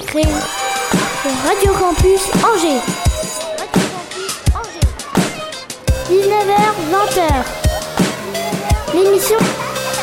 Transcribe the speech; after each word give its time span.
Radio 0.00 1.72
Campus 1.72 2.20
Angers. 2.44 2.80
19h, 6.08 6.56
20h. 6.92 7.22
L'émission 8.94 9.38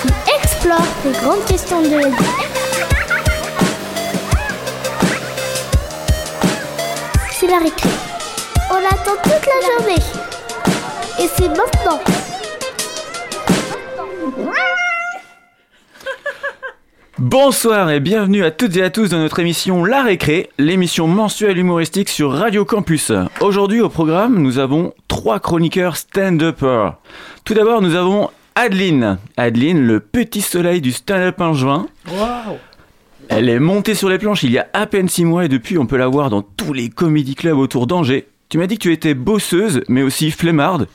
qui 0.01 0.09
explore 0.35 0.85
les 1.05 1.13
grandes 1.13 1.45
questions 1.45 1.81
de 1.81 1.87
la 1.87 2.09
vie. 2.09 2.15
C'est 7.39 7.47
la 7.47 7.59
récré. 7.59 7.89
On 8.71 8.79
l'attend 8.79 9.15
toute 9.23 9.45
la 9.45 9.59
journée. 9.77 10.03
Et 11.19 11.29
c'est 11.37 11.47
maintenant. 11.47 12.01
Bonsoir 17.27 17.89
et 17.89 17.99
bienvenue 17.99 18.43
à 18.43 18.51
toutes 18.51 18.77
et 18.77 18.83
à 18.83 18.91
tous 18.91 19.09
dans 19.09 19.17
notre 19.17 19.39
émission 19.39 19.83
La 19.83 20.03
Récré, 20.03 20.51
l'émission 20.59 21.07
mensuelle 21.07 21.57
humoristique 21.57 22.09
sur 22.09 22.31
Radio 22.31 22.65
Campus. 22.65 23.11
Aujourd'hui 23.41 23.81
au 23.81 23.89
programme, 23.89 24.39
nous 24.39 24.59
avons 24.59 24.93
trois 25.07 25.39
chroniqueurs 25.39 25.97
stand-upper. 25.97 26.91
Tout 27.43 27.55
d'abord, 27.55 27.81
nous 27.81 27.95
avons 27.95 28.29
Adeline. 28.53 29.17
Adeline, 29.37 29.87
le 29.87 30.01
petit 30.01 30.41
soleil 30.41 30.81
du 30.81 30.91
stand-up 30.91 31.41
en 31.41 31.55
juin. 31.55 31.87
Elle 33.29 33.49
est 33.49 33.57
montée 33.57 33.95
sur 33.95 34.07
les 34.07 34.19
planches 34.19 34.43
il 34.43 34.51
y 34.51 34.59
a 34.59 34.67
à 34.73 34.85
peine 34.85 35.09
six 35.09 35.25
mois 35.25 35.45
et 35.45 35.49
depuis 35.49 35.79
on 35.79 35.87
peut 35.87 35.97
la 35.97 36.07
voir 36.07 36.29
dans 36.29 36.43
tous 36.43 36.73
les 36.73 36.89
comédie 36.89 37.33
clubs 37.33 37.57
autour 37.57 37.87
d'Angers. 37.87 38.27
Tu 38.49 38.59
m'as 38.59 38.67
dit 38.67 38.77
que 38.77 38.83
tu 38.83 38.93
étais 38.93 39.15
bosseuse, 39.15 39.81
mais 39.87 40.03
aussi 40.03 40.29
flemmarde. 40.29 40.87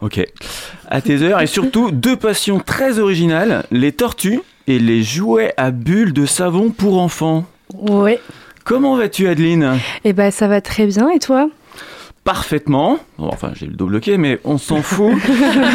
Ok. 0.00 0.20
À 0.88 1.00
tes 1.00 1.22
heures 1.22 1.40
et 1.40 1.46
surtout 1.46 1.92
deux 1.92 2.16
passions 2.16 2.58
très 2.58 2.98
originales, 2.98 3.64
les 3.70 3.92
tortues 3.92 4.40
et 4.68 4.78
les 4.78 5.02
jouets 5.02 5.52
à 5.56 5.70
bulles 5.72 6.12
de 6.12 6.26
savon 6.26 6.70
pour 6.70 7.00
enfants. 7.00 7.44
Ouais. 7.74 8.20
Comment 8.64 8.96
vas-tu 8.96 9.26
Adeline? 9.26 9.78
Eh 10.04 10.12
ben 10.12 10.30
ça 10.30 10.46
va 10.46 10.60
très 10.60 10.86
bien 10.86 11.08
et 11.10 11.18
toi? 11.18 11.48
Parfaitement. 12.22 12.98
Bon, 13.18 13.28
enfin, 13.32 13.52
j'ai 13.54 13.64
le 13.64 13.72
dos 13.72 13.86
bloqué, 13.86 14.18
mais 14.18 14.38
on 14.44 14.58
s'en 14.58 14.82
fout. 14.82 15.14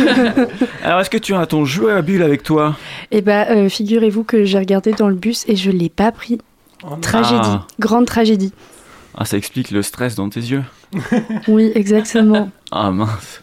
Alors, 0.83 0.99
est-ce 0.99 1.09
que 1.09 1.17
tu 1.17 1.33
as 1.33 1.43
ton 1.47 1.65
jouet 1.65 1.91
à 1.91 2.03
bulles 2.03 2.21
avec 2.21 2.43
toi? 2.43 2.75
Eh 3.09 3.21
ben 3.21 3.47
euh, 3.49 3.69
figurez-vous 3.69 4.23
que 4.23 4.45
j'ai 4.45 4.59
regardé 4.59 4.91
dans 4.91 5.07
le 5.09 5.15
bus 5.15 5.43
et 5.47 5.55
je 5.55 5.71
l'ai 5.71 5.89
pas 5.89 6.11
pris. 6.11 6.37
Tragédie, 7.01 7.39
Ah. 7.43 7.65
grande 7.79 8.05
tragédie. 8.05 8.53
Ah, 9.17 9.25
ça 9.25 9.37
explique 9.37 9.71
le 9.71 9.81
stress 9.81 10.13
dans 10.15 10.29
tes 10.29 10.41
yeux. 10.41 10.63
Oui, 11.47 11.71
exactement. 11.73 12.51
Ah 12.71 12.91
mince. 12.91 13.41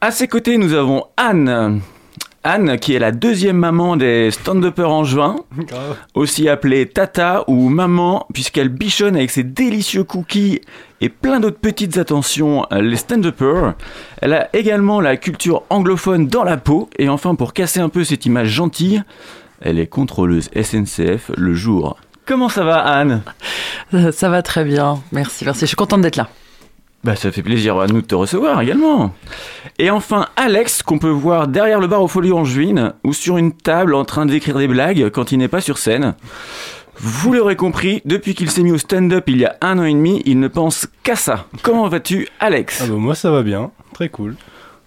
À 0.00 0.10
ses 0.10 0.26
côtés, 0.26 0.58
nous 0.58 0.72
avons 0.74 1.04
Anne. 1.16 1.80
Anne, 2.46 2.78
qui 2.78 2.94
est 2.94 3.00
la 3.00 3.10
deuxième 3.10 3.56
maman 3.56 3.96
des 3.96 4.30
stand-uppers 4.30 4.90
en 4.90 5.02
juin, 5.02 5.36
aussi 6.14 6.48
appelée 6.48 6.86
Tata 6.86 7.42
ou 7.48 7.68
Maman, 7.68 8.26
puisqu'elle 8.32 8.68
bichonne 8.68 9.16
avec 9.16 9.30
ses 9.32 9.42
délicieux 9.42 10.04
cookies 10.04 10.60
et 11.00 11.08
plein 11.08 11.40
d'autres 11.40 11.58
petites 11.58 11.98
attentions 11.98 12.64
euh, 12.72 12.80
les 12.80 12.96
stand-uppers. 12.96 13.74
Elle 14.22 14.32
a 14.32 14.48
également 14.56 15.00
la 15.00 15.16
culture 15.16 15.64
anglophone 15.70 16.28
dans 16.28 16.44
la 16.44 16.56
peau, 16.56 16.88
et 16.98 17.08
enfin, 17.08 17.34
pour 17.34 17.52
casser 17.52 17.80
un 17.80 17.88
peu 17.88 18.04
cette 18.04 18.26
image 18.26 18.48
gentille, 18.48 19.02
elle 19.60 19.80
est 19.80 19.88
contrôleuse 19.88 20.48
SNCF 20.54 21.32
le 21.36 21.52
jour. 21.52 21.96
Comment 22.26 22.48
ça 22.48 22.64
va, 22.64 22.78
Anne? 22.78 23.22
Euh, 23.92 24.12
Ça 24.12 24.28
va 24.28 24.42
très 24.42 24.64
bien, 24.64 25.00
merci, 25.10 25.44
merci. 25.44 25.60
Je 25.62 25.66
suis 25.66 25.76
contente 25.76 26.00
d'être 26.00 26.16
là. 26.16 26.28
Bah 27.06 27.14
ça 27.14 27.30
fait 27.30 27.42
plaisir 27.42 27.78
à 27.78 27.86
nous 27.86 28.00
de 28.02 28.06
te 28.06 28.16
recevoir 28.16 28.60
également. 28.60 29.14
Et 29.78 29.90
enfin 29.90 30.26
Alex 30.34 30.82
qu'on 30.82 30.98
peut 30.98 31.08
voir 31.08 31.46
derrière 31.46 31.78
le 31.78 31.86
bar 31.86 32.02
au 32.02 32.08
Folie 32.08 32.32
Angevine 32.32 32.94
ou 33.04 33.12
sur 33.12 33.38
une 33.38 33.52
table 33.52 33.94
en 33.94 34.04
train 34.04 34.26
d'écrire 34.26 34.58
des 34.58 34.66
blagues 34.66 35.10
quand 35.10 35.30
il 35.30 35.38
n'est 35.38 35.46
pas 35.46 35.60
sur 35.60 35.78
scène. 35.78 36.14
Vous 36.98 37.32
l'aurez 37.32 37.54
compris, 37.54 38.02
depuis 38.06 38.34
qu'il 38.34 38.50
s'est 38.50 38.64
mis 38.64 38.72
au 38.72 38.78
stand-up 38.78 39.22
il 39.28 39.36
y 39.36 39.44
a 39.44 39.54
un 39.60 39.78
an 39.78 39.84
et 39.84 39.92
demi, 39.92 40.20
il 40.26 40.40
ne 40.40 40.48
pense 40.48 40.88
qu'à 41.04 41.14
ça. 41.14 41.44
Comment 41.62 41.86
vas-tu 41.88 42.26
Alex? 42.40 42.82
Ah 42.84 42.88
bah 42.88 42.96
moi 42.96 43.14
ça 43.14 43.30
va 43.30 43.42
bien, 43.44 43.70
très 43.94 44.08
cool. 44.08 44.34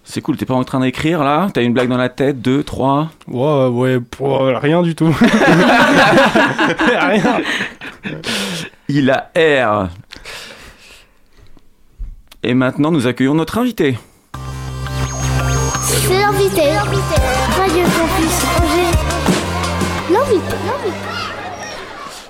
C'est 0.04 0.20
cool, 0.20 0.36
t'es 0.36 0.44
pas 0.44 0.54
en 0.54 0.64
train 0.64 0.80
d'écrire 0.80 1.24
là? 1.24 1.48
T'as 1.54 1.62
une 1.62 1.72
blague 1.72 1.88
dans 1.88 1.96
la 1.96 2.08
tête, 2.10 2.42
deux, 2.42 2.64
trois? 2.64 3.08
Ouais, 3.28 3.66
ouais, 3.68 3.98
pour- 4.00 4.40
rien 4.42 4.82
du 4.82 4.94
tout. 4.94 5.16
rien. 7.00 7.40
Il 8.88 9.10
a 9.10 9.30
air. 9.34 9.88
Et 12.42 12.54
maintenant 12.54 12.90
nous 12.90 13.06
accueillons 13.06 13.34
notre 13.34 13.58
invité. 13.58 13.98
C'est 15.82 16.18
l'invité. 16.18 16.72
Radio 16.72 17.84
Campus 17.84 18.44
Angers. 18.56 18.98
L'invité. 20.10 20.56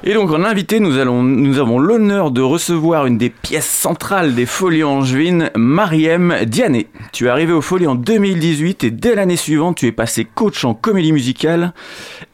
Et 0.03 0.15
donc 0.15 0.33
en 0.33 0.43
invité, 0.43 0.81
nous, 0.81 0.99
allons, 0.99 1.23
nous 1.23 1.59
avons 1.61 1.79
l'honneur 1.79 2.33
de 2.33 2.41
recevoir 2.41 3.07
une 3.07 3.19
des 3.19 3.31
pièces 3.31 3.69
centrales 3.69 4.35
des 4.35 4.47
Folies 4.47 4.83
Angevines, 4.83 5.51
Mariem 5.55 6.35
Diané. 6.45 6.89
Tu 7.13 7.27
es 7.27 7.29
arrivé 7.29 7.53
aux 7.53 7.61
Folies 7.61 7.87
en 7.87 7.95
2018 7.95 8.83
et 8.83 8.91
dès 8.91 9.15
l'année 9.15 9.37
suivante, 9.37 9.77
tu 9.77 9.87
es 9.87 9.93
passé 9.93 10.25
coach 10.25 10.65
en 10.65 10.75
comédie 10.75 11.13
musicale 11.13 11.73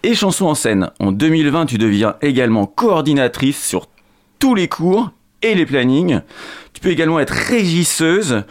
et 0.03 0.15
chanson 0.15 0.47
en 0.47 0.55
scène. 0.55 0.93
En 0.99 1.13
2020, 1.13 1.67
tu 1.67 1.77
deviens 1.77 2.15
également 2.23 2.65
coordinatrice 2.65 3.63
sur 3.63 3.87
tous 4.39 4.55
les 4.55 4.69
cours 4.69 5.11
et 5.43 5.55
les 5.55 5.67
plannings. 5.67 6.21
Tu 6.87 6.91
peux 6.91 6.93
également 6.93 7.19
être 7.19 7.35
régisseuse, 7.35 8.45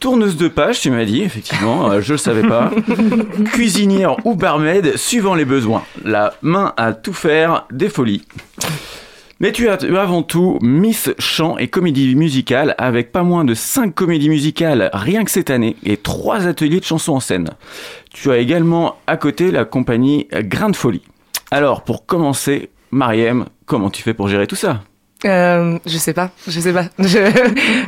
tourneuse 0.00 0.38
de 0.38 0.48
page, 0.48 0.80
tu 0.80 0.90
m'as 0.90 1.04
dit, 1.04 1.20
effectivement, 1.20 1.90
euh, 1.90 2.00
je 2.00 2.14
le 2.14 2.16
savais 2.16 2.48
pas. 2.48 2.70
Cuisinière 3.52 4.16
ou 4.24 4.34
barmaid, 4.34 4.96
suivant 4.96 5.34
les 5.34 5.44
besoins. 5.44 5.84
La 6.02 6.32
main 6.40 6.72
à 6.78 6.94
tout 6.94 7.12
faire 7.12 7.66
des 7.70 7.90
folies. 7.90 8.24
Mais 9.40 9.52
tu 9.52 9.68
as 9.68 9.74
avant 10.00 10.22
tout 10.22 10.58
Miss 10.62 11.10
Chant 11.18 11.58
et 11.58 11.68
Comédie 11.68 12.14
Musicale 12.14 12.74
avec 12.78 13.12
pas 13.12 13.24
moins 13.24 13.44
de 13.44 13.52
5 13.52 13.94
comédies 13.94 14.30
musicales 14.30 14.88
rien 14.94 15.22
que 15.22 15.30
cette 15.30 15.50
année 15.50 15.76
et 15.84 15.98
3 15.98 16.46
ateliers 16.46 16.80
de 16.80 16.86
chansons 16.86 17.16
en 17.16 17.20
scène. 17.20 17.50
Tu 18.10 18.30
as 18.30 18.38
également 18.38 18.96
à 19.06 19.18
côté 19.18 19.50
la 19.50 19.66
compagnie 19.66 20.28
Grain 20.32 20.70
de 20.70 20.76
Folie. 20.76 21.02
Alors 21.50 21.82
pour 21.82 22.06
commencer, 22.06 22.70
Mariem, 22.90 23.44
comment 23.66 23.90
tu 23.90 24.02
fais 24.02 24.14
pour 24.14 24.28
gérer 24.28 24.46
tout 24.46 24.56
ça? 24.56 24.80
Euh, 25.24 25.78
je 25.86 25.98
sais 25.98 26.12
pas, 26.12 26.30
je 26.48 26.58
sais 26.60 26.72
pas. 26.72 26.84
Je, 26.98 27.18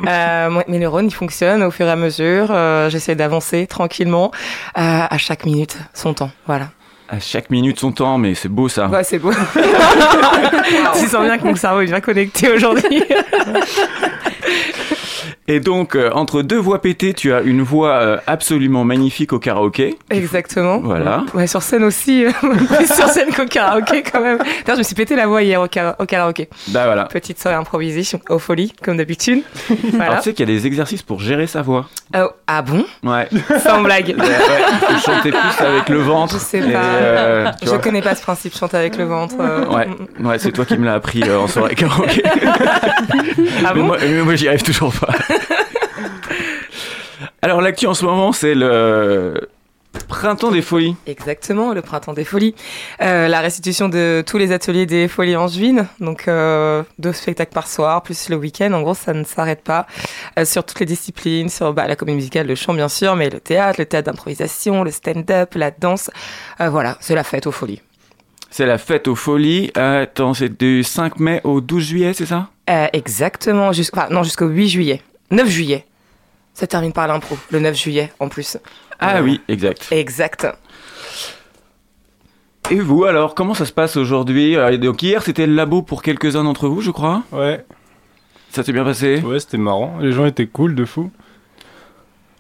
euh, 0.09 0.63
mes 0.69 0.79
neurones, 0.79 1.07
ils 1.07 1.15
fonctionnent 1.15 1.63
au 1.63 1.71
fur 1.71 1.87
et 1.87 1.91
à 1.91 1.97
mesure. 1.97 2.49
Euh, 2.51 2.89
J'essaie 2.91 3.15
d'avancer 3.15 3.67
tranquillement, 3.67 4.31
euh, 4.79 4.81
à 5.11 5.19
chaque 5.19 5.45
minute, 5.45 5.77
son 5.95 6.15
temps. 6.15 6.31
Voilà. 6.47 6.69
À 7.09 7.21
chaque 7.21 7.51
minute 7.51 7.79
son 7.79 7.93
temps, 7.93 8.19
mais 8.19 8.35
c'est 8.35 8.49
beau 8.49 8.69
ça. 8.69 8.87
Ouais, 8.89 9.05
c'est 9.05 9.19
beau. 9.19 9.31
tu 10.95 11.07
sens 11.07 11.25
bien 11.25 11.39
que 11.39 11.45
mon 11.45 11.55
cerveau 11.55 11.81
est 11.83 11.87
bien 11.87 12.01
connecté 12.01 12.51
aujourd'hui. 12.51 13.05
Et 15.49 15.61
donc, 15.61 15.95
euh, 15.97 16.11
entre 16.13 16.43
deux 16.43 16.59
voix 16.59 16.81
pétées, 16.81 17.15
tu 17.15 17.33
as 17.33 17.41
une 17.43 17.63
voix 17.63 17.91
euh, 17.97 18.17
absolument 18.27 18.85
magnifique 18.85 19.33
au 19.33 19.39
karaoké. 19.39 19.97
Exactement. 20.11 20.79
Voilà. 20.79 21.25
Ouais, 21.35 21.47
sur 21.47 21.63
scène 21.63 21.85
aussi. 21.85 22.25
euh, 22.27 22.31
sur 22.87 23.09
scène 23.09 23.33
qu'au 23.35 23.47
karaoké 23.47 24.03
quand 24.03 24.21
même. 24.21 24.39
D'ailleurs, 24.39 24.77
je 24.77 24.79
me 24.79 24.83
suis 24.83 24.95
pété 24.95 25.17
la 25.17 25.27
voix 25.27 25.43
hier 25.43 25.61
au, 25.61 25.67
kara- 25.69 25.97
au 25.99 26.07
karaoké. 26.07 26.49
Bah 26.69 26.85
voilà. 26.87 27.05
Petite 27.05 27.41
soirée 27.41 27.57
improvisée 27.57 28.03
aux 28.29 28.39
folies, 28.39 28.73
comme 28.83 28.97
d'habitude. 28.97 29.43
Alors 30.01 30.17
tu 30.19 30.23
sais 30.25 30.33
qu'il 30.35 30.49
y 30.49 30.53
a 30.53 30.55
des 30.55 30.67
exercices 30.67 31.03
pour 31.03 31.21
gérer 31.21 31.47
sa 31.47 31.63
voix. 31.63 31.87
Oh, 32.17 32.29
ah 32.47 32.63
bon? 32.63 32.85
Ouais. 33.03 33.29
Sans 33.63 33.83
blague. 33.83 34.15
Ouais, 34.25 34.25
ouais. 34.25 34.99
Faut 34.99 35.11
chanter 35.13 35.31
plus 35.31 35.65
avec 35.65 35.89
le 35.89 35.99
ventre. 35.99 36.35
Je 36.35 36.39
sais 36.39 36.61
pas. 36.61 36.79
euh, 36.79 37.51
Je 37.63 37.75
connais 37.77 38.01
pas 38.03 38.15
ce 38.15 38.23
principe, 38.23 38.57
chanter 38.57 38.77
avec 38.77 38.97
le 38.97 39.05
ventre. 39.05 39.35
Ouais, 39.37 39.89
ouais, 40.25 40.39
c'est 40.39 40.53
toi 40.53 40.65
qui 40.65 40.77
me 40.79 40.85
l'as 40.85 40.95
appris 40.95 41.23
en 41.31 41.47
soirée 41.49 41.75
karaoké. 41.75 42.23
Ah 43.65 43.73
mais 43.75 43.81
bon? 43.83 43.97
moi, 44.25 44.35
j'y 44.35 44.49
arrive 44.49 44.63
toujours 44.63 44.93
pas. 44.93 45.14
Alors 47.43 47.61
l'actu 47.61 47.87
en 47.87 47.95
ce 47.95 48.05
moment, 48.05 48.33
c'est 48.33 48.55
le 48.55 49.49
printemps 50.09 50.51
des 50.51 50.63
folies. 50.63 50.97
Exactement, 51.07 51.73
le 51.73 51.83
printemps 51.83 52.13
des 52.15 52.25
folies. 52.25 52.55
Euh, 53.01 53.29
la 53.29 53.41
restitution 53.41 53.89
de 53.89 54.25
tous 54.27 54.39
les 54.39 54.51
ateliers 54.53 54.87
des 54.87 55.07
folies 55.09 55.37
angevines. 55.37 55.87
Donc, 56.01 56.27
euh, 56.27 56.83
deux 56.99 57.13
spectacles 57.13 57.53
par 57.53 57.69
soir, 57.69 58.03
plus 58.03 58.29
le 58.29 58.37
week-end. 58.37 58.73
En 58.73 58.83
gros, 58.83 58.95
ça 58.95 59.13
ne 59.13 59.25
s'arrête 59.25 59.63
pas. 59.63 59.87
Euh, 60.39 60.45
sur 60.45 60.65
toutes 60.65 60.81
les 60.81 60.87
disciplines, 60.87 61.49
sur 61.49 61.73
bah, 61.73 61.87
la 61.87 61.95
comédie 61.97 62.17
musicale, 62.17 62.47
le 62.49 62.55
chant, 62.57 62.75
bien 62.75 62.89
sûr, 62.89 63.15
mais 63.15 63.31
le 63.31 63.39
théâtre, 63.41 63.79
le 63.79 63.87
théâtre 63.87 64.11
d'improvisation, 64.11 64.83
le 64.83 64.91
stand-up, 64.91 65.55
la 65.55 65.71
danse. 65.71 66.11
Voilà, 66.59 66.97
c'est 67.01 67.15
la 67.15 67.25
fête 67.25 67.47
aux 67.47 67.53
folies. 67.53 67.81
C'est 68.51 68.67
la 68.67 68.79
fête 68.79 69.07
aux 69.09 69.17
folies. 69.17 69.71
Attends, 69.75 70.35
c'est 70.35 70.57
du 70.59 70.83
5 70.83 71.19
mai 71.21 71.41
au 71.45 71.61
12 71.61 71.85
juillet, 71.85 72.13
c'est 72.15 72.27
ça? 72.27 72.49
Exactement, 72.93 73.73
jusqu'- 73.73 73.97
enfin, 73.99 74.09
non, 74.11 74.23
jusqu'au 74.23 74.47
8 74.47 74.69
juillet. 74.69 75.03
9 75.31 75.49
juillet. 75.49 75.85
Ça 76.55 76.67
termine 76.67 76.93
par 76.93 77.09
l'impro, 77.09 77.37
le 77.51 77.59
9 77.61 77.77
juillet 77.77 78.13
en 78.21 78.29
plus. 78.29 78.59
Ah 79.01 79.17
Euh, 79.19 79.23
oui, 79.23 79.41
exact. 79.49 79.89
Exact. 79.91 80.47
Et 82.71 82.77
vous 82.81 83.05
alors, 83.05 83.35
comment 83.35 83.55
ça 83.55 83.67
se 83.67 83.73
passe 83.73 83.97
aujourd'hui 83.97 84.57
Euh, 84.57 84.77
Donc 84.79 85.03
hier, 85.03 85.23
c'était 85.23 85.47
le 85.47 85.55
labo 85.55 85.83
pour 85.83 86.03
quelques-uns 86.03 86.45
d'entre 86.45 86.69
vous, 86.69 86.81
je 86.81 86.91
crois. 86.91 87.23
Ouais, 87.33 87.65
Ça 88.51 88.63
s'est 88.63 88.73
bien 88.73 88.85
passé 88.85 89.21
ouais, 89.21 89.41
c'était 89.41 89.59
marrant. 89.59 89.99
Les 90.01 90.13
gens 90.13 90.25
étaient 90.27 90.47
cool 90.47 90.75
de 90.75 90.85
fou. 90.85 91.11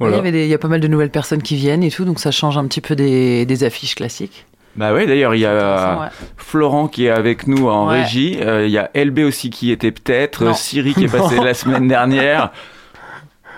Il, 0.00 0.04
y 0.04 0.08
Voilà. 0.08 0.18
avait 0.18 0.32
des- 0.32 0.44
il 0.44 0.48
y 0.50 0.54
a 0.54 0.58
pas 0.58 0.68
mal 0.68 0.80
de 0.80 0.88
nouvelles 0.88 1.10
personnes 1.10 1.42
qui 1.42 1.56
viennent 1.56 1.82
et 1.82 1.90
tout, 1.90 2.04
donc 2.04 2.18
ça 2.20 2.30
change 2.30 2.56
un 2.56 2.66
petit 2.66 2.80
peu 2.80 2.94
des, 2.96 3.44
des 3.46 3.64
affiches 3.64 3.94
classiques. 3.96 4.46
Bah 4.76 4.92
ouais, 4.92 5.06
d'ailleurs, 5.06 5.34
il 5.34 5.40
y 5.40 5.46
a 5.46 6.00
ouais. 6.00 6.06
Florent 6.36 6.88
qui 6.88 7.06
est 7.06 7.10
avec 7.10 7.46
nous 7.46 7.68
en 7.68 7.88
Ouais. 7.88 8.02
régie. 8.02 8.38
Euh, 8.40 8.66
Il 8.66 8.72
y 8.72 8.78
a 8.78 8.90
LB 8.94 9.20
aussi 9.20 9.50
qui 9.50 9.70
était 9.70 9.92
peut-être. 9.92 10.46
Euh, 10.46 10.52
Siri 10.54 10.94
qui 10.94 11.04
est 11.04 11.08
passé 11.08 11.36
la 11.42 11.54
semaine 11.54 11.86
dernière. 11.86 12.50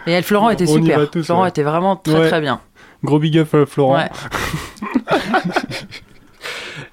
Et 0.06 0.12
elle, 0.12 0.22
Florent 0.24 0.50
était 0.50 0.68
On 0.68 0.74
super. 0.74 1.10
tous, 1.10 1.24
Florent 1.24 1.42
ouais. 1.44 1.48
était 1.48 1.62
vraiment 1.62 1.96
très 1.96 2.14
Ouais. 2.18 2.28
très 2.28 2.40
bien. 2.40 2.60
Gros 3.02 3.18
big 3.18 3.38
up 3.38 3.54
à 3.54 3.66
Florent. 3.66 3.94
Ouais. 3.96 4.10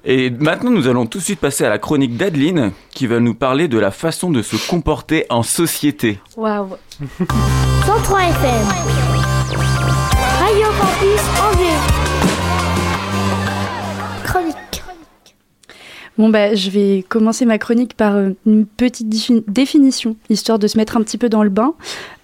Et 0.05 0.29
maintenant, 0.31 0.69
nous 0.71 0.87
allons 0.87 1.05
tout 1.05 1.19
de 1.19 1.23
suite 1.23 1.39
passer 1.39 1.63
à 1.63 1.69
la 1.69 1.77
chronique 1.77 2.17
d'Adeline 2.17 2.71
qui 2.93 3.07
va 3.07 3.19
nous 3.21 3.33
parler 3.33 3.67
de 3.69 3.77
la 3.79 3.89
façon 3.91 4.31
de 4.31 4.41
se 4.41 4.57
comporter 4.69 5.25
en 5.29 5.43
société. 5.43 6.19
Waouh 6.35 6.75
103 7.85 8.19
FM. 8.21 8.67
Radio 10.39 10.67
Campus 10.79 11.21
Bon 16.17 16.29
bah 16.29 16.53
je 16.53 16.69
vais 16.69 17.03
commencer 17.09 17.43
ma 17.45 17.57
chronique 17.57 17.95
par 17.95 18.15
euh, 18.15 18.29
une 18.45 18.67
petite 18.67 19.09
défi- 19.09 19.43
définition, 19.47 20.15
histoire 20.29 20.59
de 20.59 20.67
se 20.67 20.77
mettre 20.77 20.95
un 20.95 21.01
petit 21.01 21.17
peu 21.17 21.27
dans 21.27 21.41
le 21.43 21.49
bain. 21.49 21.73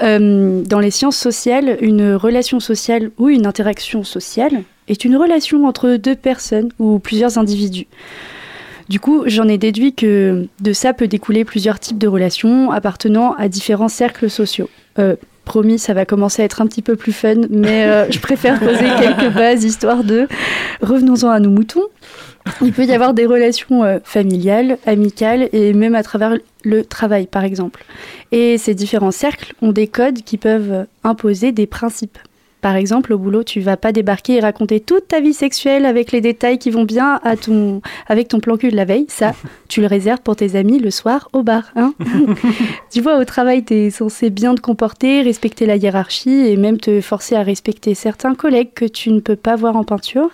Euh, 0.04 0.62
dans 0.64 0.80
les 0.80 0.92
sciences 0.92 1.18
sociales, 1.18 1.78
une 1.82 2.14
relation 2.14 2.60
sociale 2.60 3.10
ou 3.18 3.30
une 3.30 3.48
interaction 3.48 4.04
sociale 4.04 4.62
est 4.88 5.06
une 5.06 5.16
relation 5.18 5.66
entre 5.66 5.96
deux 5.96 6.16
personnes 6.16 6.70
ou 6.78 7.00
plusieurs 7.00 7.40
individus. 7.40 7.88
Du 8.90 9.00
coup, 9.00 9.24
j'en 9.26 9.48
ai 9.48 9.58
déduit 9.58 9.94
que 9.94 10.48
de 10.62 10.74
ça 10.74 10.94
peut 10.94 11.08
découler 11.08 11.44
plusieurs 11.44 11.80
types 11.80 12.00
de 12.00 12.08
relations 12.08 12.72
appartenant 12.72 13.34
à 13.34 13.48
différents 13.48 13.88
cercles 13.88 14.30
sociaux. 14.30 14.70
Euh, 14.98 15.16
promis, 15.50 15.80
ça 15.80 15.96
va 15.96 16.06
commencer 16.06 16.44
à 16.44 16.46
être 16.46 16.62
un 16.62 16.68
petit 16.68 16.84
peu 16.84 16.96
plus 16.96 17.12
fun, 17.12 17.42
mais 17.50 17.84
euh, 17.86 18.12
je 18.12 18.20
préfère 18.20 18.60
poser 18.60 18.86
quelques 19.00 19.34
bases 19.34 19.64
histoire 19.64 20.04
de... 20.04 20.28
Revenons-en 20.82 21.30
à 21.30 21.40
nos 21.40 21.50
moutons. 21.50 21.88
Il 22.62 22.72
peut 22.72 22.86
y 22.86 22.94
avoir 22.94 23.16
des 23.16 23.26
relations 23.26 23.84
euh, 23.84 23.98
familiales, 24.04 24.78
amicales 24.86 25.50
et 25.52 25.74
même 25.74 25.96
à 25.96 26.04
travers 26.04 26.38
le 26.64 26.86
travail, 26.86 27.26
par 27.26 27.44
exemple. 27.44 27.84
Et 28.32 28.60
ces 28.60 28.76
différents 28.76 29.10
cercles 29.10 29.56
ont 29.64 29.72
des 29.72 29.88
codes 29.88 30.22
qui 30.22 30.38
peuvent 30.38 30.86
imposer 31.04 31.52
des 31.52 31.66
principes. 31.66 32.20
Par 32.62 32.76
exemple, 32.76 33.14
au 33.14 33.18
boulot, 33.18 33.44
tu 33.44 33.62
vas 33.62 33.78
pas 33.78 33.92
débarquer 33.92 34.36
et 34.36 34.40
raconter 34.42 34.82
toute 34.82 35.08
ta 35.08 35.22
vie 35.22 35.34
sexuelle 35.34 35.86
avec 35.86 36.12
les 36.12 36.20
détails 36.20 36.60
qui 36.60 36.72
vont 36.72 36.84
bien 36.84 37.20
à 37.24 37.38
ton, 37.38 37.82
avec 38.08 38.28
ton 38.28 38.40
plan 38.40 38.58
cul 38.58 38.70
de 38.70 38.76
la 38.76 38.86
veille. 38.86 39.06
Ça, 39.08 39.34
tu 39.70 39.80
le 39.82 39.88
réserves 39.88 40.20
pour 40.22 40.36
tes 40.36 40.56
amis 40.58 40.80
le 40.80 40.92
soir 40.92 41.30
au 41.32 41.42
bar. 41.42 41.72
Hein 41.76 41.94
tu 42.92 43.02
vois, 43.02 43.18
au 43.18 43.24
travail, 43.24 43.64
tu 43.64 43.74
es 43.74 43.90
censé 43.90 44.30
bien 44.30 44.56
te 44.56 44.62
comporter, 44.62 45.22
respecter 45.22 45.66
la 45.66 45.78
hiérarchie 45.78 46.48
et 46.48 46.58
même 46.58 46.80
te 46.80 47.00
forcer 47.02 47.36
à 47.36 47.44
respecter 47.44 47.96
certains 47.96 48.36
collègues 48.36 48.74
que 48.74 48.86
tu 48.86 49.12
ne 49.12 49.22
peux 49.22 49.38
pas 49.38 49.56
voir 49.56 49.78
en 49.78 49.84
peinture. 49.84 50.30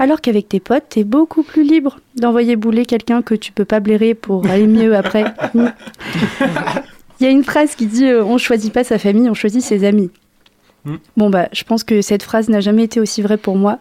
Alors 0.00 0.20
qu'avec 0.20 0.48
tes 0.48 0.60
potes, 0.60 0.84
t'es 0.90 1.04
beaucoup 1.04 1.42
plus 1.42 1.64
libre 1.64 1.98
d'envoyer 2.16 2.56
bouler 2.56 2.86
quelqu'un 2.86 3.20
que 3.20 3.34
tu 3.34 3.50
peux 3.50 3.64
pas 3.64 3.80
blairer 3.80 4.14
pour 4.14 4.46
aller 4.46 4.66
mieux 4.66 4.96
après. 4.96 5.24
Il 7.20 7.24
y 7.24 7.26
a 7.26 7.30
une 7.30 7.42
phrase 7.42 7.74
qui 7.74 7.86
dit 7.86 8.06
euh, 8.06 8.24
On 8.24 8.38
choisit 8.38 8.72
pas 8.72 8.84
sa 8.84 8.98
famille, 8.98 9.28
on 9.28 9.34
choisit 9.34 9.60
ses 9.60 9.84
amis. 9.84 10.10
Bon, 11.16 11.30
bah, 11.30 11.48
je 11.52 11.64
pense 11.64 11.84
que 11.84 12.00
cette 12.02 12.22
phrase 12.22 12.48
n'a 12.48 12.60
jamais 12.60 12.84
été 12.84 13.00
aussi 13.00 13.22
vraie 13.22 13.36
pour 13.36 13.56
moi. 13.56 13.78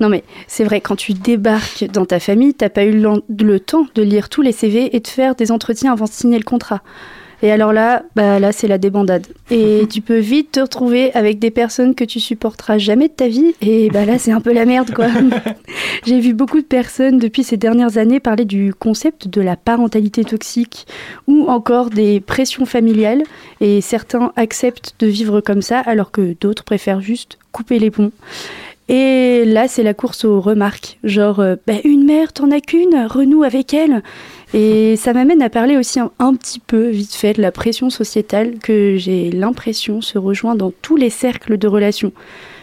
Non, 0.00 0.08
mais 0.08 0.24
c'est 0.48 0.64
vrai, 0.64 0.80
quand 0.80 0.96
tu 0.96 1.12
débarques 1.12 1.84
dans 1.84 2.06
ta 2.06 2.18
famille, 2.18 2.54
t'as 2.54 2.68
pas 2.68 2.84
eu 2.84 2.92
le 2.92 3.60
temps 3.60 3.86
de 3.94 4.02
lire 4.02 4.28
tous 4.28 4.42
les 4.42 4.52
CV 4.52 4.96
et 4.96 5.00
de 5.00 5.06
faire 5.06 5.34
des 5.34 5.52
entretiens 5.52 5.92
avant 5.92 6.06
de 6.06 6.10
signer 6.10 6.38
le 6.38 6.44
contrat. 6.44 6.82
Et 7.42 7.50
alors 7.50 7.72
là, 7.72 8.04
bah 8.14 8.38
là, 8.38 8.52
c'est 8.52 8.68
la 8.68 8.78
débandade. 8.78 9.26
Et 9.50 9.86
tu 9.90 10.00
peux 10.00 10.18
vite 10.18 10.52
te 10.52 10.60
retrouver 10.60 11.12
avec 11.14 11.38
des 11.38 11.50
personnes 11.50 11.94
que 11.94 12.04
tu 12.04 12.20
supporteras 12.20 12.78
jamais 12.78 13.08
de 13.08 13.12
ta 13.12 13.28
vie. 13.28 13.54
Et 13.60 13.90
bah 13.90 14.04
là, 14.04 14.18
c'est 14.18 14.32
un 14.32 14.40
peu 14.40 14.52
la 14.52 14.64
merde, 14.64 14.94
quoi. 14.94 15.08
J'ai 16.06 16.20
vu 16.20 16.34
beaucoup 16.34 16.60
de 16.60 16.66
personnes 16.66 17.18
depuis 17.18 17.42
ces 17.42 17.56
dernières 17.56 17.98
années 17.98 18.20
parler 18.20 18.44
du 18.44 18.72
concept 18.72 19.28
de 19.28 19.40
la 19.40 19.56
parentalité 19.56 20.24
toxique 20.24 20.86
ou 21.26 21.48
encore 21.48 21.90
des 21.90 22.20
pressions 22.20 22.64
familiales. 22.64 23.22
Et 23.60 23.80
certains 23.80 24.32
acceptent 24.36 24.94
de 25.00 25.06
vivre 25.08 25.40
comme 25.40 25.62
ça 25.62 25.80
alors 25.80 26.12
que 26.12 26.36
d'autres 26.40 26.64
préfèrent 26.64 27.00
juste 27.00 27.38
couper 27.50 27.78
les 27.78 27.90
ponts. 27.90 28.12
Et 28.88 29.44
là, 29.46 29.68
c'est 29.68 29.82
la 29.82 29.94
course 29.94 30.24
aux 30.24 30.40
remarques. 30.40 30.98
Genre, 31.04 31.40
euh, 31.40 31.56
Bah, 31.66 31.74
une 31.84 32.04
mère, 32.04 32.32
t'en 32.32 32.50
as 32.50 32.60
qu'une, 32.60 33.06
renoue 33.08 33.42
avec 33.42 33.72
elle. 33.72 34.02
Et 34.54 34.96
ça 34.96 35.12
m'amène 35.14 35.40
à 35.40 35.48
parler 35.48 35.76
aussi 35.76 35.98
un, 35.98 36.10
un 36.18 36.34
petit 36.34 36.60
peu, 36.60 36.88
vite 36.88 37.14
fait, 37.14 37.34
de 37.34 37.42
la 37.42 37.52
pression 37.52 37.88
sociétale 37.88 38.58
que 38.58 38.96
j'ai 38.96 39.30
l'impression 39.30 40.00
se 40.00 40.18
rejoint 40.18 40.54
dans 40.54 40.72
tous 40.82 40.96
les 40.96 41.10
cercles 41.10 41.56
de 41.56 41.66
relations. 41.66 42.12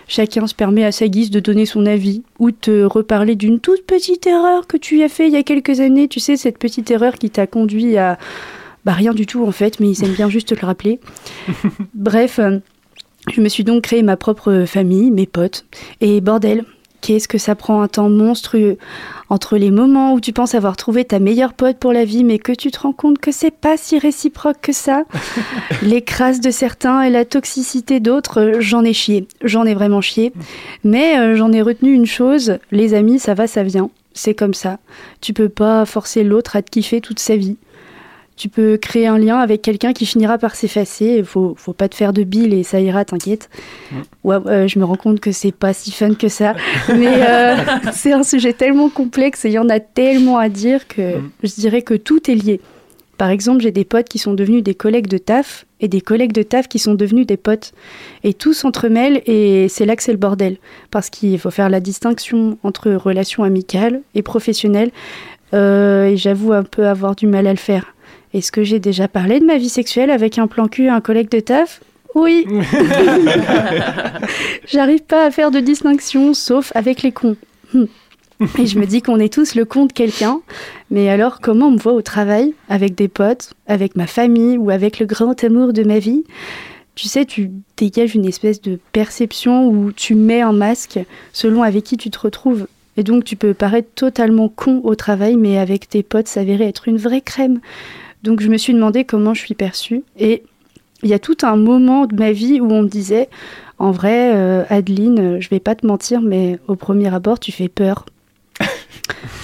Chacun 0.08 0.48
se 0.48 0.56
permet 0.56 0.84
à 0.86 0.92
sa 0.92 1.08
guise 1.08 1.30
de 1.30 1.40
donner 1.40 1.68
son 1.68 1.86
avis 1.86 2.24
ou 2.40 2.50
de 2.50 2.56
te 2.60 2.84
reparler 2.84 3.36
d'une 3.36 3.60
toute 3.60 3.86
petite 3.86 4.26
erreur 4.26 4.66
que 4.66 4.76
tu 4.76 5.04
as 5.04 5.10
fait 5.10 5.28
il 5.28 5.34
y 5.34 5.38
a 5.38 5.44
quelques 5.44 5.80
années. 5.82 6.08
Tu 6.08 6.20
sais, 6.20 6.36
cette 6.36 6.58
petite 6.58 6.90
erreur 6.90 7.16
qui 7.16 7.30
t'a 7.30 7.48
conduit 7.48 7.98
à... 7.98 8.18
Bah 8.86 8.94
rien 8.94 9.14
du 9.14 9.26
tout 9.26 9.46
en 9.46 9.52
fait, 9.52 9.80
mais 9.80 9.90
ils 9.90 10.04
aiment 10.04 10.14
bien 10.14 10.30
juste 10.30 10.56
te 10.56 10.60
le 10.60 10.66
rappeler. 10.66 11.00
Bref, 11.94 12.40
euh, 12.40 12.58
je 13.32 13.42
me 13.42 13.50
suis 13.50 13.64
donc 13.64 13.84
créé 13.84 14.02
ma 14.02 14.18
propre 14.18 14.64
famille, 14.66 15.12
mes 15.12 15.28
potes. 15.28 15.66
Et 16.02 16.22
bordel, 16.22 16.66
qu'est-ce 17.02 17.28
que 17.28 17.38
ça 17.38 17.56
prend 17.56 17.82
un 17.82 17.88
temps 17.88 18.10
monstrueux? 18.10 18.78
Entre 19.30 19.58
les 19.58 19.72
moments 19.72 20.14
où 20.14 20.20
tu 20.20 20.34
penses 20.34 20.56
avoir 20.56 20.76
trouvé 20.76 21.06
ta 21.06 21.20
meilleure 21.20 21.54
pote 21.54 21.78
pour 21.78 21.94
la 21.94 22.06
vie, 22.06 22.24
mais 22.24 22.40
que 22.40 22.52
tu 22.52 22.72
te 22.72 22.80
rends 22.80 22.94
compte 22.94 23.20
que 23.20 23.32
c'est 23.32 23.52
pas 23.52 23.78
si 23.78 24.00
réciproque 24.00 24.62
que 24.62 24.74
ça? 24.74 25.04
les 25.82 26.02
crasses 26.02 26.42
de 26.42 26.52
certains 26.52 27.04
et 27.04 27.10
la 27.10 27.26
toxicité 27.26 28.00
d'autres, 28.00 28.54
j'en 28.60 28.84
ai 28.84 28.94
chié. 28.94 29.28
J'en 29.44 29.66
ai 29.66 29.74
vraiment 29.74 30.02
chié. 30.02 30.34
Mais 30.84 31.18
euh, 31.18 31.36
j'en 31.36 31.52
ai 31.52 31.62
retenu 31.62 31.94
une 31.94 32.06
chose 32.06 32.58
les 32.72 32.94
amis, 32.94 33.20
ça 33.20 33.34
va, 33.34 33.48
ça 33.48 33.64
vient. 33.64 33.90
C'est 34.14 34.34
comme 34.34 34.54
ça. 34.54 34.80
Tu 35.22 35.34
peux 35.34 35.50
pas 35.50 35.86
forcer 35.86 36.24
l'autre 36.24 36.56
à 36.56 36.62
te 36.62 36.72
kiffer 36.72 37.00
toute 37.00 37.20
sa 37.20 37.36
vie. 37.36 37.58
Tu 38.40 38.48
peux 38.48 38.78
créer 38.78 39.06
un 39.06 39.18
lien 39.18 39.38
avec 39.38 39.62
quelqu'un 39.62 39.92
qui 39.92 40.06
finira 40.06 40.38
par 40.38 40.56
s'effacer. 40.56 41.18
Il 41.18 41.26
faut, 41.26 41.56
faut 41.58 41.74
pas 41.74 41.90
te 41.90 41.96
faire 41.96 42.14
de 42.14 42.24
bile 42.24 42.54
et 42.54 42.64
ça 42.64 42.80
ira, 42.80 43.04
t'inquiète. 43.04 43.50
Ouais, 44.24 44.38
euh, 44.46 44.66
je 44.66 44.80
me 44.80 44.86
rends 44.86 44.96
compte 44.96 45.20
que 45.20 45.34
c'est 45.34 45.52
pas 45.52 45.74
si 45.74 45.92
fun 45.92 46.14
que 46.14 46.30
ça. 46.30 46.56
Mais 46.88 47.22
euh, 47.22 47.58
c'est 47.92 48.14
un 48.14 48.24
sujet 48.24 48.54
tellement 48.54 48.88
complexe 48.88 49.44
et 49.44 49.50
il 49.50 49.56
y 49.56 49.60
en 49.60 49.68
a 49.68 49.82
tellement 49.82 50.38
à 50.38 50.48
dire 50.48 50.88
que 50.88 51.16
je 51.44 51.54
dirais 51.56 51.82
que 51.82 51.96
tout 51.96 52.32
est 52.32 52.36
lié. 52.36 52.62
Par 53.18 53.30
exemple, 53.30 53.62
j'ai 53.62 53.72
des 53.72 53.84
potes 53.84 54.08
qui 54.08 54.20
sont 54.20 54.34
devenus 54.34 54.64
des 54.64 54.74
collègues 54.74 55.08
de 55.08 55.18
taf 55.18 55.66
et 55.82 55.90
des 55.90 56.00
collègues 56.00 56.32
de 56.32 56.42
taf 56.42 56.70
qui 56.70 56.80
sont 56.80 56.94
devenus 56.94 57.28
des 57.28 57.36
potes. 57.36 57.74
Et 58.24 58.34
tout 58.34 58.54
s'entremêle 58.54 59.22
et 59.26 59.68
c'est 59.68 59.86
là 59.86 59.98
que 59.98 60.04
c'est 60.04 60.14
le 60.14 60.18
bordel. 60.18 60.56
Parce 60.92 61.10
qu'il 61.10 61.38
faut 61.40 61.52
faire 61.52 61.70
la 61.70 61.82
distinction 61.82 62.58
entre 62.64 62.90
relations 62.94 63.44
amicales 63.44 64.00
et 64.16 64.22
professionnelles. 64.22 64.92
Euh, 65.54 66.06
et 66.06 66.16
j'avoue 66.16 66.54
un 66.54 66.64
peu 66.64 66.88
avoir 66.88 67.18
du 67.18 67.28
mal 67.28 67.46
à 67.46 67.52
le 67.52 67.58
faire. 67.58 67.94
Est-ce 68.34 68.52
que 68.52 68.64
j'ai 68.64 68.80
déjà 68.80 69.08
parlé 69.08 69.40
de 69.40 69.46
ma 69.46 69.58
vie 69.58 69.70
sexuelle 69.70 70.12
avec 70.12 70.38
un 70.38 70.48
plan 70.48 70.68
cul 70.68 70.86
et 70.86 70.90
un 70.90 71.02
collègue 71.02 71.30
de 71.30 71.40
taf? 71.40 71.82
Oui. 72.16 72.46
J'arrive 74.68 75.04
pas 75.04 75.26
à 75.26 75.32
faire 75.32 75.52
de 75.52 75.60
distinction, 75.60 76.34
sauf 76.34 76.72
avec 76.76 77.02
les 77.02 77.12
cons. 77.12 77.38
Hmm. 77.74 77.86
Et 78.58 78.68
je 78.68 78.80
me 78.80 78.86
dis 78.86 79.02
qu'on 79.02 79.20
est 79.20 79.34
tous 79.34 79.56
le 79.56 79.66
con 79.66 79.86
de 79.86 79.92
quelqu'un. 79.92 80.40
Mais 80.92 81.10
alors, 81.10 81.42
comment 81.42 81.68
on 81.68 81.72
me 81.72 81.78
voit 81.78 81.94
au 81.94 82.02
travail, 82.02 82.54
avec 82.70 82.96
des 82.96 83.10
potes, 83.10 83.54
avec 83.68 83.96
ma 83.96 84.08
famille 84.08 84.58
ou 84.58 84.70
avec 84.70 85.00
le 85.00 85.06
grand 85.06 85.44
amour 85.44 85.74
de 85.74 85.84
ma 85.84 86.00
vie? 86.00 86.24
Tu 86.96 87.08
sais, 87.08 87.26
tu 87.26 87.52
dégages 87.78 88.16
une 88.16 88.26
espèce 88.26 88.62
de 88.62 88.80
perception 88.94 89.68
où 89.68 89.92
tu 89.92 90.16
mets 90.16 90.42
un 90.42 90.54
masque 90.54 91.00
selon 91.34 91.64
avec 91.64 91.84
qui 91.84 91.98
tu 91.98 92.10
te 92.10 92.20
retrouves. 92.20 92.68
Et 92.96 93.04
donc, 93.04 93.24
tu 93.24 93.36
peux 93.36 93.54
paraître 93.54 93.90
totalement 93.94 94.50
con 94.50 94.82
au 94.84 94.96
travail, 94.96 95.36
mais 95.36 95.58
avec 95.58 95.90
tes 95.90 96.04
potes 96.04 96.28
s'avérer 96.28 96.66
être 96.66 96.88
une 96.88 96.98
vraie 96.98 97.22
crème. 97.22 97.60
Donc, 98.24 98.42
je 98.42 98.50
me 98.50 98.58
suis 98.58 98.74
demandé 98.74 99.06
comment 99.06 99.34
je 99.34 99.42
suis 99.42 99.56
perçue. 99.56 100.04
Et 100.18 100.44
il 101.04 101.10
y 101.10 101.14
a 101.14 101.20
tout 101.20 101.38
un 101.44 101.56
moment 101.56 102.06
de 102.06 102.16
ma 102.16 102.32
vie 102.32 102.60
où 102.60 102.72
on 102.72 102.84
me 102.84 102.88
disait 102.88 103.30
En 103.78 103.92
vrai, 103.92 104.34
euh, 104.36 104.64
Adeline, 104.70 105.20
euh, 105.20 105.42
je 105.42 105.50
vais 105.50 105.60
pas 105.60 105.76
te 105.76 105.86
mentir, 105.86 106.22
mais 106.22 106.60
au 106.68 106.76
premier 106.76 107.14
abord, 107.14 107.40
tu 107.40 107.52
fais 107.52 107.70
peur. 107.70 108.06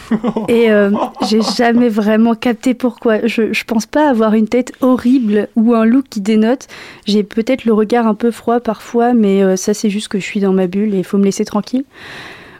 Et 0.48 0.72
euh, 0.72 0.92
j'ai 1.28 1.42
jamais 1.42 1.90
vraiment 1.90 2.36
capté 2.36 2.74
pourquoi. 2.74 3.26
Je, 3.26 3.54
je 3.54 3.64
pense 3.64 3.86
pas 3.86 4.10
avoir 4.10 4.34
une 4.34 4.48
tête 4.48 4.74
horrible 4.82 5.48
ou 5.56 5.74
un 5.74 5.86
look 5.86 6.06
qui 6.10 6.22
dénote. 6.22 6.68
J'ai 7.06 7.24
peut-être 7.24 7.66
le 7.66 7.74
regard 7.74 8.08
un 8.08 8.16
peu 8.16 8.32
froid 8.32 8.60
parfois, 8.60 9.14
mais 9.14 9.44
euh, 9.44 9.56
ça 9.56 9.74
c'est 9.74 9.90
juste 9.90 10.08
que 10.08 10.20
je 10.20 10.26
suis 10.26 10.40
dans 10.40 10.54
ma 10.54 10.68
bulle 10.68 10.94
et 10.94 11.00
il 11.00 11.04
faut 11.04 11.18
me 11.18 11.26
laisser 11.26 11.46
tranquille. 11.46 11.86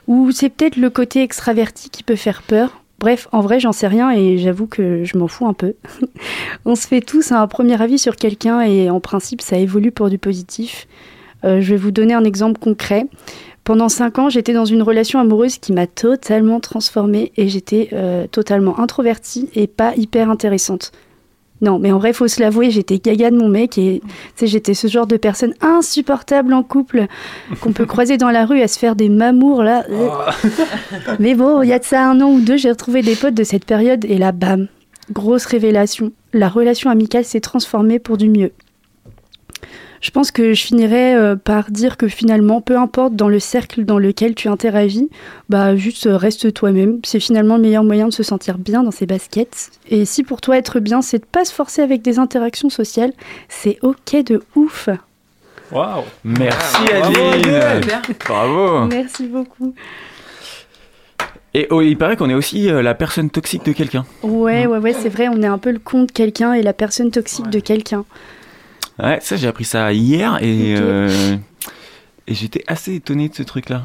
Ou 0.06 0.30
c'est 0.30 0.48
peut-être 0.48 0.76
le 0.76 0.90
côté 0.90 1.22
extraverti 1.22 1.90
qui 1.90 2.02
peut 2.02 2.16
faire 2.16 2.42
peur. 2.42 2.80
Bref, 2.98 3.28
en 3.32 3.40
vrai, 3.40 3.60
j'en 3.60 3.72
sais 3.72 3.88
rien 3.88 4.10
et 4.10 4.38
j'avoue 4.38 4.66
que 4.66 5.04
je 5.04 5.18
m'en 5.18 5.28
fous 5.28 5.46
un 5.46 5.52
peu. 5.52 5.74
On 6.64 6.74
se 6.74 6.86
fait 6.86 7.02
tous 7.02 7.32
un 7.32 7.46
premier 7.46 7.80
avis 7.80 7.98
sur 7.98 8.16
quelqu'un 8.16 8.62
et 8.62 8.88
en 8.88 9.00
principe, 9.00 9.42
ça 9.42 9.58
évolue 9.58 9.92
pour 9.92 10.08
du 10.08 10.18
positif. 10.18 10.86
Euh, 11.44 11.60
je 11.60 11.70
vais 11.70 11.76
vous 11.76 11.90
donner 11.90 12.14
un 12.14 12.24
exemple 12.24 12.58
concret. 12.58 13.06
Pendant 13.64 13.88
cinq 13.88 14.18
ans, 14.18 14.30
j'étais 14.30 14.52
dans 14.52 14.64
une 14.64 14.82
relation 14.82 15.18
amoureuse 15.18 15.58
qui 15.58 15.72
m'a 15.72 15.86
totalement 15.86 16.60
transformée 16.60 17.32
et 17.36 17.48
j'étais 17.48 17.88
euh, 17.92 18.26
totalement 18.28 18.78
introvertie 18.78 19.50
et 19.54 19.66
pas 19.66 19.94
hyper 19.96 20.30
intéressante. 20.30 20.92
Non, 21.62 21.78
mais 21.78 21.90
en 21.90 21.98
vrai, 21.98 22.12
faut 22.12 22.28
se 22.28 22.40
l'avouer, 22.40 22.70
j'étais 22.70 22.98
gaga 22.98 23.30
de 23.30 23.36
mon 23.36 23.48
mec 23.48 23.78
et 23.78 24.02
j'étais 24.40 24.74
ce 24.74 24.88
genre 24.88 25.06
de 25.06 25.16
personne 25.16 25.54
insupportable 25.60 26.52
en 26.52 26.62
couple 26.62 27.06
qu'on 27.60 27.72
peut 27.72 27.86
croiser 27.86 28.18
dans 28.18 28.30
la 28.30 28.44
rue 28.44 28.60
à 28.60 28.68
se 28.68 28.78
faire 28.78 28.94
des 28.94 29.08
mamours 29.08 29.62
là. 29.62 29.84
mais 31.18 31.34
bon, 31.34 31.62
il 31.62 31.68
y 31.68 31.72
a 31.72 31.78
de 31.78 31.84
ça 31.84 32.06
un 32.08 32.20
an 32.20 32.30
ou 32.30 32.40
deux, 32.40 32.56
j'ai 32.56 32.70
retrouvé 32.70 33.02
des 33.02 33.16
potes 33.16 33.34
de 33.34 33.44
cette 33.44 33.64
période 33.64 34.04
et 34.04 34.18
là, 34.18 34.32
bam, 34.32 34.68
grosse 35.10 35.46
révélation. 35.46 36.12
La 36.34 36.48
relation 36.48 36.90
amicale 36.90 37.24
s'est 37.24 37.40
transformée 37.40 37.98
pour 37.98 38.18
du 38.18 38.28
mieux. 38.28 38.52
Je 40.00 40.10
pense 40.10 40.30
que 40.30 40.54
je 40.54 40.62
finirais 40.62 41.14
euh, 41.14 41.36
par 41.36 41.70
dire 41.70 41.96
que 41.96 42.08
finalement, 42.08 42.60
peu 42.60 42.78
importe 42.78 43.14
dans 43.14 43.28
le 43.28 43.40
cercle 43.40 43.84
dans 43.84 43.98
lequel 43.98 44.34
tu 44.34 44.48
interagis, 44.48 45.08
bah 45.48 45.76
juste 45.76 46.06
euh, 46.06 46.16
reste 46.16 46.52
toi-même. 46.52 47.00
C'est 47.04 47.20
finalement 47.20 47.56
le 47.56 47.62
meilleur 47.62 47.84
moyen 47.84 48.08
de 48.08 48.12
se 48.12 48.22
sentir 48.22 48.58
bien 48.58 48.82
dans 48.82 48.90
ses 48.90 49.06
baskets. 49.06 49.70
Et 49.88 50.04
si 50.04 50.22
pour 50.22 50.40
toi 50.40 50.56
être 50.56 50.80
bien, 50.80 51.02
c'est 51.02 51.18
de 51.18 51.26
pas 51.26 51.44
se 51.44 51.52
forcer 51.52 51.82
avec 51.82 52.02
des 52.02 52.18
interactions 52.18 52.70
sociales, 52.70 53.12
c'est 53.48 53.78
ok 53.82 54.24
de 54.24 54.42
ouf. 54.54 54.88
Waouh 55.72 56.04
Merci 56.24 56.84
Bravo, 56.84 57.20
Adeline. 57.32 57.80
Bravo 58.24 58.86
Merci 58.86 59.26
beaucoup. 59.26 59.74
Et 61.56 61.66
oh, 61.70 61.80
il 61.80 61.96
paraît 61.96 62.16
qu'on 62.16 62.28
est 62.28 62.34
aussi 62.34 62.70
euh, 62.70 62.82
la 62.82 62.94
personne 62.94 63.30
toxique 63.30 63.64
de 63.64 63.72
quelqu'un. 63.72 64.04
Ouais, 64.22 64.66
ouais, 64.66 64.76
ouais, 64.76 64.92
c'est 64.92 65.08
vrai, 65.08 65.28
on 65.28 65.40
est 65.40 65.46
un 65.46 65.56
peu 65.56 65.70
le 65.70 65.78
con 65.78 66.02
de 66.02 66.12
quelqu'un 66.12 66.52
et 66.52 66.60
la 66.60 66.74
personne 66.74 67.10
toxique 67.10 67.48
de 67.48 67.60
quelqu'un. 67.60 68.04
Ouais, 69.02 69.18
ça 69.20 69.36
j'ai 69.36 69.46
appris 69.48 69.64
ça 69.64 69.92
hier 69.92 70.38
et, 70.40 70.74
euh, 70.78 71.36
et 72.26 72.34
j'étais 72.34 72.64
assez 72.66 72.94
étonné 72.94 73.28
de 73.28 73.34
ce 73.34 73.42
truc-là. 73.42 73.82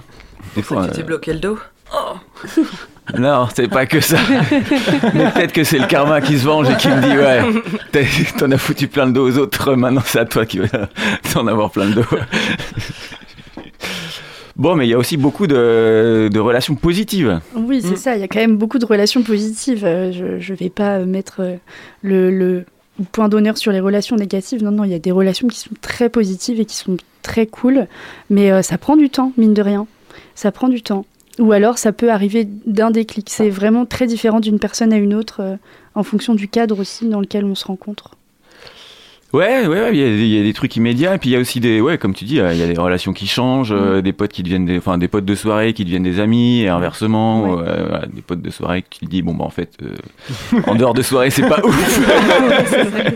Des 0.56 0.62
fois, 0.62 0.88
Tu 0.88 0.94
t'es 0.96 1.02
euh, 1.02 1.06
bloqué 1.06 1.34
le 1.34 1.40
dos 1.40 1.60
non, 3.18 3.48
c'est 3.54 3.68
pas 3.68 3.86
que 3.86 4.00
ça. 4.00 4.18
Mais 5.14 5.30
peut-être 5.32 5.52
que 5.52 5.66
c'est 5.66 5.80
le 5.80 5.88
karma 5.88 6.22
qui 6.22 6.40
se 6.40 6.46
venge 6.46 6.70
et 6.70 6.78
qui 6.78 6.88
me 6.88 7.02
dit 7.02 7.18
ouais, 7.18 8.22
t'en 8.38 8.50
as 8.52 8.58
foutu 8.58 8.88
plein 8.88 9.06
le 9.08 9.12
dos 9.12 9.28
aux 9.30 9.38
autres, 9.38 9.74
maintenant 9.76 10.02
c'est 10.06 10.20
à 10.20 10.26
toi 10.26 10.46
qui 10.46 10.60
vas 10.60 10.68
t'en 11.34 11.46
avoir 11.48 11.72
plein 11.72 11.86
le 11.86 11.96
dos. 11.96 12.06
Bon, 14.56 14.76
mais 14.76 14.86
il 14.86 14.90
y 14.90 14.94
a 14.94 14.98
aussi 14.98 15.18
beaucoup 15.18 15.48
de, 15.48 16.30
de 16.32 16.40
relations 16.40 16.76
positives. 16.76 17.40
Oui, 17.56 17.82
c'est 17.82 17.92
Mm. 17.94 17.96
ça, 17.98 18.16
il 18.16 18.22
y 18.22 18.24
a 18.24 18.28
quand 18.28 18.40
même 18.40 18.58
beaucoup 18.58 18.80
de 18.80 18.86
relations 18.86 19.24
positives. 19.24 19.84
Euh, 19.86 20.12
Je, 20.12 20.40
je 20.40 20.54
vais 20.54 20.70
pas 20.70 21.00
mettre 21.00 21.42
le, 22.04 22.30
le 22.30 22.66
point 23.04 23.30
d'honneur 23.30 23.58
sur 23.58 23.72
les 23.72 23.80
relations 23.80 24.16
négatives. 24.16 24.64
Non, 24.64 24.72
non, 24.72 24.84
il 24.84 24.92
y 24.92 24.96
a 24.96 25.00
des 25.00 25.12
relations 25.12 25.48
qui 25.48 25.60
sont 25.60 25.72
très 25.82 26.10
positives 26.10 26.60
et 26.60 26.66
qui 26.66 26.76
sont 26.76 26.98
très 27.22 27.46
cool, 27.46 27.88
mais 28.30 28.52
euh, 28.52 28.62
ça 28.62 28.78
prend 28.78 28.98
du 28.98 29.10
temps, 29.10 29.32
mine 29.38 29.54
de 29.54 29.62
rien. 29.62 29.88
Ça 30.36 30.52
prend 30.52 30.70
du 30.70 30.82
temps. 30.82 31.06
Ou 31.40 31.52
alors 31.54 31.78
ça 31.78 31.92
peut 31.92 32.12
arriver 32.12 32.48
d'un 32.66 32.92
déclic. 32.92 33.30
C'est 33.30 33.50
vraiment 33.50 33.86
très 33.86 34.06
différent 34.06 34.40
d'une 34.40 34.60
personne 34.60 34.94
à 34.94 34.98
une 34.98 35.14
autre 35.14 35.42
euh, 35.42 35.56
en 35.96 36.04
fonction 36.04 36.36
du 36.36 36.48
cadre 36.48 36.80
aussi 36.80 37.08
dans 37.08 37.22
lequel 37.22 37.46
on 37.46 37.56
se 37.56 37.66
rencontre. 37.66 38.12
Ouais, 39.34 39.66
ouais, 39.66 39.68
ouais, 39.68 39.90
il 39.94 40.00
y, 40.00 40.04
a 40.04 40.08
des- 40.08 40.26
il 40.26 40.36
y 40.36 40.40
a 40.40 40.44
des 40.44 40.52
trucs 40.52 40.76
immédiats, 40.76 41.16
et 41.16 41.18
puis 41.18 41.30
il 41.30 41.34
y 41.34 41.36
a 41.38 41.40
aussi 41.40 41.62
des, 41.62 41.80
ouais, 41.80 41.98
comme 41.98 42.14
tu 42.14 42.26
dis, 42.26 42.42
euh, 42.42 42.52
il 42.54 42.60
y 42.60 42.64
a 42.64 42.68
des 42.68 42.78
relations 42.78 43.14
qui 43.14 43.28
changent, 43.28 43.72
euh, 43.72 44.02
des 44.02 44.12
potes 44.12 44.34
qui 44.34 44.44
deviennent 44.44 44.66
des, 44.66 44.78
enfin, 44.78 44.98
des 44.98 45.08
potes 45.08 45.24
de 45.24 45.36
soirée 45.36 45.72
qui 45.72 45.86
deviennent 45.86 46.04
des 46.04 46.20
amis, 46.20 46.64
et 46.64 46.68
inversement, 46.68 47.44
Ouais. 47.56 47.64
euh, 47.66 47.86
voilà, 47.88 48.06
des 48.08 48.22
potes 48.22 48.42
de 48.42 48.50
soirée 48.50 48.82
que 48.82 48.88
tu 48.90 49.00
te 49.06 49.10
dis, 49.10 49.22
bon, 49.22 49.34
bah, 49.34 49.46
en 49.46 49.50
fait, 49.50 49.72
euh, 49.84 49.96
en 50.68 50.76
dehors 50.76 50.94
de 50.94 51.02
soirée, 51.02 51.30
c'est 51.30 51.48
pas 51.48 51.62
ouf, 51.66 52.02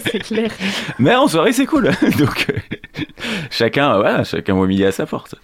c'est 0.10 0.20
clair. 0.20 0.52
mais 1.00 1.14
en 1.16 1.28
soirée, 1.28 1.52
c'est 1.52 1.66
cool. 1.66 1.92
Donc, 2.18 2.48
euh, 2.50 3.04
chacun, 3.52 3.96
voilà, 3.98 4.24
chacun 4.24 4.54
voit 4.54 4.68
midi 4.68 4.86
à 4.86 4.94
sa 4.94 5.06
porte. 5.06 5.36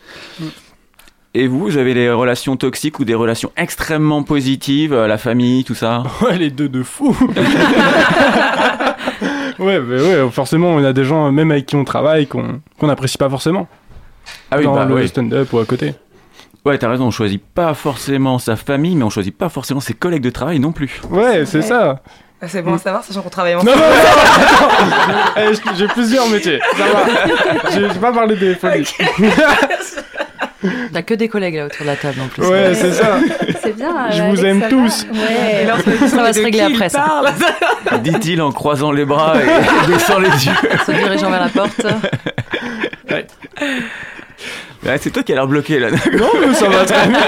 Et 1.33 1.47
vous, 1.47 1.59
vous 1.59 1.77
avez 1.77 1.93
des 1.93 2.09
relations 2.09 2.55
toxiques 2.57 2.99
ou 2.99 3.05
des 3.05 3.15
relations 3.15 3.51
extrêmement 3.57 4.23
positives, 4.23 4.93
euh, 4.93 5.07
la 5.07 5.17
famille, 5.17 5.63
tout 5.65 5.75
ça? 5.75 6.03
Ouais, 6.21 6.37
les 6.37 6.49
deux 6.49 6.69
de 6.69 6.81
fou 6.83 7.13
Ouais, 9.61 9.79
mais 9.79 10.01
ouais, 10.01 10.29
forcément, 10.31 10.69
on 10.69 10.83
a 10.83 10.91
des 10.91 11.03
gens, 11.05 11.31
même 11.31 11.51
avec 11.51 11.65
qui 11.67 11.75
on 11.75 11.83
travaille, 11.85 12.27
qu'on 12.27 12.59
qu'on 12.79 12.87
n'apprécie 12.87 13.17
pas 13.17 13.29
forcément. 13.29 13.67
Ah 14.49 14.57
oui, 14.57 14.63
dans 14.65 14.73
bah, 14.75 14.85
le 14.85 14.95
ouais. 14.95 15.07
stand-up 15.07 15.53
ou 15.53 15.59
à 15.59 15.65
côté. 15.65 15.93
Ouais, 16.65 16.77
t'as 16.77 16.89
raison, 16.89 17.05
on 17.05 17.11
choisit 17.11 17.41
pas 17.43 17.73
forcément 17.73 18.37
sa 18.39 18.55
famille, 18.55 18.95
mais 18.95 19.03
on 19.03 19.09
choisit 19.09 19.35
pas 19.35 19.49
forcément 19.49 19.79
ses 19.79 19.93
collègues 19.93 20.21
de 20.23 20.29
travail 20.29 20.59
non 20.59 20.71
plus. 20.71 21.01
Ouais, 21.09 21.45
c'est 21.45 21.61
ça 21.63 22.01
Ah, 22.41 22.47
C'est 22.47 22.61
bon 22.61 22.73
à 22.75 22.77
savoir, 22.77 23.03
sachant 23.03 23.21
qu'on 23.23 23.29
travaille 23.29 23.53
Non, 23.55 23.61
ensemble. 23.61 23.77
non, 23.77 23.85
non, 23.87 25.07
non. 25.13 25.49
Eh, 25.51 25.53
j- 25.55 25.61
J'ai 25.75 25.87
plusieurs 25.87 26.27
métiers, 26.29 26.59
ça 26.77 26.83
va. 26.83 27.69
J'ai 27.71 27.89
j'ai 27.93 27.99
pas 27.99 28.11
parlé 28.11 28.35
des 28.35 28.53
folies. 28.55 28.85
T'as 30.93 31.01
que 31.01 31.13
des 31.13 31.27
collègues 31.27 31.55
là 31.55 31.65
autour 31.65 31.81
de 31.81 31.87
la 31.87 31.95
table 31.95 32.19
en 32.21 32.27
plus. 32.27 32.45
Ouais, 32.45 32.73
c'est 32.75 32.91
ça. 32.93 33.19
C'est 33.63 33.75
bien. 33.75 34.09
Je 34.11 34.21
euh, 34.21 34.29
vous 34.29 34.45
aime 34.45 34.61
ça 34.61 34.69
tous. 34.69 35.05
va 35.05 35.13
Ouais. 35.13 35.63
Et 36.03 36.07
Ça 36.07 36.17
va 36.17 36.33
se 36.33 36.41
régler 36.41 36.61
après, 36.61 36.89
ça. 36.89 37.23
Dit-il 38.03 38.41
en 38.41 38.51
croisant 38.51 38.91
les 38.91 39.05
bras 39.05 39.35
et 39.41 39.87
baissant 39.91 40.19
les 40.19 40.29
yeux. 40.29 40.51
Se 40.85 40.91
dirigeant 40.91 41.29
vers 41.29 41.41
la 41.41 41.49
porte. 41.49 41.85
Ouais, 44.83 44.97
c'est 44.99 45.11
toi 45.11 45.21
qui 45.21 45.31
as 45.31 45.35
l'air 45.35 45.47
bloqué 45.47 45.79
là. 45.79 45.91
Non, 45.91 46.29
mais 46.39 46.53
ça 46.55 46.67
va 46.67 46.85
très 46.85 47.07
bien. 47.07 47.19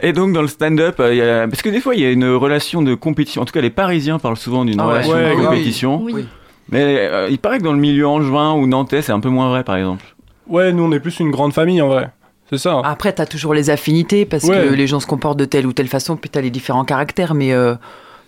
Et 0.00 0.12
donc 0.12 0.32
dans 0.32 0.42
le 0.42 0.48
stand-up, 0.48 0.96
euh, 1.00 1.48
parce 1.48 1.60
que 1.62 1.68
des 1.70 1.80
fois 1.80 1.94
il 1.96 2.00
y 2.00 2.06
a 2.06 2.10
une 2.12 2.28
relation 2.34 2.82
de 2.82 2.94
compétition. 2.94 3.42
En 3.42 3.44
tout 3.44 3.52
cas, 3.52 3.60
les 3.60 3.70
Parisiens 3.70 4.20
parlent 4.20 4.36
souvent 4.36 4.64
d'une 4.64 4.78
Ah 4.78 4.86
ouais. 4.86 4.92
relation 4.92 5.12
Ouais, 5.14 5.30
de 5.36 5.40
compétition. 5.44 6.00
Oui. 6.02 6.12
Oui. 6.14 6.26
Mais 6.70 7.08
euh, 7.10 7.28
il 7.30 7.38
paraît 7.38 7.58
que 7.58 7.64
dans 7.64 7.72
le 7.72 7.78
milieu 7.78 8.06
angevin 8.06 8.52
ou 8.52 8.66
nantais, 8.66 9.02
c'est 9.02 9.12
un 9.12 9.20
peu 9.20 9.28
moins 9.30 9.48
vrai, 9.48 9.64
par 9.64 9.76
exemple. 9.76 10.04
Ouais, 10.46 10.72
nous, 10.72 10.82
on 10.84 10.92
est 10.92 11.00
plus 11.00 11.18
une 11.20 11.30
grande 11.30 11.52
famille, 11.52 11.80
en 11.82 11.88
vrai. 11.88 12.10
C'est 12.50 12.58
ça. 12.58 12.80
Après, 12.84 13.12
t'as 13.12 13.26
toujours 13.26 13.52
les 13.54 13.68
affinités 13.70 14.24
parce 14.24 14.44
Ouais. 14.44 14.68
que 14.68 14.74
les 14.74 14.86
gens 14.86 15.00
se 15.00 15.06
comportent 15.06 15.38
de 15.38 15.44
telle 15.44 15.66
ou 15.66 15.72
telle 15.72 15.88
façon, 15.88 16.16
puis 16.16 16.30
t'as 16.30 16.40
les 16.40 16.50
différents 16.50 16.84
caractères. 16.84 17.34
Mais, 17.34 17.52
euh, 17.52 17.74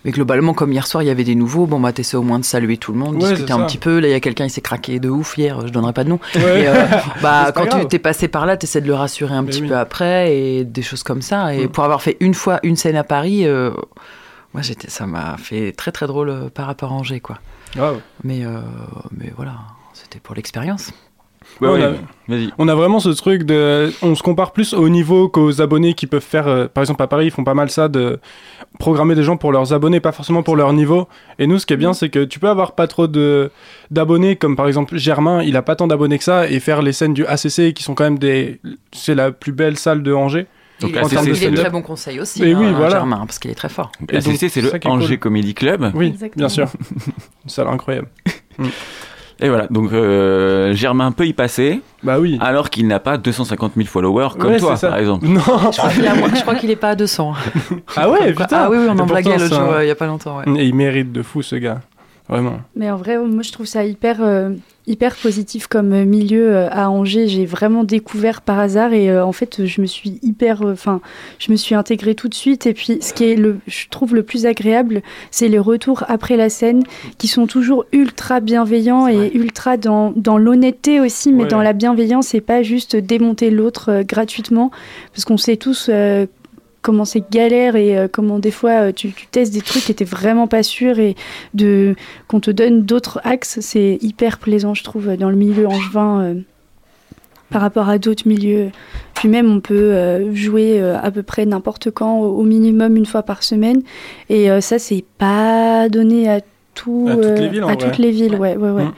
mais 0.05 0.11
globalement, 0.11 0.53
comme 0.53 0.73
hier 0.73 0.87
soir, 0.87 1.03
il 1.03 1.07
y 1.07 1.11
avait 1.11 1.25
des 1.25 1.35
nouveaux. 1.35 1.67
Bon, 1.67 1.81
bah, 1.81 1.93
t'essaies 1.93 2.19
au 2.19 2.23
moins 2.23 2.39
de 2.39 2.45
saluer 2.45 2.77
tout 2.77 2.93
le 2.93 2.99
monde, 2.99 3.15
Ouais, 3.23 3.31
discuter 3.31 3.53
un 3.55 3.65
petit 3.67 3.79
peu. 3.79 3.99
Là, 3.99 4.09
il 4.09 4.11
y 4.11 4.15
a 4.15 4.21
quelqu'un, 4.21 4.45
il 4.45 4.51
s'est 4.51 4.61
craqué 4.61 4.99
de 5.01 5.09
ouf 5.09 5.39
hier, 5.39 5.67
je 5.67 5.73
donnerai 5.73 5.95
pas 5.95 6.05
de 6.05 6.11
nom. 6.11 6.19
Ouais. 6.35 6.63
Et, 6.63 6.69
euh, 6.69 6.75
bah, 7.23 7.53
quand 7.55 7.67
tu 7.67 7.87
t'es 7.89 7.99
passé 7.99 8.29
par 8.29 8.45
là, 8.45 8.59
t'essaies 8.59 8.83
de 8.83 8.87
le 8.87 8.95
rassurer 8.95 9.35
un 9.35 9.41
Mais 9.43 9.49
petit 9.51 9.63
oui. 9.63 9.69
peu 9.69 9.77
après 9.79 10.35
et 10.37 10.65
des 10.65 10.83
choses 10.83 11.03
comme 11.03 11.23
ça. 11.23 11.55
Et 11.55 11.67
Mm. 11.67 11.69
pour 11.71 11.85
avoir 11.85 12.03
fait 12.03 12.19
une 12.21 12.35
fois 12.35 12.61
une 12.63 12.77
scène 12.77 12.97
à 12.97 13.05
Paris, 13.05 13.47
euh, 13.47 13.71
moi, 14.53 14.63
j'étais, 14.63 14.91
ça 14.91 15.07
m'a 15.07 15.37
fait 15.39 15.73
très 15.73 15.93
très 15.93 16.07
drôle 16.07 16.51
par 16.55 16.67
rapport 16.67 16.93
à 16.93 16.95
Angers, 16.95 17.21
quoi. 17.21 17.39
Grave. 17.75 18.01
Mais, 18.25 18.45
euh, 18.45 18.61
mais 19.17 19.33
voilà, 19.37 19.55
c'était 19.93 20.21
pour 20.21 20.35
l'expérience. 20.35 20.91
Ouais, 21.61 21.69
Ouais, 21.69 21.75
ouais, 21.81 21.87
on 22.29 22.33
a- 22.33 22.37
Vas-y. 22.37 22.51
On 22.59 22.69
a 22.69 22.75
vraiment 22.75 23.01
ce 23.01 23.09
truc 23.11 23.45
de. 23.45 23.91
On 24.03 24.15
se 24.15 24.23
compare 24.23 24.53
plus 24.53 24.75
au 24.75 24.89
niveau 24.89 25.29
qu'aux 25.29 25.61
abonnés 25.63 25.95
qui 25.95 26.07
peuvent 26.07 26.21
faire. 26.23 26.47
euh, 26.47 26.67
par 26.69 26.83
exemple, 26.83 27.03
à 27.03 27.07
Paris, 27.07 27.27
ils 27.27 27.31
font 27.31 27.45
pas 27.45 27.55
mal 27.55 27.71
ça 27.71 27.89
de 27.89 28.21
programmer 28.79 29.15
des 29.15 29.23
gens 29.23 29.37
pour 29.37 29.51
leurs 29.51 29.73
abonnés, 29.73 30.01
pas 30.01 30.13
forcément 30.13 30.43
pour 30.43 30.55
leur 30.55 30.73
niveau. 30.73 31.09
Et 31.39 31.47
nous, 31.47 31.59
ce 31.59 31.67
qui 31.67 31.73
est 31.73 31.79
bien, 31.79 31.93
c'est 31.95 32.09
que 32.11 32.25
tu 32.25 32.39
peux 32.39 32.49
avoir 32.49 32.73
pas 32.73 32.87
trop 32.87 33.07
de 33.07 33.51
d'abonnés, 33.91 34.37
comme 34.37 34.55
par 34.55 34.67
exemple 34.69 34.97
Germain, 34.99 35.43
il 35.43 35.57
a 35.57 35.63
pas 35.63 35.77
tant 35.77 35.87
d'abonnés 35.87 36.19
que 36.19 36.25
ça, 36.25 36.47
et 36.49 36.61
faire 36.61 36.83
les 36.83 36.93
scènes 36.93 37.15
du 37.15 37.25
ACC 37.27 37.73
qui 37.73 37.83
sont 37.83 37.95
quand 37.95 38.05
même 38.05 38.19
des. 38.19 38.61
C'est 38.93 39.15
la 39.15 39.33
plus 39.33 39.53
belle 39.53 39.77
salle 39.79 40.03
de 40.03 40.13
Angers. 40.13 40.47
Donc 40.81 40.91
il, 40.95 41.09
c'est- 41.09 41.17
il 41.25 41.29
est 41.45 41.51
de 41.51 41.57
c'est- 41.57 41.63
très 41.63 41.71
bon 41.71 41.83
conseil 41.83 42.21
aussi, 42.21 42.43
Et 42.43 42.53
hein, 42.53 42.59
oui, 42.61 42.73
voilà. 42.75 42.91
Germain, 42.97 43.19
parce 43.27 43.39
qu'il 43.39 43.51
est 43.51 43.55
très 43.55 43.69
fort. 43.69 43.93
Donc, 44.01 44.13
ACC, 44.15 44.49
c'est 44.51 44.61
le 44.61 44.75
est 44.75 44.87
Angers 44.87 45.07
cool. 45.09 45.19
Comedy 45.19 45.55
Club. 45.55 45.91
Oui, 45.95 46.09
Exactement. 46.09 46.47
bien 46.47 46.49
sûr. 46.49 46.69
Une 47.45 47.51
salle 47.51 47.69
incroyable. 47.69 48.09
Et 49.43 49.49
voilà, 49.49 49.67
donc 49.71 49.91
euh, 49.95 50.75
Germain 50.75 51.13
peut 51.13 51.27
y 51.27 51.33
passer, 51.33 51.81
Bah 52.03 52.19
oui. 52.21 52.37
alors 52.43 52.69
qu'il 52.69 52.87
n'a 52.87 53.01
pas 53.01 53.17
250 53.17 53.73
000 53.75 53.87
followers 53.89 54.29
comme 54.39 54.51
Ouais, 54.51 54.59
toi, 54.59 54.75
par 54.79 54.99
exemple. 54.99 55.27
Non. 55.27 55.41
Je 55.41 55.79
crois 55.79 55.89
qu'il 55.91 56.07
a 56.07 56.15
moins- 56.15 56.35
je 56.35 56.43
crois 56.43 56.55
qu'il 56.57 56.71
est 56.71 56.77
pas 56.77 56.91
à 56.91 56.95
200. 56.95 57.33
Ah 57.97 58.11
ouais, 58.11 58.33
putain. 58.35 58.47
Ah 58.53 58.69
oui, 58.71 58.77
oui, 58.79 58.87
on 58.91 58.99
en 58.99 59.07
blaguait 59.07 59.39
l'autre 59.39 59.55
jour, 59.55 59.81
il 59.81 59.87
y 59.89 59.91
a 59.91 59.95
pas 59.95 60.07
longtemps. 60.07 60.39
ouais. 60.41 60.45
Et 60.61 60.67
il 60.67 60.75
mérite 60.75 61.11
de 61.11 61.23
fou, 61.23 61.41
ce 61.41 61.57
gars. 61.57 61.81
Vraiment. 62.31 62.61
Mais 62.77 62.91
en 62.91 62.97
vrai, 62.97 63.19
moi 63.19 63.43
je 63.43 63.51
trouve 63.51 63.67
ça 63.67 63.85
hyper, 63.85 64.19
euh, 64.23 64.51
hyper 64.87 65.17
positif 65.17 65.67
comme 65.67 65.93
euh, 65.93 66.05
milieu 66.05 66.55
euh, 66.55 66.69
à 66.71 66.89
Angers. 66.89 67.27
J'ai 67.27 67.45
vraiment 67.45 67.83
découvert 67.83 68.41
par 68.41 68.61
hasard 68.61 68.93
et 68.93 69.11
euh, 69.11 69.25
en 69.25 69.33
fait 69.33 69.67
je 69.67 69.81
me 69.81 69.87
suis 69.87 70.21
hyper, 70.23 70.63
enfin 70.63 71.01
je 71.41 71.51
me 71.51 71.57
suis 71.57 71.75
intégrée 71.75 72.15
tout 72.15 72.29
de 72.29 72.35
suite. 72.35 72.67
Et 72.67 72.73
puis 72.73 72.99
ce 73.01 73.13
qui 73.13 73.25
est 73.25 73.35
le, 73.35 73.59
je 73.67 73.89
trouve 73.91 74.15
le 74.15 74.23
plus 74.23 74.47
agréable, 74.47 75.03
c'est 75.33 75.49
les 75.49 75.59
retours 75.59 76.05
après 76.07 76.37
la 76.37 76.49
scène 76.51 76.85
qui 77.19 77.27
sont 77.27 77.49
toujours 77.49 77.85
ultra 77.93 78.39
bienveillants 78.39 79.09
et 79.09 79.33
ultra 79.35 79.77
dans, 79.77 80.13
dans 80.15 80.39
l'honnêteté 80.39 81.01
aussi, 81.01 81.33
mais 81.33 81.43
Ouais. 81.43 81.49
dans 81.49 81.63
la 81.63 81.73
bienveillance 81.73 82.33
et 82.35 82.41
pas 82.41 82.63
juste 82.63 82.95
démonter 82.95 83.51
l'autre 83.51 84.03
gratuitement 84.07 84.71
parce 85.13 85.25
qu'on 85.25 85.37
sait 85.37 85.57
tous. 85.57 85.91
Comment 86.83 87.05
c'est 87.05 87.31
galère 87.31 87.77
et 87.77 87.97
euh, 87.97 88.09
comment 88.11 88.39
des 88.39 88.51
fois 88.51 88.71
euh, 88.71 88.93
tu, 88.93 89.13
tu 89.13 89.27
testes 89.27 89.53
des 89.53 89.61
trucs 89.61 89.89
et 89.91 89.95
t'es 89.95 90.05
vraiment 90.05 90.47
pas 90.47 90.63
sûr 90.63 90.99
et 90.99 91.15
de 91.55 91.95
qu'on 92.29 92.41
te 92.41 92.51
donne 92.51 92.83
d'autres 92.83 93.21
axes, 93.25 93.59
c'est 93.61 93.99
hyper 94.01 94.39
plaisant, 94.39 94.75
je 94.75 94.85
trouve, 94.85 95.17
dans 95.17 95.31
le 95.31 95.37
milieu 95.37 95.67
angevin 95.67 96.21
euh, 96.21 96.35
par 97.51 97.61
rapport 97.61 97.89
à 97.89 97.99
d'autres 97.99 98.27
milieux. 98.27 98.71
Puis 99.15 99.29
même, 99.29 99.51
on 99.51 99.61
peut 99.61 99.75
euh, 99.75 100.35
jouer 100.35 100.81
à 100.81 101.11
peu 101.11 101.23
près 101.23 101.45
n'importe 101.45 101.91
quand, 101.91 102.19
au, 102.19 102.43
minimum 102.45 102.97
une 102.97 103.07
fois 103.07 103.23
par 103.23 103.43
semaine. 103.43 103.83
Et 104.29 104.49
ça, 104.61 104.79
c'est 104.79 105.05
pas 105.19 105.89
donné 105.89 106.29
à, 106.29 106.41
tout, 106.75 107.09
À 107.11 107.17
toutes 107.17 107.39
les 107.39 107.49
villes, 107.49 107.65
à 107.65 107.77
toutes 107.77 107.99
les 107.99 108.11
villes, 108.13 108.37
ouais, 108.37 108.57
ouais, 108.57 108.71
ouais. 108.71 108.85
Mm. 108.85 108.93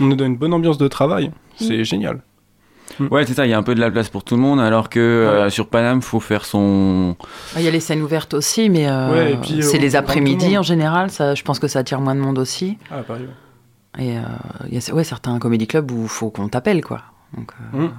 On 0.00 0.04
nous 0.04 0.16
donne 0.16 0.32
une 0.32 0.36
bonne 0.36 0.52
ambiance 0.52 0.78
de 0.78 0.88
travail. 0.88 1.30
C'est 1.56 1.84
génial. 1.84 2.20
Ouais, 3.10 3.24
c'est 3.26 3.34
ça, 3.34 3.46
il 3.46 3.50
y 3.50 3.52
a 3.52 3.58
un 3.58 3.62
peu 3.62 3.74
de 3.74 3.80
la 3.80 3.90
place 3.90 4.08
pour 4.08 4.22
tout 4.24 4.34
le 4.36 4.42
monde, 4.42 4.60
alors 4.60 4.88
que 4.88 5.00
euh, 5.00 5.50
sur 5.50 5.68
Paname, 5.68 6.02
faut 6.02 6.20
faire 6.20 6.44
son. 6.44 7.16
Ah, 7.54 7.60
Il 7.60 7.64
y 7.64 7.68
a 7.68 7.70
les 7.70 7.80
scènes 7.80 8.02
ouvertes 8.02 8.34
aussi, 8.34 8.68
mais 8.70 8.86
euh, 8.88 9.12
Ouais, 9.12 9.32
et 9.32 9.36
puis, 9.36 9.62
c'est 9.62 9.78
euh, 9.78 9.80
les 9.80 9.96
après-midi 9.96 10.56
en 10.58 10.62
général. 10.62 11.10
Ça, 11.10 11.34
je 11.34 11.42
pense 11.42 11.58
que 11.58 11.68
ça 11.68 11.80
attire 11.80 12.00
moins 12.00 12.14
de 12.14 12.20
monde 12.20 12.38
aussi. 12.38 12.78
Ah, 12.90 12.98
Paris, 13.06 13.22
ouais. 13.22 14.04
Et 14.04 14.16
euh, 14.16 14.20
il 14.70 14.74
y 14.74 14.78
a 14.90 14.94
ouais, 14.94 15.04
certains 15.04 15.38
comédie 15.38 15.66
clubs 15.66 15.90
où 15.90 16.02
il 16.04 16.08
faut 16.08 16.30
qu'on 16.30 16.48
t'appelle, 16.48 16.82
quoi. 16.82 17.02
Donc, 17.36 17.52
euh, 17.74 17.84
Mm. 17.86 17.90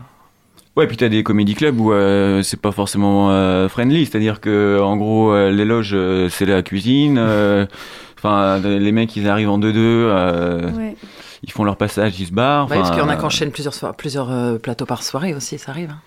Ouais, 0.75 0.87
puis 0.87 0.97
t'as 0.97 1.07
des 1.09 1.21
comédie 1.21 1.53
clubs 1.53 1.79
où 1.79 1.93
euh, 1.93 2.41
c'est 2.41 2.59
pas 2.59 2.71
forcément 2.71 3.29
euh, 3.29 3.69
friendly, 3.69 4.07
c'est-à-dire 4.07 4.41
que 4.41 4.79
en 4.81 4.97
gros, 4.97 5.31
euh, 5.31 5.51
les 5.51 5.65
loges, 5.65 5.91
euh, 5.93 6.29
c'est 6.29 6.47
la 6.47 6.63
cuisine. 6.63 7.17
euh, 7.19 7.65
Enfin, 8.17 8.57
les 8.59 8.91
mecs, 8.93 9.13
ils 9.17 9.27
arrivent 9.27 9.49
en 9.49 9.59
2-2, 9.59 9.73
euh, 9.75 10.71
Ouais. 10.71 10.95
Ils 11.43 11.51
font 11.51 11.63
leur 11.63 11.75
passage, 11.77 12.19
ils 12.19 12.27
se 12.27 12.31
barrent. 12.33 12.69
ouais, 12.69 12.77
parce 12.77 12.89
qu'il 12.91 12.99
y 12.99 13.01
en 13.03 13.09
a 13.09 13.15
qui 13.15 13.23
euh, 13.23 13.25
enchaînent 13.27 13.51
plusieurs, 13.97 14.31
euh, 14.31 14.57
plateaux 14.57 14.85
par 14.85 15.03
soirée 15.03 15.33
aussi, 15.33 15.57
ça 15.57 15.71
arrive. 15.71 15.91
hein. 15.91 15.99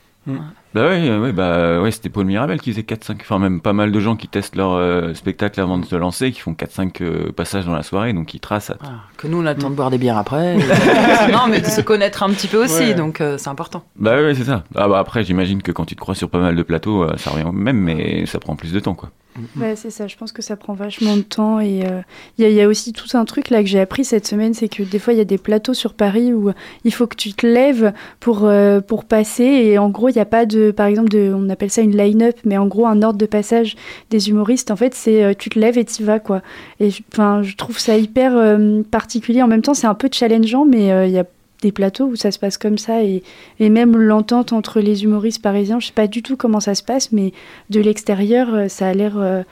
Bah 0.75 0.89
ouais, 0.89 1.17
ouais, 1.19 1.31
bah 1.31 1.81
ouais, 1.81 1.93
c'était 1.93 2.09
Paul 2.09 2.27
Mirabel 2.27 2.61
qui 2.61 2.73
faisait 2.73 2.83
4-5, 2.83 3.19
enfin 3.21 3.39
même 3.39 3.61
pas 3.61 3.73
mal 3.73 3.93
de 3.93 4.01
gens 4.01 4.17
qui 4.17 4.27
testent 4.27 4.57
leur 4.57 4.73
euh, 4.73 5.15
spectacle 5.15 5.61
avant 5.61 5.79
de 5.79 5.85
se 5.85 5.95
lancer, 5.95 6.33
qui 6.33 6.41
font 6.41 6.53
4-5 6.53 7.01
euh, 7.01 7.31
passages 7.31 7.65
dans 7.65 7.73
la 7.75 7.85
soirée, 7.85 8.13
donc 8.13 8.35
ils 8.35 8.41
tracent. 8.41 8.71
à- 8.71 8.77
Voilà. 8.81 8.97
Que 9.19 9.29
nous, 9.29 9.41
on 9.41 9.47
a 9.47 9.55
le 9.55 9.59
temps 9.61 9.71
de 9.71 9.77
boire 9.77 9.89
des 9.91 9.99
bières 9.99 10.19
après. 10.19 10.57
et- 10.59 11.33
non, 11.33 11.47
mais 11.49 11.61
de 11.61 11.67
se 11.67 11.81
connaître 11.81 12.25
un 12.25 12.31
petit 12.31 12.49
peu 12.49 12.57
aussi, 12.65 12.75
Ouais. 12.81 12.95
donc 12.95 13.21
euh, 13.21 13.39
c'est 13.39 13.51
important. 13.51 13.85
Bah 13.95 14.17
ouais, 14.21 14.35
c'est 14.35 14.43
ça. 14.43 14.65
Ah 14.75 14.89
bah 14.89 14.99
après, 14.99 15.23
j'imagine 15.23 15.63
que 15.63 15.71
quand 15.71 15.85
tu 15.85 15.95
te 15.95 16.01
crois 16.01 16.17
sur 16.17 16.29
pas 16.29 16.41
mal 16.41 16.57
de 16.57 16.63
plateaux, 16.65 17.05
euh, 17.05 17.15
ça 17.19 17.31
revient 17.31 17.45
au 17.47 17.53
même, 17.53 17.79
mais 17.79 18.27
ça 18.27 18.41
prend 18.41 18.57
plus 18.57 18.73
de 18.73 18.81
temps, 18.81 18.95
quoi. 18.95 19.11
Ouais, 19.57 19.77
c'est 19.77 19.91
ça. 19.91 20.07
Je 20.07 20.17
pense 20.17 20.33
que 20.33 20.43
ça 20.43 20.57
prend 20.57 20.75
vachement 20.75 21.17
de 21.17 21.23
temps. 21.23 21.61
Et 21.61 21.85
euh, 21.87 22.01
il 22.39 22.51
y, 22.51 22.61
a- 22.61 22.67
aussi 22.69 22.93
tout 22.93 23.17
un 23.17 23.25
truc 23.25 23.51
là 23.51 23.61
que 23.63 23.69
j'ai 23.69 23.81
appris 23.81 24.05
cette 24.05 24.27
semaine, 24.27 24.55
c'est 24.55 24.69
que 24.69 24.83
des 24.83 24.99
fois, 24.99 25.13
il 25.13 25.17
y 25.19 25.21
a 25.21 25.25
des 25.25 25.39
plateaux 25.39 25.75
sur 25.75 25.95
Paris 25.95 26.33
où 26.33 26.51
il 26.85 26.93
faut 26.93 27.07
que 27.07 27.17
tu 27.17 27.33
te 27.33 27.47
lèves 27.47 27.93
pour, 28.21 28.45
euh, 28.45 28.81
pour 28.81 29.05
passer. 29.05 29.45
Et 29.45 29.79
en 29.79 29.89
gros, 29.91 30.09
il 30.09 30.15
n'y 30.15 30.21
a 30.21 30.25
pas 30.27 30.47
de, 30.47 30.71
par 30.71 30.87
exemple, 30.87 31.17
on 31.17 31.49
appelle 31.49 31.71
ça 31.71 31.83
une 31.83 31.97
line-up, 31.97 32.37
mais 32.45 32.57
en 32.59 32.67
gros, 32.67 32.87
un 32.87 33.03
ordre 33.03 33.19
de 33.19 33.27
passage 33.27 33.77
des 34.11 34.29
humoristes. 34.31 34.71
En 34.71 34.77
fait, 34.77 34.95
c'est 34.95 35.23
euh, 35.23 35.33
tu 35.39 35.51
te 35.51 35.59
lèves 35.59 35.79
et 35.79 35.85
tu 35.85 36.03
vas, 36.05 36.19
quoi. 36.19 36.43
Et 36.81 36.91
je- 36.91 37.57
trouve 37.57 37.79
ça 37.79 37.97
hyper 37.97 38.59
particulier. 38.91 39.43
En 39.43 39.49
même 39.49 39.63
temps, 39.63 39.75
c'est 39.75 39.87
un 39.87 39.95
peu 39.95 40.09
challengeant, 40.13 40.65
mais 40.65 41.09
il 41.09 41.13
y 41.13 41.19
a 41.19 41.25
des 41.63 41.73
plateaux 41.73 42.05
où 42.07 42.17
ça 42.17 42.31
se 42.31 42.39
passe 42.39 42.59
comme 42.59 42.79
ça 42.79 43.03
et, 43.03 43.23
et 43.61 43.71
même 43.71 43.97
l'entente 43.97 44.53
entre 44.53 44.81
les 44.81 45.05
humoristes 45.05 45.43
parisiens, 45.43 45.81
je 45.81 45.87
sais 45.87 45.93
pas 45.93 46.07
du 46.07 46.23
tout 46.23 46.37
comment 46.37 46.61
ça 46.61 46.75
se 46.75 46.83
passe, 46.83 47.13
mais 47.13 47.33
de 47.71 47.81
l'extérieur, 47.81 48.53
euh, 48.55 48.69
ça 48.69 48.89
a 48.89 48.93
l'air. 48.95 49.15
euh, 49.19 49.43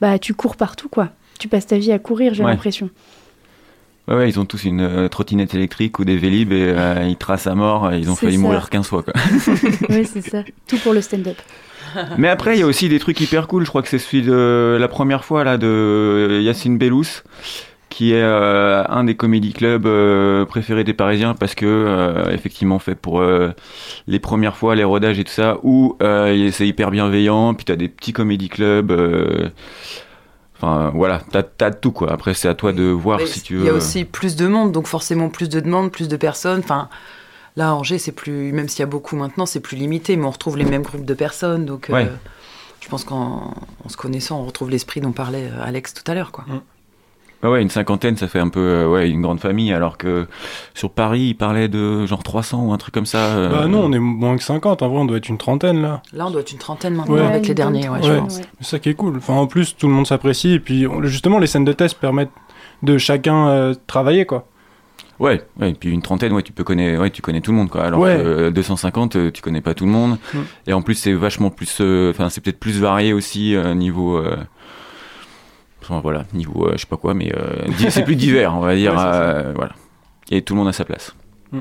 bah, 0.00 0.18
tu 0.18 0.34
cours 0.34 0.56
partout, 0.56 0.88
quoi. 0.90 1.08
Tu 1.38 1.48
passes 1.48 1.66
ta 1.66 1.78
vie 1.78 1.92
à 1.92 1.98
courir, 1.98 2.34
j'ai 2.34 2.44
Ouais. 2.44 2.50
l'impression. 2.50 2.90
Ouais, 4.08 4.14
ouais, 4.14 4.28
ils 4.28 4.38
ont 4.38 4.44
tous 4.44 4.64
une 4.64 4.82
euh, 4.82 5.08
trottinette 5.08 5.54
électrique 5.54 5.98
ou 5.98 6.04
des 6.04 6.16
Vélib 6.16 6.52
et 6.52 6.72
euh, 6.76 7.04
ils 7.08 7.16
tracent 7.16 7.46
à 7.48 7.54
mort, 7.56 7.92
ils 7.92 8.08
ont 8.10 8.14
failli 8.14 8.36
ça. 8.36 8.40
mourir 8.42 8.70
15 8.70 8.86
fois, 8.86 9.02
quoi. 9.02 9.14
oui, 9.88 10.04
c'est 10.04 10.20
ça. 10.20 10.44
Tout 10.68 10.76
pour 10.78 10.92
le 10.92 11.00
stand-up. 11.00 11.36
Mais 12.18 12.28
après, 12.28 12.56
il 12.56 12.60
y 12.60 12.62
a 12.62 12.66
aussi 12.66 12.88
des 12.88 12.98
trucs 13.00 13.20
hyper 13.20 13.48
cool. 13.48 13.64
Je 13.64 13.68
crois 13.70 13.82
que 13.82 13.88
c'est 13.88 13.98
celui 13.98 14.22
de 14.22 14.76
la 14.78 14.88
première 14.88 15.24
fois 15.24 15.42
là 15.44 15.56
de 15.58 16.40
Yacine 16.42 16.78
Bellous, 16.78 17.22
qui 17.88 18.12
est 18.12 18.20
euh, 18.22 18.84
un 18.88 19.04
des 19.04 19.14
comédie 19.14 19.52
clubs 19.52 19.86
euh, 19.86 20.44
préférés 20.44 20.84
des 20.84 20.92
Parisiens 20.92 21.34
parce 21.34 21.54
que 21.54 21.64
euh, 21.66 22.30
effectivement 22.32 22.78
fait 22.78 22.94
pour 22.96 23.20
euh, 23.20 23.52
les 24.06 24.18
premières 24.18 24.56
fois 24.56 24.74
les 24.74 24.84
rodages 24.84 25.18
et 25.18 25.24
tout 25.24 25.32
ça, 25.32 25.58
où 25.62 25.96
euh, 26.02 26.50
c'est 26.52 26.66
hyper 26.66 26.90
bienveillant. 26.90 27.54
Puis 27.54 27.64
t'as 27.64 27.76
des 27.76 27.88
petits 27.88 28.12
comédie 28.12 28.48
clubs. 28.48 28.90
euh, 28.90 29.50
Enfin 30.58 30.90
voilà, 30.94 31.20
t'as 31.30 31.42
t'as 31.42 31.70
de 31.70 31.76
tout 31.76 31.92
quoi. 31.92 32.10
Après 32.12 32.32
c'est 32.34 32.48
à 32.48 32.54
toi 32.54 32.72
de 32.72 32.84
voir 32.84 33.18
Mais 33.18 33.26
si 33.26 33.42
tu 33.42 33.54
Il 33.54 33.58
veux. 33.60 33.66
y 33.66 33.68
a 33.68 33.74
aussi 33.74 34.04
plus 34.06 34.36
de 34.36 34.46
monde, 34.46 34.72
donc 34.72 34.86
forcément 34.86 35.28
plus 35.28 35.48
de 35.50 35.60
demandes, 35.60 35.92
plus 35.92 36.08
de 36.08 36.16
personnes. 36.16 36.60
Enfin, 36.60 36.88
là, 37.56 37.68
à 37.68 37.72
Angers, 37.74 37.98
c'est 37.98 38.12
plus, 38.12 38.52
même 38.52 38.66
s'il 38.68 38.80
y 38.80 38.82
a 38.82 38.86
beaucoup 38.86 39.16
maintenant, 39.16 39.44
c'est 39.46 39.60
plus 39.60 39.76
limité, 39.76 40.16
mais 40.16 40.24
on 40.24 40.30
retrouve 40.30 40.56
les 40.56 40.64
mêmes 40.64 40.82
groupes 40.82 41.04
de 41.04 41.14
personnes. 41.14 41.66
Donc, 41.66 41.90
euh, 41.90 41.92
Ouais. 41.92 42.08
je 42.80 42.88
pense 42.88 43.04
qu'en 43.04 43.52
en 43.84 43.88
se 43.90 43.98
connaissant, 43.98 44.40
on 44.40 44.46
retrouve 44.46 44.70
l'esprit 44.70 45.00
dont 45.02 45.12
parlait 45.12 45.50
Alex 45.62 45.92
tout 45.92 46.10
à 46.10 46.14
l'heure. 46.14 46.32
quoi. 46.32 46.44
Ouais, 47.46 47.52
ouais, 47.52 47.62
une 47.62 47.70
cinquantaine, 47.70 48.16
ça 48.16 48.28
fait 48.28 48.38
un 48.38 48.48
peu 48.48 48.60
euh, 48.60 48.88
ouais, 48.88 49.08
une 49.08 49.22
grande 49.22 49.40
famille, 49.40 49.72
alors 49.72 49.96
que 49.98 50.26
sur 50.74 50.90
Paris, 50.90 51.20
ils 51.30 51.34
parlaient 51.34 51.68
de 51.68 52.04
genre 52.06 52.22
300 52.22 52.64
ou 52.66 52.72
un 52.72 52.76
truc 52.78 52.92
comme 52.94 53.06
ça. 53.06 53.18
euh, 53.36 53.48
Bah 53.48 53.66
non, 53.66 53.84
on 53.84 53.92
est 53.92 53.98
moins 53.98 54.36
que 54.36 54.42
50. 54.42 54.82
En 54.82 54.88
vrai, 54.88 54.98
on 54.98 55.04
doit 55.04 55.16
être 55.18 55.28
une 55.28 55.38
trentaine 55.38 55.82
là. 55.82 56.02
Là, 56.12 56.26
on 56.26 56.30
doit 56.30 56.40
être 56.40 56.52
une 56.52 56.58
trentaine 56.58 56.94
maintenant 56.94 57.14
Ouais. 57.16 57.20
avec 57.26 57.46
les 57.46 57.54
derniers, 57.54 57.88
ouais, 57.88 57.98
je 58.02 58.10
Ouais. 58.12 58.18
pense. 58.18 58.40
C'est 58.60 58.66
ça 58.66 58.78
qui 58.78 58.88
est 58.90 58.94
cool. 58.94 59.16
Enfin, 59.18 59.34
en 59.34 59.46
plus, 59.46 59.76
tout 59.76 59.86
le 59.86 59.92
monde 59.92 60.06
s'apprécie. 60.06 60.52
Et 60.54 60.60
puis, 60.60 60.86
on- 60.86 61.02
justement, 61.04 61.38
les 61.38 61.46
scènes 61.46 61.64
de 61.64 61.72
test 61.72 61.98
permettent 61.98 62.30
de 62.82 62.98
chacun 62.98 63.48
euh, 63.48 63.74
travailler, 63.86 64.26
quoi. 64.26 64.46
Ouais, 65.18 65.40
ouais, 65.58 65.70
et 65.70 65.72
puis 65.72 65.90
une 65.90 66.02
trentaine, 66.02 66.32
ouais, 66.34 66.42
tu 66.42 66.52
peux 66.52 66.62
connaître, 66.62 67.00
ouais, 67.00 67.08
tu 67.08 67.22
connais 67.22 67.40
tout 67.40 67.50
le 67.50 67.56
monde, 67.56 67.70
quoi. 67.70 67.84
Alors 67.84 68.00
Ouais. 68.00 68.16
que 68.16 68.20
euh, 68.22 68.50
250, 68.50 69.16
euh, 69.16 69.30
tu 69.30 69.40
connais 69.40 69.62
pas 69.62 69.72
tout 69.72 69.86
le 69.86 69.90
monde. 69.90 70.18
Mm. 70.34 70.38
Et 70.66 70.72
en 70.74 70.82
plus, 70.82 70.94
c'est 70.94 71.14
vachement 71.14 71.48
plus, 71.48 71.78
euh, 71.80 72.10
enfin, 72.10 72.28
c'est 72.28 72.42
peut-être 72.42 72.60
plus 72.60 72.78
varié 72.80 73.14
aussi 73.14 73.54
euh, 73.56 73.72
niveau, 73.74 74.18
euh, 74.18 74.36
enfin, 75.88 76.00
voilà, 76.00 76.24
niveau, 76.34 76.66
euh, 76.66 76.72
je 76.74 76.78
sais 76.78 76.86
pas 76.86 76.96
quoi, 76.96 77.14
mais 77.14 77.32
euh, 77.34 77.66
c'est 77.90 78.04
plus 78.04 78.16
divers, 78.16 78.54
on 78.54 78.60
va 78.60 78.74
dire, 78.74 78.94
Ouais, 78.94 79.00
euh, 79.02 79.52
voilà. 79.54 79.72
Et 80.30 80.42
tout 80.42 80.54
le 80.54 80.58
monde 80.58 80.68
a 80.68 80.72
sa 80.72 80.84
place. 80.84 81.14
Mm. 81.52 81.60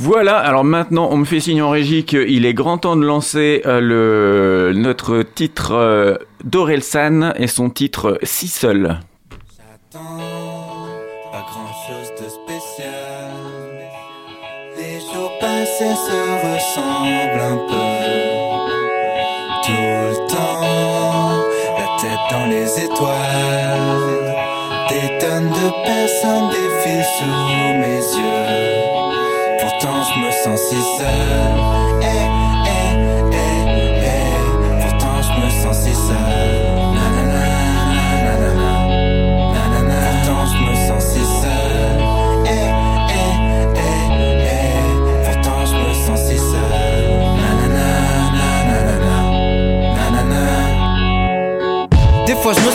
Voilà, 0.00 0.38
alors 0.38 0.62
maintenant 0.62 1.08
on 1.10 1.16
me 1.16 1.24
fait 1.24 1.40
signe 1.40 1.60
en 1.60 1.70
régie 1.70 2.04
qu'il 2.04 2.46
est 2.46 2.54
grand 2.54 2.78
temps 2.78 2.94
de 2.94 3.04
lancer 3.04 3.62
euh, 3.66 3.80
le, 3.80 4.72
notre 4.78 5.24
titre 5.24 5.72
euh, 5.72 6.14
d'Orelsan 6.44 7.32
et 7.34 7.48
son 7.48 7.68
titre 7.68 8.16
Si 8.22 8.46
seul. 8.46 9.00
Pas 9.92 9.98
grand 11.50 11.72
chose 11.88 12.12
de 12.20 12.28
spécial. 12.28 13.32
Les 14.76 15.00
jours 15.00 15.32
passés 15.40 15.96
se 15.96 16.20
ressemblent 16.46 17.40
un 17.40 17.56
peu. 17.66 17.88
Tout 19.66 20.07
dans 22.30 22.46
les 22.46 22.84
étoiles. 22.84 24.34
Des 24.88 25.18
tonnes 25.18 25.50
de 25.50 25.84
personnes 25.84 26.48
défilent 26.50 27.04
sous 27.18 27.78
mes 27.78 28.02
yeux. 28.20 29.58
Pourtant, 29.60 30.02
je 30.02 30.20
me 30.20 30.30
sens 30.30 30.60
si 30.68 30.76
seul. 30.76 31.77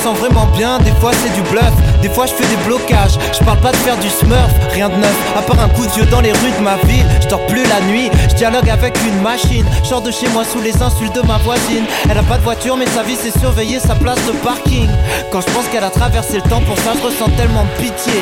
Sens 0.04 0.18
vraiment 0.18 0.48
bien, 0.48 0.80
des 0.80 0.92
fois 1.00 1.12
c'est 1.13 1.34
du 1.34 1.42
bluff, 1.50 1.72
des 2.02 2.10
fois 2.10 2.26
je 2.26 2.34
fais 2.34 2.46
des 2.48 2.62
blocages, 2.68 3.18
je 3.32 3.42
parle 3.46 3.60
pas 3.60 3.72
de 3.72 3.78
faire 3.78 3.98
du 3.98 4.10
smurf, 4.10 4.52
rien 4.74 4.89
de 4.89 4.96
neuf, 4.96 5.16
à 5.38 5.42
part 5.42 5.58
un 5.63 5.70
coup 5.70 5.86
de 5.86 5.92
vieux 5.92 6.06
dans 6.08 6.20
les 6.20 6.34
rues 6.34 6.52
de 6.60 6.62
ma 6.62 6.76
ville, 6.84 7.06
je 7.22 7.28
dors 7.30 7.46
plus 7.46 7.63
la 7.63 7.80
nuit, 7.88 8.10
je 8.30 8.36
dialogue 8.36 8.70
avec 8.70 8.98
une 9.08 9.22
machine, 9.22 9.66
je 9.82 9.88
sors 9.88 10.02
de 10.02 10.12
chez 10.12 10.28
moi 10.34 10.44
sous 10.44 10.60
les 10.60 10.82
insultes 10.82 11.16
de 11.16 11.26
ma 11.26 11.38
voisine, 11.38 11.86
elle 12.10 12.18
a 12.18 12.24
pas 12.24 12.38
de 12.38 12.44
voiture 12.44 12.76
mais 12.76 12.86
sa 12.88 13.02
vie 13.04 13.16
c'est 13.16 13.38
surveiller 13.39 13.80
sa 13.80 13.96
place 13.96 14.20
de 14.26 14.34
parking, 14.44 14.89
quand 15.32 15.39
je 15.39 15.54
pense 15.54 15.68
qu'elle 15.72 15.86
a 15.86 15.89
traversé 15.89 16.36
le 16.36 16.50
temps 16.50 16.62
pour 16.68 16.78
ça 16.80 16.92
je 17.00 17.06
ressens 17.08 17.30
tellement 17.38 17.63
de 17.63 17.82
pitié, 17.82 18.20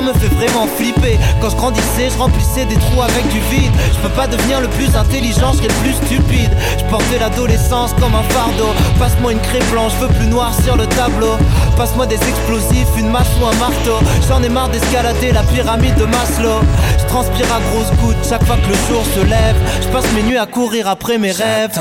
me 0.00 0.12
fait 0.14 0.34
vraiment 0.34 0.66
flipper, 0.66 1.18
quand 1.40 1.50
je 1.50 1.56
grandissais 1.56 2.08
je 2.08 2.18
remplissais 2.18 2.64
des 2.64 2.76
trous 2.76 3.02
avec 3.02 3.28
du 3.28 3.40
vide, 3.50 3.72
je 3.92 3.98
peux 4.00 4.14
pas 4.14 4.26
devenir 4.26 4.60
le 4.60 4.68
plus 4.68 4.94
intelligent, 4.96 5.52
je 5.52 5.62
le 5.62 5.74
plus 5.82 5.92
stupide, 5.92 6.50
je 6.78 6.84
portais 6.84 7.18
l'adolescence 7.18 7.92
comme 8.00 8.14
un 8.14 8.22
fardeau, 8.22 8.72
passe-moi 8.98 9.32
une 9.32 9.40
craie 9.40 9.62
blanche, 9.70 9.92
veux 10.00 10.08
plus 10.08 10.26
noir 10.26 10.52
sur 10.64 10.76
le 10.76 10.86
tableau, 10.86 11.36
passe-moi 11.76 12.06
des 12.06 12.16
explosifs, 12.16 12.88
une 12.96 13.10
masse 13.10 13.28
ou 13.40 13.46
un 13.46 13.54
marteau, 13.56 13.98
j'en 14.28 14.42
ai 14.42 14.48
marre 14.48 14.70
d'escalader 14.70 15.32
la 15.32 15.42
pyramide 15.42 15.96
de 15.96 16.04
Maslow, 16.04 16.60
je 16.98 17.04
transpire 17.06 17.46
à 17.52 17.60
grosses 17.70 17.92
gouttes 18.00 18.26
chaque 18.26 18.44
fois 18.44 18.56
que 18.56 18.68
le 18.68 18.76
jour 18.88 19.04
se 19.14 19.20
lève, 19.20 19.56
je 19.82 19.88
passe 19.88 20.10
mes 20.14 20.22
nuits 20.22 20.38
à 20.38 20.46
courir 20.46 20.88
après 20.88 21.18
mes 21.18 21.32
rêves. 21.32 21.78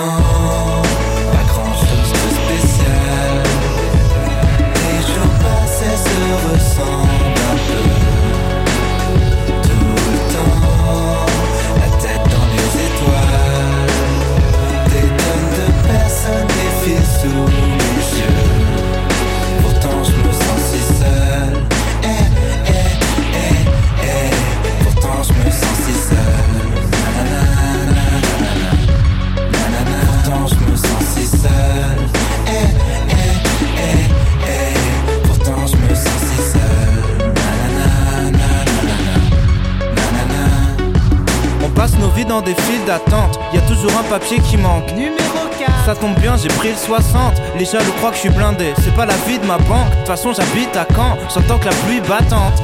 pas 6.78 6.91
dans 42.20 42.42
des 42.42 42.54
files 42.54 42.86
d'attente, 42.86 43.40
y 43.54 43.58
a 43.58 43.62
toujours 43.62 43.92
un 43.98 44.04
papier 44.04 44.38
qui 44.40 44.58
manque. 44.58 44.92
Numéro 44.92 45.48
4 45.58 45.72
Ça 45.86 45.96
tombe 45.96 46.14
bien, 46.20 46.36
j'ai 46.38 46.50
pris 46.50 46.70
le 46.70 46.76
60. 46.76 47.42
Les 47.58 47.66
jaloux 47.66 47.92
croient 47.98 48.10
que 48.10 48.16
je 48.16 48.22
suis 48.22 48.30
blindé, 48.30 48.74
c'est 48.84 48.94
pas 48.94 49.06
la 49.06 49.16
vie 49.28 49.40
de 49.40 49.46
ma 49.46 49.58
banque. 49.58 49.90
De 49.90 49.96
toute 49.98 50.08
façon, 50.08 50.34
j'habite 50.34 50.76
à 50.76 50.86
Caen, 50.94 51.18
j'entends 51.34 51.58
que 51.58 51.66
la 51.66 51.76
pluie 51.86 52.02
battante. 52.02 52.62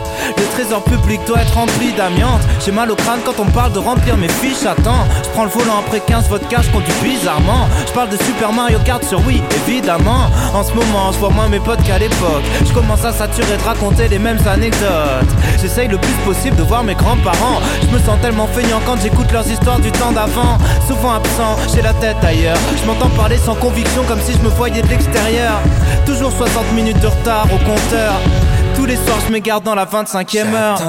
Trésor 0.57 0.83
public 0.85 1.21
doit 1.27 1.41
être 1.41 1.53
rempli 1.53 1.93
d'amiante. 1.93 2.41
J'ai 2.65 2.71
mal 2.71 2.89
au 2.89 2.95
crâne 2.95 3.19
quand 3.23 3.39
on 3.39 3.45
parle 3.45 3.73
de 3.73 3.77
remplir 3.77 4.17
mes 4.17 4.27
fiches 4.27 4.63
temps. 4.83 5.05
Je 5.23 5.29
prends 5.29 5.43
le 5.43 5.51
volant 5.51 5.83
après 5.85 5.99
15 5.99 6.29
vodka, 6.29 6.63
je 6.63 6.71
conduis 6.71 6.93
bizarrement. 7.03 7.67
Je 7.85 7.91
parle 7.93 8.09
de 8.09 8.17
Super 8.23 8.51
Mario 8.51 8.79
Kart 8.83 9.03
sur 9.03 9.21
oui, 9.27 9.43
évidemment. 9.67 10.31
En 10.55 10.63
ce 10.63 10.73
moment, 10.73 11.11
je 11.11 11.19
vois 11.19 11.29
moins 11.29 11.47
mes 11.47 11.59
potes 11.59 11.83
qu'à 11.83 11.99
l'époque. 11.99 12.41
Je 12.65 12.73
commence 12.73 13.05
à 13.05 13.11
saturer 13.13 13.55
de 13.55 13.61
raconter 13.61 14.07
les 14.07 14.17
mêmes 14.17 14.39
anecdotes. 14.47 15.29
J'essaye 15.61 15.89
le 15.89 15.99
plus 15.99 16.17
possible 16.25 16.55
de 16.55 16.63
voir 16.63 16.83
mes 16.83 16.95
grands-parents. 16.95 17.61
Je 17.83 17.95
me 17.95 17.99
sens 17.99 18.19
tellement 18.19 18.47
feignant 18.47 18.81
quand 18.83 18.99
j'écoute 18.99 19.31
leurs 19.31 19.47
histoires 19.47 19.79
du 19.79 19.91
temps 19.91 20.11
d'avant. 20.11 20.57
Souvent 20.87 21.13
absent, 21.13 21.55
j'ai 21.71 21.83
la 21.83 21.93
tête 21.93 22.17
ailleurs. 22.23 22.57
Je 22.81 22.87
m'entends 22.87 23.09
parler 23.09 23.37
sans 23.37 23.53
conviction 23.53 24.01
comme 24.07 24.21
si 24.21 24.33
je 24.33 24.39
me 24.39 24.49
voyais 24.49 24.81
de 24.81 24.87
l'extérieur. 24.87 25.59
Toujours 26.07 26.31
60 26.31 26.73
minutes 26.73 26.99
de 26.99 27.07
retard 27.07 27.45
au 27.53 27.59
compteur. 27.59 28.13
Tous 28.77 28.85
les 28.85 28.95
soirs, 28.95 29.19
je 29.25 29.31
m'égare 29.31 29.61
dans 29.61 29.73
la 29.73 29.85
25e 29.85 30.53
heure. 30.53 30.79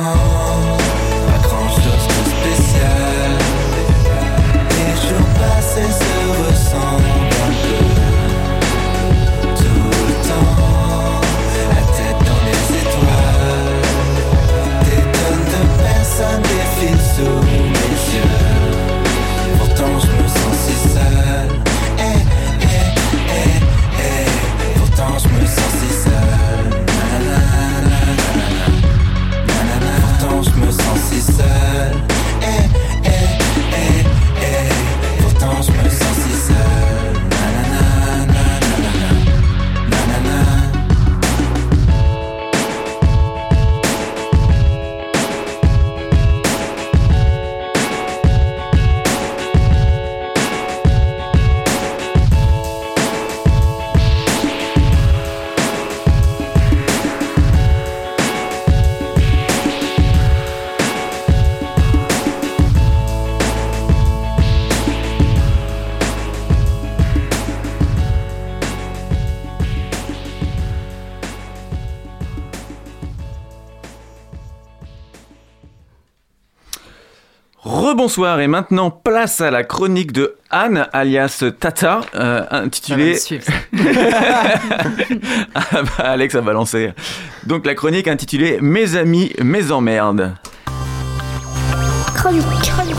Rebonsoir 78.09 78.40
et 78.40 78.47
maintenant 78.47 78.90
place 78.90 79.42
à 79.42 79.51
la 79.51 79.64
chronique 79.64 80.12
de 80.12 80.37
Anne 80.49 80.87
alias 80.94 81.44
Tata 81.61 82.01
euh, 82.14 82.42
intitulée 82.51 83.18
suivre. 83.18 83.44
Ah 85.55 85.83
bah, 85.83 86.05
Alex 86.05 86.35
a 86.35 86.40
balancé. 86.40 86.94
Donc 87.44 87.66
la 87.66 87.75
chronique 87.75 88.09
intitulée 88.09 88.61
Mes 88.62 88.97
amis, 88.97 89.35
mes 89.44 89.71
emmerdes. 89.71 90.33
Chronique, 92.14 92.44
chronique. 92.62 92.97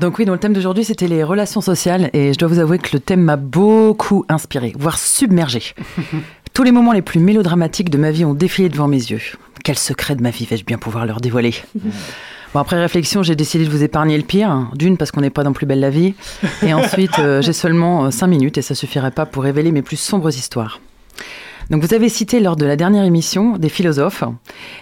Donc 0.00 0.18
oui, 0.18 0.24
donc 0.24 0.34
le 0.34 0.40
thème 0.40 0.52
d'aujourd'hui, 0.52 0.84
c'était 0.84 1.06
les 1.06 1.22
relations 1.22 1.60
sociales. 1.60 2.10
Et 2.12 2.32
je 2.32 2.38
dois 2.40 2.48
vous 2.48 2.58
avouer 2.58 2.78
que 2.78 2.90
le 2.92 2.98
thème 2.98 3.22
m'a 3.22 3.36
beaucoup 3.36 4.24
inspiré, 4.28 4.72
voire 4.76 4.98
submergé. 4.98 5.62
Tous 6.54 6.62
les 6.62 6.70
moments 6.72 6.92
les 6.92 7.02
plus 7.02 7.18
mélodramatiques 7.20 7.90
de 7.90 7.98
ma 7.98 8.12
vie 8.12 8.24
ont 8.24 8.32
défilé 8.34 8.68
devant 8.68 8.86
mes 8.86 8.96
yeux. 8.96 9.20
Quel 9.64 9.76
secret 9.76 10.14
de 10.14 10.22
ma 10.22 10.30
vie 10.30 10.46
vais-je 10.48 10.64
bien 10.64 10.78
pouvoir 10.78 11.04
leur 11.04 11.20
dévoiler? 11.20 11.52
Bon, 12.54 12.60
après 12.60 12.78
réflexion, 12.80 13.24
j'ai 13.24 13.34
décidé 13.34 13.64
de 13.64 13.70
vous 13.70 13.82
épargner 13.82 14.16
le 14.16 14.22
pire. 14.22 14.68
D'une, 14.74 14.96
parce 14.96 15.10
qu'on 15.10 15.20
n'est 15.22 15.30
pas 15.30 15.42
dans 15.42 15.52
Plus 15.52 15.66
belle 15.66 15.80
la 15.80 15.90
vie. 15.90 16.14
Et 16.62 16.72
ensuite, 16.72 17.18
euh, 17.18 17.42
j'ai 17.42 17.52
seulement 17.52 18.08
5 18.10 18.28
minutes 18.28 18.58
et 18.58 18.62
ça 18.62 18.76
suffirait 18.76 19.10
pas 19.10 19.26
pour 19.26 19.42
révéler 19.42 19.72
mes 19.72 19.82
plus 19.82 19.96
sombres 19.96 20.28
histoires. 20.28 20.80
Donc 21.70 21.82
vous 21.82 21.92
avez 21.94 22.08
cité 22.08 22.38
lors 22.40 22.54
de 22.56 22.66
la 22.66 22.76
dernière 22.76 23.04
émission 23.04 23.56
des 23.56 23.70
philosophes, 23.70 24.22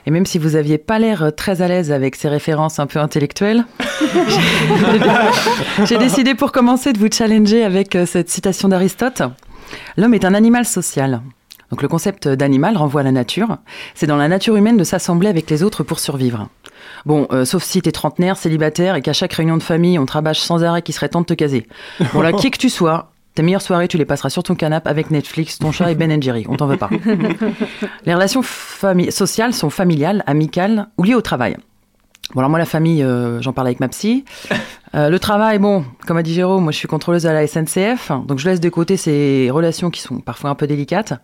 et 0.04 0.10
même 0.10 0.26
si 0.26 0.38
vous 0.38 0.56
aviez 0.56 0.78
pas 0.78 0.98
l'air 0.98 1.30
très 1.36 1.62
à 1.62 1.68
l'aise 1.68 1.92
avec 1.92 2.16
ces 2.16 2.28
références 2.28 2.80
un 2.80 2.86
peu 2.88 2.98
intellectuelles, 2.98 3.64
j'ai- 5.84 5.96
décidé 5.98 6.34
pour 6.34 6.50
commencer 6.50 6.92
de 6.92 6.98
vous 6.98 7.06
challenger 7.10 7.62
avec 7.62 7.94
euh, 7.94 8.04
cette 8.04 8.30
citation 8.30 8.68
d'Aristote. 8.68 9.22
L'homme 9.96 10.12
est 10.14 10.24
un 10.24 10.34
animal 10.34 10.64
social. 10.64 11.22
Donc 11.72 11.80
le 11.80 11.88
concept 11.88 12.28
d'animal 12.28 12.76
renvoie 12.76 13.00
à 13.00 13.04
la 13.04 13.12
nature. 13.12 13.56
C'est 13.94 14.06
dans 14.06 14.18
la 14.18 14.28
nature 14.28 14.56
humaine 14.56 14.76
de 14.76 14.84
s'assembler 14.84 15.28
avec 15.28 15.48
les 15.48 15.62
autres 15.62 15.82
pour 15.82 16.00
survivre. 16.00 16.48
Bon, 17.06 17.26
euh, 17.32 17.46
sauf 17.46 17.62
si 17.62 17.80
t'es 17.80 17.92
trentenaire, 17.92 18.36
célibataire 18.36 18.94
et 18.94 19.00
qu'à 19.00 19.14
chaque 19.14 19.32
réunion 19.32 19.56
de 19.56 19.62
famille, 19.62 19.98
on 19.98 20.04
te 20.04 20.12
rabâche 20.12 20.40
sans 20.40 20.62
arrêt 20.62 20.82
qu'il 20.82 20.94
serait 20.94 21.08
temps 21.08 21.22
de 21.22 21.26
te 21.26 21.32
caser. 21.32 21.66
Bon 22.12 22.20
là, 22.20 22.32
qui 22.38 22.50
que 22.50 22.58
tu 22.58 22.68
sois, 22.68 23.12
tes 23.34 23.42
meilleures 23.42 23.62
soirées, 23.62 23.88
tu 23.88 23.96
les 23.96 24.04
passeras 24.04 24.28
sur 24.28 24.42
ton 24.42 24.54
canapé 24.54 24.90
avec 24.90 25.10
Netflix, 25.10 25.58
ton 25.58 25.72
chat 25.72 25.90
et 25.90 25.94
Ben 25.94 26.22
Jerry. 26.22 26.44
On 26.46 26.56
t'en 26.56 26.66
veut 26.66 26.76
pas. 26.76 26.90
les 28.04 28.12
relations 28.12 28.42
sociales 28.42 29.54
sont 29.54 29.70
familiales, 29.70 30.22
amicales 30.26 30.88
ou 30.98 31.04
liées 31.04 31.14
au 31.14 31.22
travail. 31.22 31.56
Bon 32.34 32.40
alors 32.40 32.50
moi 32.50 32.58
la 32.58 32.64
famille, 32.64 33.02
euh, 33.02 33.42
j'en 33.42 33.52
parle 33.52 33.66
avec 33.66 33.80
ma 33.80 33.88
psy. 33.88 34.24
Euh, 34.94 35.08
le 35.08 35.18
travail, 35.18 35.58
bon, 35.58 35.86
comme 36.06 36.18
a 36.18 36.22
dit 36.22 36.34
Jérôme, 36.34 36.64
moi 36.64 36.70
je 36.70 36.76
suis 36.76 36.86
contrôleuse 36.86 37.24
à 37.24 37.32
la 37.32 37.46
SNCF, 37.46 38.12
donc 38.26 38.38
je 38.38 38.46
laisse 38.46 38.60
de 38.60 38.68
côté 38.68 38.98
ces 38.98 39.48
relations 39.50 39.88
qui 39.88 40.02
sont 40.02 40.20
parfois 40.20 40.50
un 40.50 40.54
peu 40.54 40.66
délicates. 40.66 41.14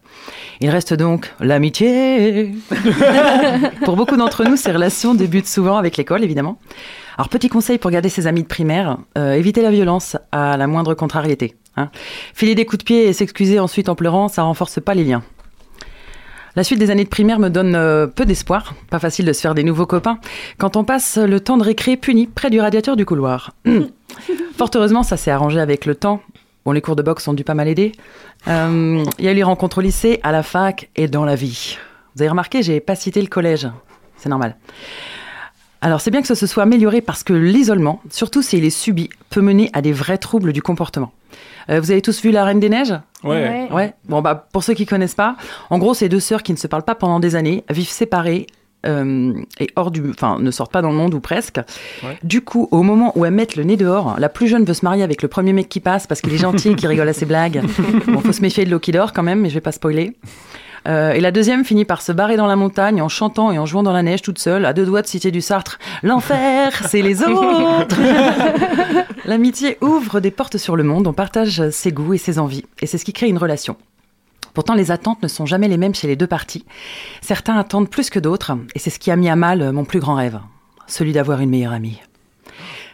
Il 0.62 0.70
reste 0.70 0.94
donc 0.94 1.34
l'amitié. 1.38 2.54
pour 3.84 3.96
beaucoup 3.96 4.16
d'entre 4.16 4.44
nous, 4.44 4.56
ces 4.56 4.72
relations 4.72 5.14
débutent 5.14 5.46
souvent 5.46 5.76
avec 5.76 5.98
l'école, 5.98 6.24
évidemment. 6.24 6.58
Alors 7.18 7.28
petit 7.28 7.50
conseil 7.50 7.76
pour 7.76 7.90
garder 7.90 8.08
ses 8.08 8.26
amis 8.26 8.42
de 8.42 8.48
primaire, 8.48 8.96
euh, 9.18 9.34
évitez 9.34 9.60
la 9.60 9.70
violence 9.70 10.16
à 10.32 10.56
la 10.56 10.66
moindre 10.66 10.94
contrariété. 10.94 11.54
Hein. 11.76 11.90
Filer 12.32 12.54
des 12.54 12.64
coups 12.64 12.78
de 12.78 12.84
pied 12.84 13.06
et 13.06 13.12
s'excuser 13.12 13.60
ensuite 13.60 13.90
en 13.90 13.94
pleurant, 13.94 14.28
ça 14.28 14.44
renforce 14.44 14.80
pas 14.80 14.94
les 14.94 15.04
liens. 15.04 15.22
La 16.56 16.64
suite 16.64 16.78
des 16.78 16.90
années 16.90 17.04
de 17.04 17.08
primaire 17.08 17.38
me 17.38 17.48
donne 17.48 17.74
euh, 17.74 18.06
peu 18.06 18.24
d'espoir. 18.24 18.74
Pas 18.90 18.98
facile 18.98 19.26
de 19.26 19.32
se 19.32 19.40
faire 19.40 19.54
des 19.54 19.62
nouveaux 19.64 19.86
copains 19.86 20.18
quand 20.58 20.76
on 20.76 20.84
passe 20.84 21.18
le 21.18 21.40
temps 21.40 21.56
de 21.56 21.64
récré 21.64 21.96
puni 21.96 22.26
près 22.26 22.50
du 22.50 22.60
radiateur 22.60 22.96
du 22.96 23.04
couloir. 23.04 23.52
Fort 24.56 24.70
heureusement, 24.74 25.02
ça 25.02 25.16
s'est 25.16 25.30
arrangé 25.30 25.60
avec 25.60 25.86
le 25.86 25.94
temps. 25.94 26.20
Bon, 26.64 26.72
les 26.72 26.80
cours 26.80 26.96
de 26.96 27.02
boxe 27.02 27.26
ont 27.28 27.34
dû 27.34 27.44
pas 27.44 27.54
mal 27.54 27.68
aider. 27.68 27.92
Euh, 28.48 29.04
Il 29.18 29.24
y 29.24 29.28
a 29.28 29.32
eu 29.32 29.34
les 29.34 29.42
rencontres 29.42 29.78
au 29.78 29.80
lycée, 29.80 30.20
à 30.22 30.32
la 30.32 30.42
fac 30.42 30.90
et 30.96 31.08
dans 31.08 31.24
la 31.24 31.34
vie. 31.34 31.78
Vous 32.14 32.22
avez 32.22 32.30
remarqué, 32.30 32.62
j'ai 32.62 32.80
pas 32.80 32.94
cité 32.96 33.20
le 33.22 33.28
collège. 33.28 33.68
C'est 34.16 34.28
normal. 34.28 34.56
Alors, 35.80 36.00
c'est 36.00 36.10
bien 36.10 36.20
que 36.20 36.26
ça 36.26 36.34
se 36.34 36.46
soit 36.46 36.64
amélioré 36.64 37.00
parce 37.00 37.22
que 37.22 37.32
l'isolement, 37.32 38.00
surtout 38.10 38.42
s'il 38.42 38.64
est 38.64 38.70
subi, 38.70 39.10
peut 39.30 39.40
mener 39.40 39.70
à 39.72 39.80
des 39.82 39.92
vrais 39.92 40.18
troubles 40.18 40.52
du 40.52 40.60
comportement. 40.62 41.12
Euh, 41.70 41.80
vous 41.80 41.90
avez 41.90 42.02
tous 42.02 42.20
vu 42.22 42.30
La 42.30 42.44
Reine 42.44 42.60
des 42.60 42.68
Neiges? 42.68 42.94
Ouais. 43.22 43.68
Ouais. 43.70 43.94
Bon, 44.08 44.20
bah, 44.22 44.48
pour 44.52 44.64
ceux 44.64 44.74
qui 44.74 44.86
connaissent 44.86 45.14
pas, 45.14 45.36
en 45.70 45.78
gros, 45.78 45.94
c'est 45.94 46.08
deux 46.08 46.20
sœurs 46.20 46.42
qui 46.42 46.52
ne 46.52 46.56
se 46.58 46.66
parlent 46.66 46.82
pas 46.84 46.94
pendant 46.94 47.20
des 47.20 47.36
années, 47.36 47.64
vivent 47.70 47.88
séparées. 47.90 48.46
euh, 48.86 49.34
et 49.60 49.68
hors 49.76 49.90
du, 49.90 50.08
enfin, 50.10 50.38
ne 50.40 50.50
sortent 50.50 50.72
pas 50.72 50.82
dans 50.82 50.90
le 50.90 50.96
monde 50.96 51.12
ou 51.14 51.20
presque. 51.20 51.60
Ouais. 52.04 52.16
Du 52.22 52.40
coup, 52.42 52.68
au 52.70 52.82
moment 52.82 53.12
où 53.16 53.24
elles 53.24 53.32
mettent 53.34 53.56
le 53.56 53.64
nez 53.64 53.76
dehors, 53.76 54.16
la 54.18 54.28
plus 54.28 54.46
jeune 54.48 54.64
veut 54.64 54.74
se 54.74 54.84
marier 54.84 55.02
avec 55.02 55.20
le 55.20 55.28
premier 55.28 55.52
mec 55.52 55.68
qui 55.68 55.80
passe 55.80 56.06
parce 56.06 56.20
qu'il 56.20 56.32
est 56.32 56.38
gentil, 56.38 56.68
et 56.70 56.74
qu'il 56.76 56.88
rigole 56.88 57.08
à 57.08 57.12
ses 57.12 57.26
blagues. 57.26 57.60
Bon, 58.06 58.20
faut 58.20 58.32
se 58.32 58.40
méfier 58.40 58.64
de 58.64 58.70
l'eau 58.70 58.78
qui 58.78 58.92
dort 58.92 59.12
quand 59.12 59.24
même, 59.24 59.40
mais 59.40 59.48
je 59.50 59.54
vais 59.54 59.60
pas 59.60 59.72
spoiler. 59.72 60.16
Euh, 60.86 61.12
et 61.12 61.20
la 61.20 61.30
deuxième 61.30 61.64
finit 61.64 61.84
par 61.84 62.02
se 62.02 62.12
barrer 62.12 62.36
dans 62.36 62.46
la 62.46 62.56
montagne 62.56 63.02
en 63.02 63.08
chantant 63.08 63.50
et 63.50 63.58
en 63.58 63.66
jouant 63.66 63.82
dans 63.82 63.92
la 63.92 64.02
neige 64.02 64.22
toute 64.22 64.38
seule, 64.38 64.64
à 64.64 64.72
deux 64.72 64.86
doigts 64.86 65.02
de 65.02 65.06
citer 65.06 65.30
du 65.30 65.40
Sartre. 65.40 65.78
L'enfer, 66.02 66.72
c'est 66.88 67.02
les 67.02 67.22
autres. 67.22 67.98
L'amitié 69.24 69.78
ouvre 69.80 70.20
des 70.20 70.30
portes 70.30 70.58
sur 70.58 70.76
le 70.76 70.84
monde, 70.84 71.06
on 71.06 71.12
partage 71.12 71.68
ses 71.70 71.92
goûts 71.92 72.14
et 72.14 72.18
ses 72.18 72.38
envies, 72.38 72.64
et 72.80 72.86
c'est 72.86 72.98
ce 72.98 73.04
qui 73.04 73.12
crée 73.12 73.28
une 73.28 73.38
relation. 73.38 73.76
Pourtant, 74.54 74.74
les 74.74 74.90
attentes 74.90 75.22
ne 75.22 75.28
sont 75.28 75.46
jamais 75.46 75.68
les 75.68 75.76
mêmes 75.76 75.94
chez 75.94 76.08
les 76.08 76.16
deux 76.16 76.26
parties. 76.26 76.64
Certains 77.20 77.56
attendent 77.56 77.90
plus 77.90 78.10
que 78.10 78.18
d'autres, 78.18 78.52
et 78.74 78.78
c'est 78.78 78.90
ce 78.90 78.98
qui 78.98 79.10
a 79.10 79.16
mis 79.16 79.28
à 79.28 79.36
mal 79.36 79.72
mon 79.72 79.84
plus 79.84 80.00
grand 80.00 80.14
rêve, 80.14 80.40
celui 80.86 81.12
d'avoir 81.12 81.40
une 81.40 81.50
meilleure 81.50 81.72
amie. 81.72 82.00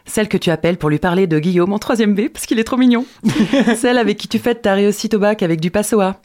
Celle 0.06 0.28
que 0.28 0.36
tu 0.36 0.50
appelles 0.50 0.76
pour 0.76 0.90
lui 0.90 0.98
parler 0.98 1.26
de 1.26 1.38
Guillaume 1.38 1.72
en 1.72 1.78
troisième 1.78 2.14
B, 2.14 2.28
parce 2.28 2.46
qu'il 2.46 2.58
est 2.58 2.64
trop 2.64 2.76
mignon. 2.76 3.06
Celle 3.76 3.98
avec 3.98 4.18
qui 4.18 4.28
tu 4.28 4.38
fêtes 4.38 4.62
ta 4.62 4.74
réussite 4.74 5.14
au 5.14 5.18
bac 5.18 5.42
avec 5.42 5.60
du 5.60 5.70
passoa. 5.70 6.20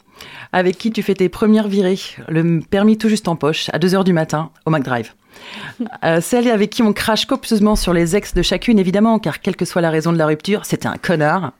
Avec 0.52 0.78
qui 0.78 0.90
tu 0.90 1.02
fais 1.02 1.14
tes 1.14 1.28
premières 1.28 1.68
virées, 1.68 1.98
le 2.28 2.60
permis 2.60 2.98
tout 2.98 3.08
juste 3.08 3.28
en 3.28 3.36
poche, 3.36 3.68
à 3.72 3.78
2h 3.78 4.04
du 4.04 4.12
matin, 4.12 4.50
au 4.66 4.70
McDrive. 4.70 5.12
Euh, 6.04 6.20
celle 6.20 6.48
avec 6.48 6.70
qui 6.70 6.82
on 6.82 6.92
crache 6.92 7.26
copieusement 7.26 7.76
sur 7.76 7.92
les 7.92 8.16
ex 8.16 8.34
de 8.34 8.42
chacune, 8.42 8.78
évidemment, 8.78 9.18
car 9.18 9.40
quelle 9.40 9.56
que 9.56 9.64
soit 9.64 9.80
la 9.80 9.90
raison 9.90 10.12
de 10.12 10.18
la 10.18 10.26
rupture, 10.26 10.64
c'était 10.64 10.86
un 10.86 10.96
connard. 10.96 11.52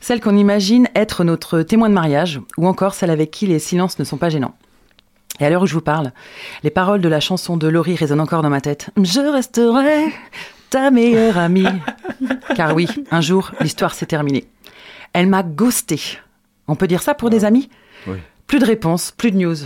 Celle 0.00 0.20
qu'on 0.20 0.36
imagine 0.36 0.88
être 0.94 1.24
notre 1.24 1.62
témoin 1.62 1.88
de 1.88 1.94
mariage, 1.94 2.40
ou 2.56 2.66
encore 2.66 2.94
celle 2.94 3.10
avec 3.10 3.30
qui 3.30 3.46
les 3.46 3.58
silences 3.58 3.98
ne 3.98 4.04
sont 4.04 4.16
pas 4.16 4.28
gênants. 4.28 4.54
Et 5.40 5.46
à 5.46 5.50
l'heure 5.50 5.62
où 5.62 5.66
je 5.66 5.74
vous 5.74 5.80
parle, 5.80 6.12
les 6.62 6.70
paroles 6.70 7.00
de 7.00 7.08
la 7.08 7.20
chanson 7.20 7.56
de 7.56 7.68
Laurie 7.68 7.96
résonnent 7.96 8.20
encore 8.20 8.42
dans 8.42 8.50
ma 8.50 8.60
tête. 8.60 8.90
Je 8.96 9.20
resterai 9.20 10.12
ta 10.70 10.90
meilleure 10.90 11.38
amie. 11.38 11.66
Car 12.54 12.74
oui, 12.74 12.88
un 13.10 13.20
jour, 13.20 13.52
l'histoire 13.60 13.94
s'est 13.94 14.06
terminée. 14.06 14.46
Elle 15.12 15.28
m'a 15.28 15.42
ghosté. 15.42 16.00
On 16.68 16.76
peut 16.76 16.86
dire 16.86 17.02
ça 17.02 17.14
pour 17.14 17.30
des 17.30 17.44
amis 17.44 17.68
Oui. 18.06 18.18
Plus 18.46 18.58
de 18.58 18.64
réponses, 18.64 19.12
plus 19.16 19.30
de 19.30 19.36
news. 19.36 19.56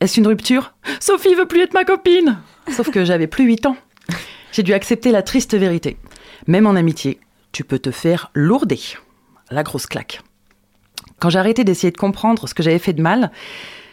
Est-ce 0.00 0.18
une 0.18 0.26
rupture? 0.26 0.74
Sophie 1.00 1.34
veut 1.34 1.46
plus 1.46 1.60
être 1.62 1.74
ma 1.74 1.84
copine 1.84 2.38
Sauf 2.70 2.90
que 2.90 3.04
j'avais 3.04 3.26
plus 3.26 3.44
8 3.44 3.66
ans. 3.66 3.76
J'ai 4.52 4.62
dû 4.62 4.72
accepter 4.74 5.12
la 5.12 5.22
triste 5.22 5.54
vérité. 5.56 5.96
Même 6.46 6.66
en 6.66 6.74
amitié, 6.74 7.20
tu 7.52 7.64
peux 7.64 7.78
te 7.78 7.90
faire 7.90 8.30
lourder. 8.34 8.80
La 9.50 9.62
grosse 9.62 9.86
claque. 9.86 10.22
Quand 11.20 11.30
j'ai 11.30 11.38
arrêté 11.38 11.64
d'essayer 11.64 11.90
de 11.90 11.96
comprendre 11.96 12.48
ce 12.48 12.54
que 12.54 12.62
j'avais 12.62 12.78
fait 12.78 12.92
de 12.92 13.02
mal, 13.02 13.30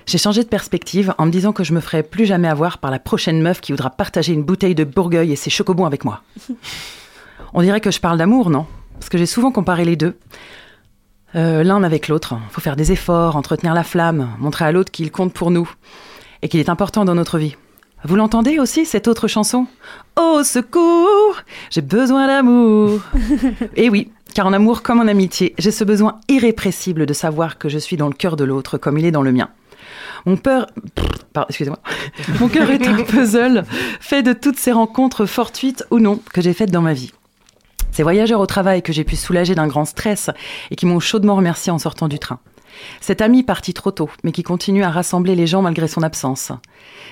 j'ai 0.06 0.18
changé 0.18 0.44
de 0.44 0.50
perspective 0.50 1.14
en 1.18 1.28
me 1.28 1.32
disant 1.32 1.54
que 1.54 1.64
je 1.64 1.74
me 1.74 1.80
ferais 1.80 2.02
plus 2.02 2.26
jamais 2.26 2.48
avoir 2.48 2.80
par 2.80 2.90
la 2.90 2.98
prochaine 3.00 3.42
meuf 3.42 3.62
qui 3.62 3.72
voudra 3.72 3.92
partager 3.92 4.34
une 4.34 4.44
bouteille 4.44 4.74
de 4.76 4.84
Bourgueil 4.84 5.32
et 5.32 5.36
ses 5.36 5.52
chocobons 5.52 5.86
avec 5.86 6.04
moi. 6.06 6.24
On 7.54 7.62
dirait 7.62 7.82
que 7.82 7.92
je 7.92 8.00
parle 8.00 8.18
d'amour, 8.18 8.50
non? 8.50 8.66
Parce 8.94 9.10
que 9.10 9.18
j'ai 9.18 9.26
souvent 9.26 9.52
comparé 9.52 9.86
les 9.86 9.96
deux. 9.96 10.18
Euh, 11.36 11.64
L'un 11.64 11.84
avec 11.84 12.08
l'autre. 12.08 12.36
Il 12.50 12.52
faut 12.52 12.62
faire 12.62 12.76
des 12.76 12.92
efforts, 12.92 13.36
entretenir 13.36 13.74
la 13.74 13.84
flamme, 13.84 14.30
montrer 14.40 14.66
à 14.66 14.72
l'autre 14.72 14.92
qu'il 14.92 15.12
compte 15.12 15.34
pour 15.34 15.52
nous 15.52 15.70
et 16.42 16.50
qu'il 16.50 16.60
est 16.60 16.70
important 16.70 17.06
dans 17.06 17.16
notre 17.16 17.38
vie. 17.38 17.56
Vous 18.06 18.16
l'entendez 18.16 18.60
aussi, 18.60 18.86
cette 18.86 19.08
autre 19.08 19.28
chanson? 19.28 19.68
Au 20.18 20.42
secours, 20.44 21.36
j'ai 21.70 21.82
besoin 21.82 22.28
d'amour. 22.28 23.02
Et 23.76 23.90
oui, 23.90 24.12
car 24.34 24.48
en 24.48 24.54
amour 24.54 24.84
comme 24.84 25.02
en 25.02 25.08
amitié, 25.08 25.54
j'ai 25.58 25.72
ce 25.72 25.84
besoin 25.84 26.20
irrépressible 26.30 27.06
de 27.06 27.14
savoir 27.14 27.58
que 27.58 27.68
je 27.68 27.78
suis 27.78 27.98
dans 27.98 28.08
le 28.08 28.14
cœur 28.14 28.38
de 28.38 28.46
l'autre 28.46 28.78
comme 28.78 28.98
il 28.98 29.06
est 29.06 29.12
dans 29.12 29.22
le 29.22 29.34
mien. 29.34 29.50
Mon 30.26 30.38
peur, 30.38 30.68
pardon, 31.34 31.48
excusez-moi, 31.50 31.80
mon 32.40 32.48
cœur 32.48 32.70
est 32.72 32.88
un 32.88 33.04
puzzle 33.04 33.64
fait 34.00 34.24
de 34.24 34.34
toutes 34.34 34.58
ces 34.58 34.72
rencontres 34.72 35.26
fortuites 35.26 35.86
ou 35.92 36.00
non 36.00 36.22
que 36.34 36.42
j'ai 36.42 36.54
faites 36.54 36.72
dans 36.72 36.82
ma 36.82 36.94
vie. 36.94 37.12
Ces 37.92 38.04
voyageurs 38.04 38.40
au 38.40 38.46
travail 38.46 38.82
que 38.82 38.94
j'ai 38.94 39.04
pu 39.04 39.16
soulager 39.16 39.56
d'un 39.56 39.68
grand 39.68 39.86
stress 39.86 40.30
et 40.72 40.76
qui 40.76 40.86
m'ont 40.86 41.00
chaudement 41.00 41.36
remercié 41.36 41.72
en 41.72 41.80
sortant 41.80 42.08
du 42.08 42.20
train. 42.20 42.40
Cet 43.02 43.22
ami 43.22 43.44
parti 43.44 43.74
trop 43.74 43.92
tôt, 43.92 44.10
mais 44.24 44.32
qui 44.32 44.44
continue 44.44 44.84
à 44.84 44.90
rassembler 44.90 45.36
les 45.36 45.48
gens 45.48 45.62
malgré 45.62 45.88
son 45.88 46.02
absence. 46.04 46.52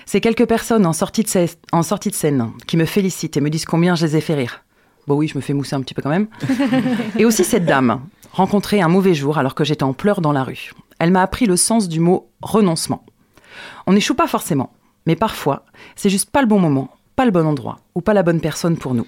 Ces 0.06 0.22
quelques 0.22 0.46
personnes 0.46 0.86
en 0.86 0.94
sortie 0.94 1.24
de, 1.24 1.28
scè- 1.28 1.58
en 1.72 1.84
sortie 1.84 2.10
de 2.10 2.16
scène 2.16 2.52
qui 2.68 2.78
me 2.78 2.86
félicitent 2.86 3.36
et 3.38 3.42
me 3.42 3.50
disent 3.50 3.66
combien 3.66 3.96
je 3.96 4.06
les 4.06 4.16
ai 4.18 4.22
fait 4.22 4.36
rire. 4.36 4.64
Bon 5.08 5.16
oui, 5.16 5.28
je 5.28 5.36
me 5.36 5.42
fais 5.42 5.54
mousser 5.54 5.76
un 5.76 5.82
petit 5.82 5.94
peu 5.94 6.02
quand 6.02 6.10
même. 6.10 6.28
Et 7.18 7.26
aussi 7.26 7.44
cette 7.44 7.66
dame, 7.66 8.02
rencontrée 8.34 8.82
un 8.82 8.88
mauvais 8.90 9.14
jour 9.14 9.38
alors 9.38 9.56
que 9.56 9.64
j'étais 9.64 9.84
en 9.84 9.94
pleurs 9.94 10.22
dans 10.22 10.32
la 10.34 10.44
rue. 10.44 10.72
Elle 11.00 11.12
m'a 11.12 11.22
appris 11.22 11.46
le 11.46 11.56
sens 11.58 11.88
du 11.90 12.00
mot 12.00 12.30
renoncement. 12.42 13.04
On 13.88 13.94
n'échoue 13.94 14.16
pas 14.16 14.28
forcément, 14.28 14.74
mais 15.06 15.16
parfois, 15.16 15.64
c'est 15.96 16.10
juste 16.10 16.30
pas 16.30 16.42
le 16.42 16.48
bon 16.48 16.60
moment, 16.60 16.90
pas 17.16 17.26
le 17.26 17.32
bon 17.32 17.46
endroit, 17.48 17.80
ou 17.96 18.02
pas 18.02 18.14
la 18.14 18.24
bonne 18.24 18.42
personne 18.42 18.78
pour 18.78 18.94
nous. 18.94 19.08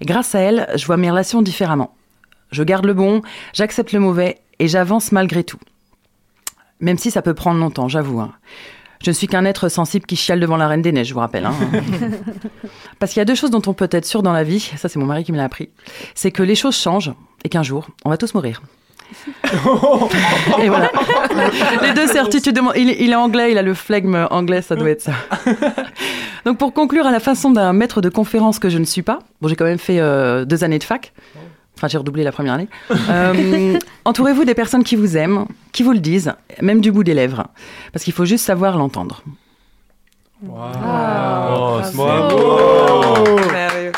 Et 0.00 0.04
grâce 0.04 0.34
à 0.34 0.40
elle, 0.40 0.68
je 0.76 0.84
vois 0.86 0.96
mes 0.96 1.10
relations 1.10 1.42
différemment. 1.42 1.94
Je 2.50 2.62
garde 2.62 2.84
le 2.84 2.94
bon, 2.94 3.22
j'accepte 3.52 3.92
le 3.92 4.00
mauvais, 4.00 4.38
et 4.58 4.68
j'avance 4.68 5.12
malgré 5.12 5.44
tout. 5.44 5.58
Même 6.80 6.98
si 6.98 7.10
ça 7.10 7.22
peut 7.22 7.34
prendre 7.34 7.58
longtemps, 7.60 7.88
j'avoue. 7.88 8.20
hein. 8.20 8.32
Je 9.02 9.10
ne 9.10 9.14
suis 9.14 9.26
qu'un 9.26 9.44
être 9.44 9.68
sensible 9.68 10.06
qui 10.06 10.16
chiale 10.16 10.40
devant 10.40 10.56
la 10.56 10.68
Reine 10.68 10.80
des 10.82 10.92
Neiges, 10.92 11.08
je 11.08 11.14
vous 11.14 11.20
rappelle. 11.20 11.44
hein. 11.46 11.54
Parce 12.98 13.12
qu'il 13.12 13.20
y 13.20 13.22
a 13.22 13.26
deux 13.26 13.34
choses 13.34 13.50
dont 13.50 13.62
on 13.66 13.74
peut 13.74 13.88
être 13.90 14.06
sûr 14.06 14.22
dans 14.22 14.32
la 14.32 14.42
vie, 14.44 14.60
ça 14.60 14.88
c'est 14.88 14.98
mon 14.98 15.06
mari 15.06 15.24
qui 15.24 15.32
me 15.32 15.36
l'a 15.36 15.44
appris, 15.44 15.68
c'est 16.14 16.30
que 16.30 16.42
les 16.42 16.54
choses 16.54 16.76
changent 16.76 17.12
et 17.44 17.48
qu'un 17.48 17.62
jour, 17.62 17.88
on 18.04 18.10
va 18.10 18.16
tous 18.16 18.32
mourir. 18.34 18.62
et 20.62 20.68
voilà. 20.68 20.90
Les 21.82 21.92
deux 21.92 22.06
certitudes. 22.06 22.54
de 22.54 22.60
mon- 22.60 22.72
Il, 22.74 22.90
est- 22.90 22.96
il 23.00 23.10
est 23.12 23.14
anglais, 23.16 23.52
il 23.52 23.58
a 23.58 23.62
le 23.62 23.74
flegme 23.74 24.26
anglais, 24.30 24.62
ça 24.62 24.76
doit 24.76 24.90
être 24.90 25.00
ça. 25.02 25.12
Donc 26.44 26.58
pour 26.58 26.72
conclure, 26.72 27.06
à 27.06 27.10
la 27.10 27.20
façon 27.20 27.50
d'un 27.50 27.72
maître 27.72 28.00
de 28.00 28.08
conférence 28.08 28.58
que 28.58 28.68
je 28.68 28.78
ne 28.78 28.84
suis 28.84 29.02
pas, 29.02 29.18
bon 29.40 29.48
j'ai 29.48 29.56
quand 29.56 29.64
même 29.64 29.78
fait 29.78 29.98
euh, 30.00 30.44
deux 30.44 30.62
années 30.64 30.78
de 30.78 30.84
fac, 30.84 31.12
enfin 31.76 31.88
j'ai 31.88 31.98
redoublé 31.98 32.22
la 32.24 32.32
première 32.32 32.54
année, 32.54 32.68
Euh, 33.10 33.78
entourez-vous 34.04 34.44
des 34.44 34.54
personnes 34.54 34.84
qui 34.84 34.96
vous 34.96 35.16
aiment, 35.16 35.46
qui 35.72 35.82
vous 35.82 35.92
le 35.92 35.98
disent, 35.98 36.32
même 36.60 36.80
du 36.80 36.92
bout 36.92 37.02
des 37.04 37.14
lèvres, 37.14 37.46
parce 37.92 38.04
qu'il 38.04 38.12
faut 38.12 38.24
juste 38.26 38.44
savoir 38.44 38.76
l'entendre. 38.76 39.22
Oh, 40.48 41.80
c'est 41.82 41.96
Bravo. 41.96 43.36
Merveilleux. 43.52 43.92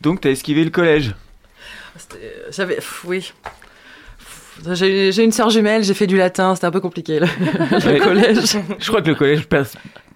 Donc, 0.00 0.20
t'as 0.20 0.30
esquivé 0.30 0.62
le 0.64 0.70
collège. 0.70 1.14
J'avais, 2.50 2.78
oui. 3.04 3.32
J'ai 4.72 5.24
une 5.24 5.32
sœur 5.32 5.50
jumelle, 5.50 5.82
j'ai 5.82 5.94
fait 5.94 6.06
du 6.06 6.16
latin, 6.16 6.54
c'était 6.54 6.66
un 6.66 6.70
peu 6.70 6.80
compliqué 6.80 7.18
le, 7.20 7.98
collège. 8.04 8.38
Je 8.78 8.86
crois 8.88 9.02
que 9.02 9.08
le 9.08 9.14
collège, 9.16 9.46
pers- 9.46 9.66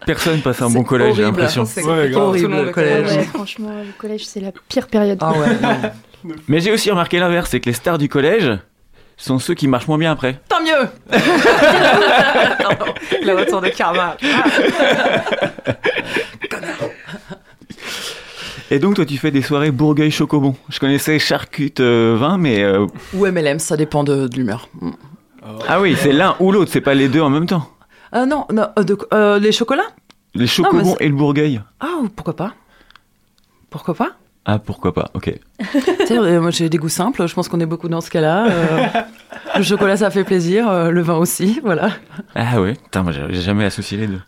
personne 0.07 0.41
passe 0.41 0.63
un 0.63 0.71
bon 0.71 0.85
collège, 0.85 1.17
j'ai 1.17 1.23
l'impression. 1.23 1.65
C'est 1.65 1.83
Ouais, 1.83 2.15
horrible 2.15 2.37
Tout 2.37 2.43
le 2.43 2.49
monde 2.49 2.61
le 2.61 2.67
le 2.67 2.73
collège. 2.73 3.17
Ouais, 3.17 3.25
franchement, 3.25 3.71
le 3.85 3.93
collège, 3.99 4.25
c'est 4.27 4.41
la 4.41 4.53
pire 4.69 4.87
période. 4.87 5.19
Ah 5.21 5.33
ouais. 5.33 6.31
Mais 6.49 6.61
j'ai 6.61 6.71
aussi 6.73 6.91
remarqué 6.91 7.19
l'inverse, 7.19 7.51
c'est 7.51 7.61
que 7.61 7.67
les 7.67 7.73
stars 7.75 7.99
du 7.99 8.09
collège 8.09 8.53
sont 9.17 9.41
ceux 9.41 9.55
qui 9.55 9.67
marchent 9.67 9.89
moins 9.89 9.99
bien 9.99 10.13
après. 10.13 10.41
Tant 10.49 10.63
mieux 10.63 10.89
La 13.25 13.35
retour 13.35 13.61
de 13.61 13.69
karma. 13.71 14.17
Et 18.71 18.79
donc, 18.79 18.95
toi, 18.97 19.07
tu 19.07 19.17
fais 19.17 19.31
des 19.31 19.43
soirées 19.43 19.71
Bourgueil 19.71 20.11
Chocobon. 20.11 20.55
Je 20.69 20.79
connaissais 20.79 21.19
Charcute 21.19 21.81
euh, 21.81 22.17
vin, 22.19 22.37
mais. 22.37 22.63
euh, 22.63 22.87
Ou 23.15 23.27
MLM, 23.27 23.59
ça 23.59 23.77
dépend 23.77 24.05
de, 24.05 24.29
de 24.29 24.37
l'humeur. 24.37 24.69
Mm. 24.81 24.91
Ah 25.67 25.81
oui, 25.81 25.97
c'est 25.99 26.13
l'un 26.13 26.37
ou 26.41 26.53
l'autre, 26.53 26.71
c'est 26.71 26.83
pas 26.83 26.95
les 26.95 27.09
deux 27.09 27.23
en 27.23 27.31
même 27.31 27.47
temps. 27.47 27.71
Ah 28.13 28.27
non, 28.27 28.45
non 28.53 28.67
euh, 28.79 28.83
de- 28.83 28.99
euh, 29.15 29.39
les 29.39 29.53
chocolats? 29.53 29.83
Les 30.35 30.47
Chocobons 30.47 30.97
et 31.01 31.09
le 31.09 31.15
Bourgueil. 31.15 31.61
Ah, 31.81 31.87
pourquoi 32.15 32.37
pas? 32.37 32.53
Pourquoi 33.71 33.95
pas? 33.95 34.11
Ah, 34.45 34.59
pourquoi 34.59 34.93
pas, 34.93 35.11
ok. 35.15 35.33
Euh, 36.11 36.41
moi 36.41 36.51
j'ai 36.51 36.69
des 36.71 36.79
goûts 36.79 36.89
simples, 36.89 37.27
je 37.29 37.35
pense 37.35 37.49
qu'on 37.49 37.61
est 37.61 37.67
beaucoup 37.67 37.89
dans 37.89 38.01
ce 38.01 38.11
cas-là. 38.11 38.47
euh, 38.51 38.87
le 39.59 39.63
chocolat 39.63 39.97
ça 39.97 40.11
fait 40.11 40.25
plaisir, 40.25 40.69
euh, 40.69 40.91
le 40.91 41.03
vin 41.03 41.17
aussi, 41.17 41.61
voilà. 41.63 41.91
Ah 42.35 42.61
ouais, 42.61 42.75
putain, 42.75 43.03
moi 43.03 43.13
j'ai 43.13 43.41
jamais 43.41 43.65
associé 43.67 43.99
les 43.99 44.07
deux. 44.07 44.21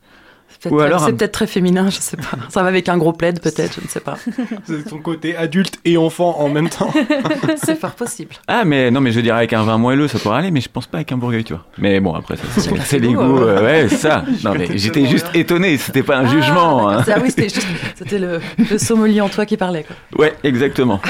C'est 0.62 0.68
peut-être 0.68 0.74
Ou 0.74 0.78
très- 0.80 0.86
alors 0.88 1.00
c'est 1.00 1.10
un- 1.12 1.14
peut-être 1.16 1.32
très 1.32 1.46
féminin, 1.46 1.88
je 1.88 1.96
sais 2.00 2.18
pas. 2.18 2.36
Ça 2.50 2.62
va 2.62 2.68
avec 2.68 2.88
un 2.90 2.98
gros 2.98 3.14
plaid 3.14 3.40
peut-être, 3.40 3.76
je 3.76 3.80
ne 3.82 3.88
sais 3.88 4.00
pas. 4.00 4.16
C'est 4.66 4.84
ton 4.90 4.98
côté 4.98 5.34
adulte 5.34 5.78
et 5.86 5.96
enfant 5.96 6.36
en 6.38 6.50
même 6.50 6.68
temps. 6.68 6.92
C'est 7.64 7.80
fort 7.80 7.92
possible. 7.92 8.34
Ah, 8.46 8.64
mais 8.66 8.90
non, 8.90 9.00
mais 9.00 9.10
je 9.10 9.20
dirais 9.20 9.38
avec 9.38 9.54
un 9.54 9.62
vin 9.62 9.78
moelleux, 9.78 10.06
ça 10.06 10.18
pourrait 10.18 10.36
aller, 10.36 10.50
mais 10.50 10.60
je 10.60 10.68
pense 10.68 10.86
pas 10.86 10.98
avec 10.98 11.12
un 11.12 11.16
Bourgueil, 11.16 11.44
tu 11.44 11.54
vois. 11.54 11.64
Mais 11.78 11.98
bon, 12.00 12.14
après, 12.14 12.36
ça, 12.36 12.42
c'est 12.58 12.78
c'est 12.82 12.98
les 12.98 13.08
goûts, 13.14 13.24
goûts, 13.24 13.38
euh. 13.38 13.56
euh, 13.58 13.64
ouais, 13.64 13.88
c'est 13.88 13.96
ça. 13.96 14.22
Non, 14.44 14.52
mais 14.54 14.68
j'étais 14.76 15.06
juste 15.06 15.28
étonné, 15.32 15.78
c'était 15.78 16.02
pas 16.02 16.18
un 16.18 16.26
jugement. 16.26 16.88
Ah, 16.88 16.92
hein. 16.92 16.96
d'accord, 16.98 17.04
c'est- 17.06 17.12
ah 17.12 17.20
oui, 17.22 17.28
c'était 17.30 17.48
juste, 17.48 17.66
c'était 17.96 18.18
le, 18.18 18.40
le 18.70 18.76
sommelier 18.78 19.22
en 19.22 19.30
toi 19.30 19.46
qui 19.46 19.56
parlait. 19.56 19.84
Quoi. 19.84 19.96
Ouais, 20.18 20.34
exactement. 20.44 21.00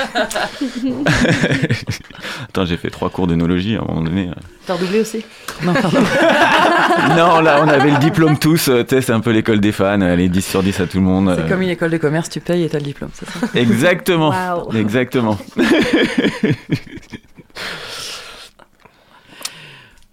Attends, 2.48 2.64
j'ai 2.64 2.76
fait 2.76 2.90
trois 2.90 3.10
cours 3.10 3.26
d'œnologie 3.26 3.76
à 3.76 3.80
un 3.80 3.84
moment 3.84 4.02
donné. 4.02 4.30
T'as 4.66 4.74
redoublé 4.74 5.00
aussi? 5.00 5.24
Non, 5.64 5.72
pardon. 5.74 5.98
Non, 7.16 7.40
là, 7.40 7.60
on 7.64 7.68
avait 7.68 7.90
le 7.90 7.98
diplôme 7.98 8.38
tous, 8.38 8.68
euh, 8.68 8.82
tu 8.84 8.94
sais, 8.96 9.02
c'est 9.02 9.12
un 9.12 9.20
peu 9.20 9.30
l'école 9.40 9.60
des 9.60 9.72
fans, 9.72 10.02
euh, 10.02 10.16
les 10.16 10.28
10 10.28 10.44
sur 10.44 10.62
10 10.62 10.80
à 10.80 10.86
tout 10.86 10.98
le 10.98 11.02
monde. 11.02 11.32
C'est 11.34 11.44
euh, 11.44 11.48
comme 11.48 11.62
une 11.62 11.70
école 11.70 11.90
de 11.90 11.96
commerce, 11.96 12.28
tu 12.28 12.40
payes 12.40 12.64
et 12.64 12.68
t'as 12.68 12.76
le 12.76 12.84
diplôme, 12.84 13.08
c'est 13.14 13.26
ça 13.26 13.38
Exactement. 13.54 14.34
Exactement. 14.74 15.38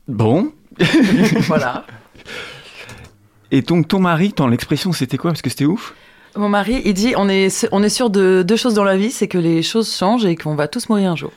bon. 0.08 0.54
Voilà. 1.48 1.86
Et 3.52 3.62
donc, 3.62 3.90
ton 3.90 4.00
mari, 4.00 4.32
ton 4.32 4.48
l'expression, 4.48 4.94
c'était 4.94 5.18
quoi? 5.18 5.32
Parce 5.32 5.42
que 5.42 5.50
c'était 5.50 5.66
ouf. 5.66 5.94
Mon 6.38 6.50
mari, 6.50 6.82
il 6.86 6.94
dit 6.94 7.14
on 7.18 7.28
est, 7.28 7.68
on 7.72 7.84
est 7.84 7.90
sûr 7.90 8.10
de 8.10 8.44
deux 8.48 8.56
choses 8.56 8.76
dans 8.76 8.86
la 8.86 8.96
vie, 8.96 9.12
c'est 9.12 9.28
que 9.28 9.38
les 9.38 9.62
choses 9.62 9.94
changent 9.94 10.26
et 10.26 10.38
qu'on 10.38 10.56
va 10.56 10.70
tous 10.70 10.88
mourir 10.88 11.12
un 11.12 11.18
jour. 11.18 11.34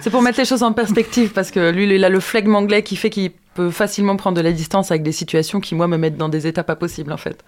c'est 0.00 0.08
pour 0.10 0.22
mettre 0.22 0.38
les 0.38 0.46
choses 0.46 0.62
en 0.62 0.72
perspective, 0.72 1.32
parce 1.32 1.50
que 1.50 1.70
lui, 1.70 1.94
il 1.94 2.04
a 2.04 2.08
le 2.08 2.20
flegme 2.20 2.54
anglais 2.54 2.82
qui 2.82 2.96
fait 2.96 3.10
qu'il 3.10 3.32
peut 3.56 3.70
facilement 3.70 4.16
prendre 4.16 4.36
de 4.36 4.42
la 4.42 4.52
distance 4.52 4.90
avec 4.90 5.02
des 5.02 5.12
situations 5.12 5.60
qui, 5.60 5.74
moi, 5.74 5.88
me 5.88 5.96
mettent 5.96 6.16
dans 6.16 6.28
des 6.28 6.46
états 6.46 6.64
pas 6.64 6.76
possibles, 6.76 7.12
en 7.12 7.16
fait. 7.16 7.42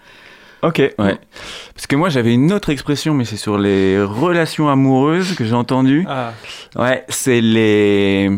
Ok, 0.62 0.78
ouais. 0.98 1.18
Parce 1.74 1.86
que 1.86 1.94
moi, 1.94 2.08
j'avais 2.08 2.34
une 2.34 2.52
autre 2.52 2.70
expression, 2.70 3.14
mais 3.14 3.24
c'est 3.24 3.36
sur 3.36 3.58
les 3.58 4.02
relations 4.02 4.68
amoureuses 4.68 5.34
que 5.36 5.44
j'ai 5.44 5.54
entendu. 5.54 6.04
Ah, 6.08 6.32
Ouais, 6.74 7.04
c'est 7.08 7.40
les. 7.40 8.30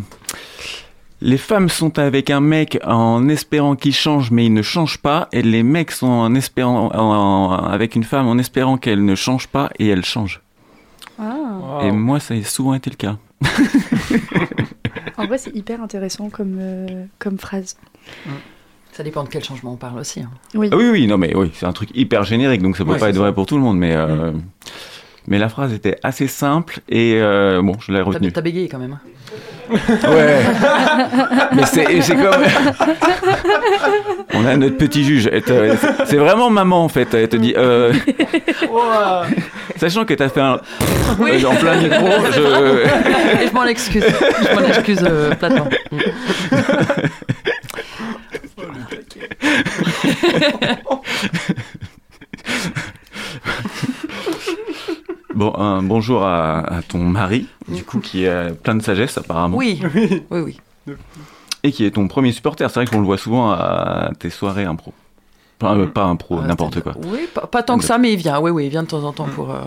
Les 1.22 1.36
femmes 1.38 1.68
sont 1.68 1.98
avec 1.98 2.30
un 2.30 2.40
mec 2.40 2.78
en 2.84 3.28
espérant 3.28 3.76
qu'il 3.76 3.94
change, 3.94 4.30
mais 4.30 4.46
il 4.46 4.54
ne 4.54 4.62
change 4.62 4.98
pas, 4.98 5.28
et 5.32 5.42
les 5.42 5.62
mecs 5.62 5.90
sont 5.92 6.06
en 6.08 6.34
espérant, 6.34 6.90
en- 6.94 7.52
avec 7.52 7.94
une 7.94 8.04
femme 8.04 8.26
en 8.26 8.38
espérant 8.38 8.76
qu'elle 8.78 9.04
ne 9.04 9.14
change 9.14 9.46
pas, 9.48 9.68
et 9.78 9.88
elle 9.88 10.04
change. 10.04 10.40
Ah. 11.18 11.34
wow. 11.82 11.86
Et 11.86 11.90
moi, 11.92 12.20
ça 12.20 12.32
a 12.34 12.42
souvent 12.42 12.72
été 12.74 12.88
le 12.90 12.96
cas. 12.96 13.16
En 15.20 15.26
vrai, 15.26 15.38
c'est 15.38 15.54
hyper 15.54 15.82
intéressant 15.82 16.28
comme, 16.30 16.56
euh, 16.60 17.04
comme 17.18 17.38
phrase. 17.38 17.76
Ça 18.92 19.02
dépend 19.04 19.22
de 19.24 19.28
quel 19.28 19.44
changement 19.44 19.72
on 19.72 19.76
parle 19.76 19.98
aussi. 20.00 20.20
hein. 20.20 20.30
Oui. 20.54 20.68
Ah 20.72 20.76
oui, 20.76 20.88
oui, 20.90 21.06
non, 21.06 21.16
mais 21.18 21.34
oui, 21.36 21.50
c'est 21.54 21.66
un 21.66 21.72
truc 21.72 21.90
hyper 21.94 22.24
générique, 22.24 22.60
donc 22.62 22.76
ça 22.76 22.84
peut 22.84 22.90
Ouais, 22.92 22.98
pas 22.98 23.08
être 23.08 23.14
ça. 23.14 23.20
vrai 23.20 23.32
pour 23.32 23.46
tout 23.46 23.56
le 23.56 23.62
monde, 23.62 23.78
mais. 23.78 23.94
euh, 23.94 24.32
Mais 25.28 25.38
la 25.38 25.48
phrase 25.48 25.72
était 25.72 25.96
assez 26.02 26.26
simple 26.26 26.80
et 26.88 27.14
euh, 27.20 27.62
bon, 27.62 27.74
je 27.78 27.92
l'ai 27.92 28.00
retenue. 28.00 28.32
t'as 28.32 28.40
bégayé 28.40 28.68
quand 28.68 28.78
même. 28.78 28.98
Ouais. 29.70 30.40
Mais 31.54 31.64
c'est 31.66 32.00
c'est 32.02 32.16
comme. 32.16 32.34
On 34.34 34.44
a 34.46 34.56
notre 34.56 34.76
petit 34.76 35.04
juge. 35.04 35.30
C'est 36.06 36.16
vraiment 36.16 36.50
maman 36.50 36.84
en 36.84 36.88
fait. 36.88 37.12
Elle 37.14 37.28
te 37.28 37.36
dit. 37.36 37.54
euh, 37.56 37.92
Sachant 39.76 40.04
que 40.04 40.14
t'as 40.14 40.28
fait 40.28 40.40
un. 40.40 40.60
Oui. 41.18 41.44
En 41.46 41.54
plein 41.54 41.76
micro, 41.76 42.06
je. 42.32 43.42
Et 43.44 43.48
je 43.48 43.52
m'en 43.52 43.64
excuse. 43.64 44.04
Je 44.04 44.54
m'en 44.54 44.66
excuse 44.66 45.04
euh, 45.08 45.30
platement. 45.36 45.68
Bon, 55.34 55.54
un 55.56 55.82
bonjour 55.82 56.24
à, 56.24 56.58
à 56.78 56.82
ton 56.82 56.98
mari, 56.98 57.46
du 57.68 57.84
coup, 57.84 58.00
qui 58.00 58.24
est 58.24 58.52
plein 58.62 58.74
de 58.74 58.82
sagesse 58.82 59.16
apparemment. 59.16 59.56
Oui, 59.56 59.80
oui, 59.94 60.22
oui. 60.30 60.60
Et 61.62 61.72
qui 61.72 61.84
est 61.84 61.92
ton 61.92 62.08
premier 62.08 62.32
supporter. 62.32 62.68
C'est 62.68 62.80
vrai 62.80 62.86
qu'on 62.86 63.00
le 63.00 63.06
voit 63.06 63.18
souvent 63.18 63.52
à 63.52 64.10
tes 64.18 64.30
soirées 64.30 64.64
impro. 64.64 64.92
Enfin, 65.62 65.78
euh, 65.78 65.86
pas 65.86 66.04
impro, 66.04 66.40
Ah, 66.42 66.46
n'importe 66.46 66.80
quoi. 66.80 66.94
Oui, 67.04 67.28
pas, 67.32 67.46
pas 67.46 67.62
tant 67.62 67.78
que 67.78 67.84
ça, 67.84 67.98
mais 67.98 68.12
il 68.14 68.16
vient. 68.16 68.40
Oui, 68.40 68.50
oui, 68.50 68.64
il 68.66 68.70
vient 68.70 68.82
de 68.82 68.88
temps 68.88 69.04
en 69.04 69.12
temps 69.12 69.28
pour, 69.28 69.50
euh, 69.50 69.60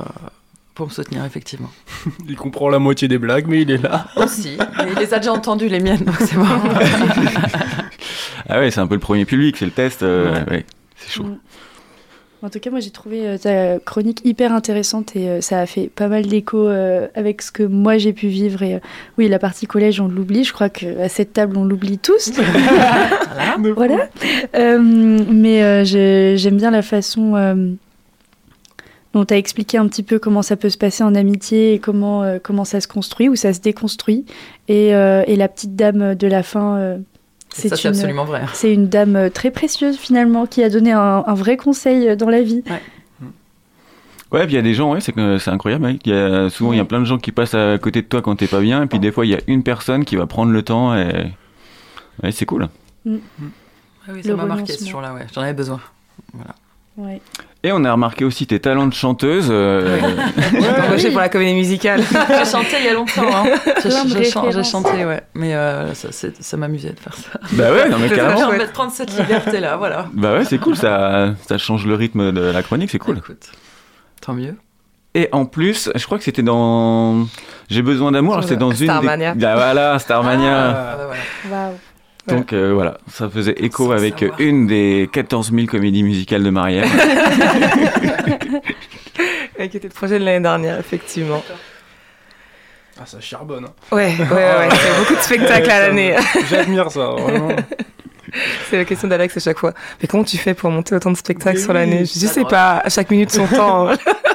pour 0.74 0.88
me 0.88 0.92
soutenir, 0.92 1.24
effectivement. 1.24 1.70
Il 2.28 2.36
comprend 2.36 2.68
la 2.68 2.80
moitié 2.80 3.08
des 3.08 3.20
blagues, 3.20 3.46
mais 3.48 3.62
il 3.62 3.70
est 3.70 3.78
là. 3.78 4.08
Aussi. 4.16 4.58
Mais 4.80 4.92
il 4.92 4.98
les 5.00 5.14
a 5.14 5.20
déjà 5.20 5.32
entendues, 5.34 5.68
les 5.70 5.80
miennes, 5.80 6.04
donc 6.04 6.16
c'est 6.20 6.36
bon. 6.36 6.46
Ah 8.50 8.60
ouais, 8.60 8.72
c'est 8.72 8.82
un 8.82 8.88
peu 8.88 8.96
le 8.96 9.00
premier 9.00 9.24
public, 9.24 9.56
c'est 9.56 9.64
le 9.66 9.72
test. 9.72 10.04
euh, 10.04 10.44
ouais, 10.48 10.66
c'est 10.98 11.10
chaud. 11.12 11.24
Mm. 11.24 11.38
En 12.44 12.50
tout 12.50 12.60
cas, 12.60 12.70
moi 12.70 12.82
j'ai 12.82 12.90
trouvé 12.90 13.26
euh, 13.26 13.38
ta 13.38 13.80
chronique 13.80 14.20
hyper 14.26 14.52
intéressante 14.52 15.16
et 15.16 15.30
euh, 15.30 15.40
ça 15.40 15.62
a 15.62 15.66
fait 15.66 15.88
pas 15.88 16.10
mal 16.10 16.26
d'écho 16.26 16.68
euh, 16.68 17.08
avec 17.16 17.42
ce 17.42 17.54
que 17.54 17.64
moi 17.64 17.98
j'ai 17.98 18.12
pu 18.12 18.28
vivre. 18.28 18.62
Et 18.64 18.82
oui, 19.18 19.30
la 19.30 19.40
partie 19.40 19.66
collège, 19.66 20.02
on 20.02 20.10
l'oublie. 20.10 20.44
Je 20.44 20.52
crois 20.52 20.68
qu'à 20.68 21.08
cette 21.08 21.32
table, 21.32 21.56
on 21.56 21.64
l'oublie 21.64 22.00
tous. 22.00 22.34
voilà. 23.76 24.10
Euh, 24.56 24.78
mais 24.78 25.86
j'aime 25.86 26.58
bien 26.58 26.72
la 26.72 26.82
façon 26.82 27.38
dont 29.14 29.26
tu 29.26 29.34
as 29.34 29.38
expliqué 29.38 29.78
un 29.78 29.88
petit 29.88 30.04
peu 30.04 30.20
comment 30.20 30.42
ça 30.42 30.56
peut 30.56 30.70
se 30.70 30.78
passer 30.78 31.04
en 31.04 31.16
amitié 31.16 31.74
et 31.74 31.80
comment, 31.80 32.24
euh, 32.24 32.40
comment 32.42 32.66
ça 32.66 32.82
se 32.82 32.88
construit 32.88 33.30
ou 33.30 33.36
ça 33.36 33.54
se 33.54 33.62
déconstruit. 33.62 34.26
Et, 34.68 34.94
euh, 34.96 35.24
et 35.28 35.36
la 35.36 35.48
petite 35.48 35.76
dame 35.76 36.16
de 36.16 36.28
la 36.28 36.44
fin. 36.44 36.78
euh, 36.78 36.98
Ça, 37.54 37.76
c'est 37.76 37.84
une- 37.84 37.90
absolument 37.96 38.26
vrai. 38.26 38.42
c'est 38.54 38.74
une 38.74 38.90
dame 38.90 39.16
euh, 39.16 39.30
très 39.30 39.52
précieuse 39.52 39.98
finalement 39.98 40.46
qui 40.48 40.64
a 40.64 40.70
donné 40.70 40.92
un, 40.92 41.24
un 41.26 41.34
vrai 41.34 41.56
conseil 41.58 42.10
euh, 42.10 42.16
dans 42.16 42.30
la 42.30 42.42
vie. 42.42 42.64
Ouais, 44.32 44.44
puis 44.46 44.54
il 44.54 44.56
y 44.56 44.60
a 44.60 44.64
des 44.64 44.74
gens, 44.74 44.92
ouais, 44.94 45.00
c'est 45.00 45.50
incroyable. 45.52 45.86
hein. 45.86 45.96
Il 46.06 46.12
y 46.12 46.16
a, 46.16 46.50
souvent, 46.50 46.74
il 46.74 46.78
y 46.78 46.80
a 46.80 46.86
plein 46.86 47.00
de 47.00 47.06
gens 47.06 47.20
qui 47.20 47.32
passent 47.32 47.54
à 47.54 47.78
côté 47.78 48.02
de 48.02 48.08
toi 48.08 48.24
quand 48.24 48.36
t'es 48.36 48.48
pas 48.48 48.62
bien, 48.62 48.82
et 48.82 48.88
puis 48.88 48.98
des 49.00 49.12
fois, 49.12 49.28
il 49.28 49.30
y 49.30 49.36
a 49.36 49.40
une 49.46 49.62
personne 49.62 50.06
qui 50.06 50.16
va 50.16 50.26
prendre 50.26 50.52
le 50.52 50.64
temps, 50.64 50.96
et 50.98 51.32
ouais, 52.24 52.32
c'est 52.32 52.46
cool. 52.48 52.68
Ah 53.08 53.10
oui, 54.10 54.24
ça 54.24 54.30
Le 54.30 54.36
m'a 54.36 54.46
marqué 54.46 54.74
ce 54.74 54.90
jour-là, 54.90 55.14
ouais. 55.14 55.28
J'en 55.36 55.42
avais 55.42 55.54
besoin. 55.54 55.80
Voilà. 56.34 56.56
Ouais. 56.96 57.22
Et 57.64 57.72
on 57.72 57.84
a 57.86 57.92
remarqué 57.92 58.24
aussi 58.24 58.46
tes 58.46 58.60
talents 58.60 58.86
de 58.88 58.94
chanteuse. 58.94 59.48
euh, 59.50 59.98
J'étais 60.52 60.82
embauchée 60.88 61.10
pour 61.12 61.22
la 61.22 61.30
comédie 61.30 61.54
musicale. 61.56 62.02
J'ai 62.30 62.46
chanté 62.46 62.76
il 62.80 62.86
y 62.86 62.90
a 62.90 62.94
longtemps. 62.94 63.24
Hein. 63.34 63.46
J'ai 63.84 63.90
j'ai 64.24 64.52
j'ai 64.52 64.64
chanté, 64.64 65.04
ouais. 65.06 65.22
Mais 65.34 65.56
euh, 65.56 65.94
ça, 65.94 66.58
m'amusait 66.58 66.92
de 66.92 67.00
faire 67.00 67.16
ça. 67.16 67.40
bah 67.54 67.72
ouais, 67.72 67.90
non 67.90 67.98
mais 67.98 68.08
J'ai 68.10 68.16
carrément. 68.16 68.48
envie 68.50 68.60
de 68.60 68.66
prendre 68.66 68.92
cette 68.92 69.18
liberté-là, 69.18 69.78
voilà. 69.78 70.08
Bah 70.14 70.34
ouais, 70.34 70.46
c'est 70.46 70.60
cool, 70.60 70.76
ça, 70.76 71.34
ça 71.48 71.58
change 71.58 71.88
le 71.88 71.96
rythme 71.96 72.32
de 72.32 72.42
la 72.42 72.62
chronique, 72.62 72.92
c'est 72.92 73.00
cool. 73.00 73.18
Écoute, 73.18 73.50
tant 74.22 74.34
mieux. 74.34 74.56
Et 75.16 75.30
en 75.32 75.46
plus, 75.46 75.90
je 75.96 76.06
crois 76.06 76.18
que 76.18 76.24
c'était 76.24 76.42
dans 76.44 77.28
J'ai 77.70 77.82
besoin 77.84 78.12
d'amour, 78.12 78.44
c'est 78.44 78.56
dans 78.58 78.72
une 78.72 78.88
Starmania. 78.88 79.34
des... 79.36 79.46
Ah, 79.46 79.56
voilà, 79.56 80.00
Starmania. 80.00 80.70
Ah, 80.70 80.96
bah, 80.98 81.08
voilà. 81.48 81.66
Waouh. 81.70 81.78
Donc 82.28 82.54
euh, 82.54 82.74
voilà, 82.74 82.98
ça 83.12 83.30
faisait 83.30 83.56
écho 83.58 83.92
avec 83.92 84.20
savoir. 84.20 84.40
une 84.40 84.66
des 84.68 85.10
14 85.12 85.52
000 85.54 85.66
comédies 85.68 86.04
musicales 86.04 86.42
de 86.44 86.50
Marielle. 86.50 86.88
Qui 89.70 89.78
était 89.78 89.88
le 89.88 89.94
projet 89.94 90.20
de 90.20 90.26
l'année 90.26 90.42
dernière, 90.42 90.78
effectivement. 90.80 91.42
Ah, 93.00 93.06
ça 93.06 93.20
charbonne. 93.22 93.66
hein. 93.66 93.74
Ouais, 93.92 94.14
ouais, 94.20 94.26
ouais. 94.30 94.70
C'est 94.72 95.00
beaucoup 95.00 95.16
de 95.16 95.20
spectacles 95.22 95.70
à 95.72 95.88
l'année. 95.88 96.16
J'admire 96.50 96.92
ça, 96.92 97.08
vraiment. 97.08 97.50
C'est 98.70 98.78
la 98.78 98.86
question 98.86 99.08
d'Alex 99.08 99.38
à 99.38 99.40
chaque 99.40 99.60
fois. 99.60 99.74
Mais 100.02 100.08
comment 100.08 100.24
tu 100.24 100.38
fais 100.38 100.54
pour 100.54 100.70
monter 100.72 100.96
autant 100.96 101.12
de 101.12 101.18
spectacles 101.18 101.60
sur 101.60 101.72
l'année? 101.74 102.00
Je 102.06 102.28
sais 102.28 102.44
pas, 102.46 102.80
à 102.84 102.90
chaque 102.90 103.10
minute 103.12 103.32
son 103.32 103.48
temps. 103.48 103.90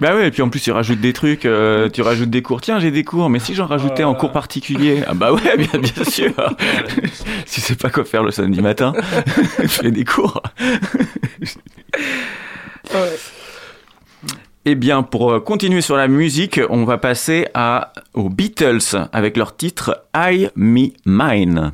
Bah 0.00 0.14
ouais, 0.14 0.28
et 0.28 0.30
puis 0.30 0.42
en 0.42 0.48
plus 0.48 0.60
tu 0.60 0.70
rajoutes 0.70 1.00
des 1.00 1.12
trucs, 1.12 1.44
euh, 1.44 1.88
tu 1.90 2.02
rajoutes 2.02 2.30
des 2.30 2.40
cours. 2.42 2.60
Tiens, 2.60 2.78
j'ai 2.78 2.90
des 2.92 3.02
cours, 3.04 3.28
mais 3.30 3.40
si 3.40 3.54
j'en 3.54 3.66
rajoutais 3.66 4.04
en 4.04 4.08
Voilà. 4.10 4.20
cours 4.20 4.32
particulier, 4.32 5.02
ah 5.08 5.14
bah 5.14 5.32
ouais, 5.32 5.56
bien, 5.56 5.80
bien 5.80 6.04
sûr. 6.08 6.32
si 7.46 7.60
sais 7.60 7.74
pas 7.74 7.90
quoi 7.90 8.04
faire 8.04 8.22
le 8.22 8.30
samedi 8.30 8.60
matin, 8.60 8.92
fais 9.66 9.90
des 9.90 10.04
cours. 10.04 10.40
Ouais. 12.94 13.16
Eh 14.64 14.74
bien, 14.74 15.02
pour 15.02 15.32
euh, 15.32 15.40
continuer 15.40 15.80
sur 15.80 15.96
la 15.96 16.08
musique, 16.08 16.60
on 16.70 16.84
va 16.84 16.98
passer 16.98 17.46
à, 17.54 17.92
aux 18.14 18.28
Beatles 18.28 19.08
avec 19.12 19.36
leur 19.36 19.56
titre 19.56 20.04
I 20.14 20.48
Me 20.56 20.88
Mine. 21.06 21.72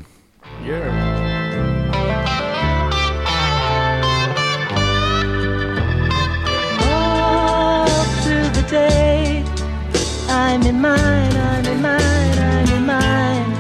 I'm 10.55 10.63
in 10.63 10.81
mine, 10.81 11.37
I'm 11.37 11.67
in 11.67 11.83
mine, 11.83 12.39
I'm 12.39 12.69
in 12.77 12.87
mine. 12.87 13.53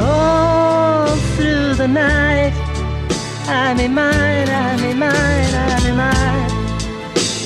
All 0.00 1.14
through 1.36 1.74
the 1.74 1.86
night. 1.86 2.54
I'm 3.48 3.78
in 3.78 3.92
mine, 3.92 4.48
I'm 4.48 4.82
in 4.82 4.98
mine, 4.98 5.54
I'm 5.54 5.86
in 5.90 5.96
mine. 5.96 6.48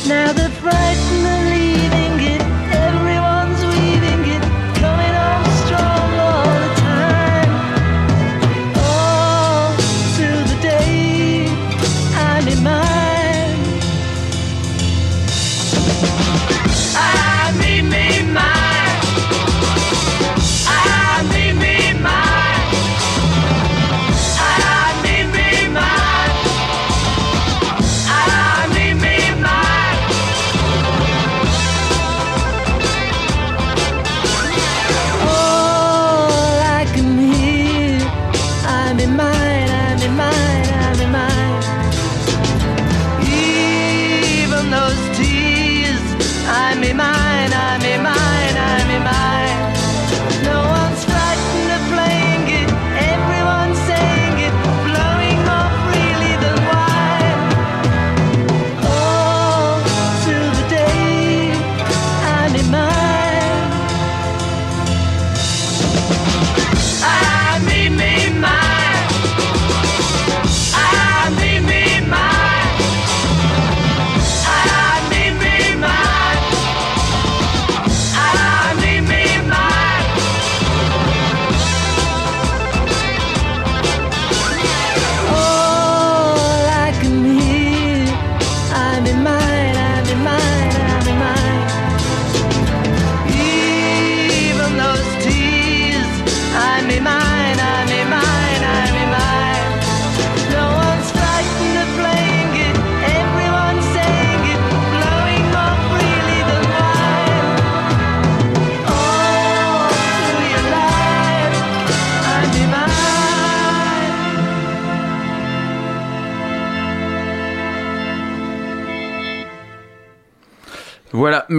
Now 0.06 0.32
the 0.32 0.48
frightened 0.60 1.15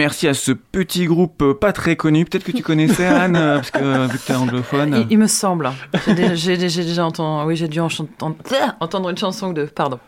merci 0.07 0.25
à 0.29 0.33
ce 0.33 0.53
petit 0.53 1.05
groupe 1.05 1.41
euh, 1.41 1.53
pas 1.53 1.73
très 1.73 1.97
connu. 1.97 2.23
Peut-être 2.23 2.45
que 2.45 2.53
tu 2.53 2.63
connaissais 2.63 3.05
Anne, 3.05 3.35
euh, 3.35 3.55
parce 3.55 3.71
que 3.71 3.83
euh, 3.83 4.07
vu 4.07 4.17
que 4.17 4.25
t'es 4.25 4.35
anglophone. 4.35 5.05
Il, 5.09 5.11
il 5.11 5.17
me 5.17 5.27
semble. 5.27 5.69
J'ai 6.33 6.55
déjà, 6.55 6.81
déjà 6.81 7.05
entendu. 7.05 7.45
Oui, 7.45 7.57
j'ai 7.57 7.67
dû 7.67 7.81
entendre 7.81 9.09
une 9.09 9.17
chanson 9.17 9.51
deux. 9.51 9.67
Pardon. 9.67 9.99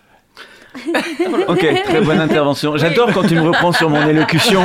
Ok, 1.47 1.65
très 1.85 2.01
bonne 2.01 2.19
intervention. 2.19 2.77
J'adore 2.77 3.11
quand 3.13 3.23
tu 3.23 3.35
me 3.35 3.41
reprends 3.41 3.71
sur 3.71 3.89
mon 3.89 4.07
élocution. 4.07 4.61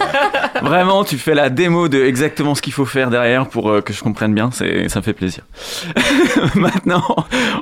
Vraiment, 0.62 1.04
tu 1.04 1.18
fais 1.18 1.34
la 1.34 1.50
démo 1.50 1.88
de 1.88 2.02
exactement 2.02 2.54
ce 2.54 2.62
qu'il 2.62 2.72
faut 2.72 2.84
faire 2.84 3.10
derrière 3.10 3.48
pour 3.48 3.70
euh, 3.70 3.80
que 3.80 3.92
je 3.92 4.02
comprenne 4.02 4.34
bien. 4.34 4.50
Ça 4.52 4.64
me 4.64 5.02
fait 5.02 5.12
plaisir. 5.12 5.44
Maintenant, 6.54 7.04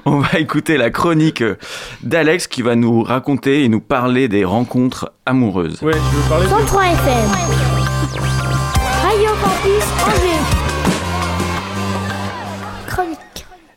on 0.05 0.19
va 0.19 0.39
écouter 0.39 0.77
la 0.77 0.91
chronique 0.91 1.43
euh, 1.43 1.57
d'Alex 2.03 2.47
qui 2.47 2.63
va 2.63 2.77
nous 2.77 3.03
raconter 3.03 3.65
et 3.65 3.69
nous 3.69 3.81
parler 3.81 4.29
des 4.29 4.45
rencontres 4.45 5.13
amoureuses. 5.25 5.83
Ouais, 5.83 5.93
je 5.93 6.17
veux 6.17 6.29
parler 6.29 6.47
de... 6.47 6.51
103 6.51 6.83
FM. 6.83 7.31
Radio 9.03 9.31
Campus 9.43 10.30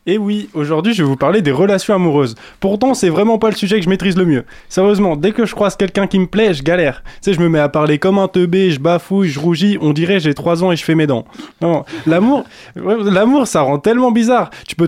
Et 0.06 0.18
oui, 0.18 0.50
aujourd'hui 0.54 0.94
je 0.94 1.02
vais 1.02 1.08
vous 1.08 1.16
parler 1.16 1.42
des 1.42 1.52
relations 1.52 1.96
amoureuses. 1.96 2.36
Pourtant, 2.60 2.94
c'est 2.94 3.10
vraiment 3.10 3.38
pas 3.38 3.50
le 3.50 3.56
sujet 3.56 3.78
que 3.78 3.86
je 3.86 3.90
maîtrise 3.90 4.18
le 4.18 4.26
mieux. 4.26 4.44
Sérieusement, 4.68 5.16
dès 5.16 5.32
que 5.32 5.46
je 5.46 5.56
croise 5.56 5.78
quelqu'un 5.78 6.08
qui 6.08 6.20
me 6.20 6.28
plaît, 6.28 6.54
je 6.54 6.62
galère. 6.62 7.04
Tu 7.06 7.12
sais, 7.22 7.34
je 7.34 7.40
me 7.40 7.48
mets 7.48 7.60
à 7.60 7.70
parler 7.70 8.00
comme 8.00 8.20
un 8.20 8.28
teubé, 8.28 8.72
je 8.72 8.80
bafouille, 8.80 9.30
je 9.30 9.40
rougis, 9.40 9.78
on 9.80 9.94
dirait 9.94 10.20
j'ai 10.20 10.34
3 10.34 10.64
ans 10.64 10.72
et 10.74 10.76
je 10.76 10.84
fais 10.84 10.96
mes 10.96 11.08
dents. 11.08 11.26
Non, 11.62 11.86
l'amour, 12.06 12.44
l'amour, 12.76 13.48
ça 13.48 13.62
rend 13.62 13.80
tellement 13.80 14.12
bizarre. 14.12 14.50
Tu 14.68 14.76
peux, 14.76 14.88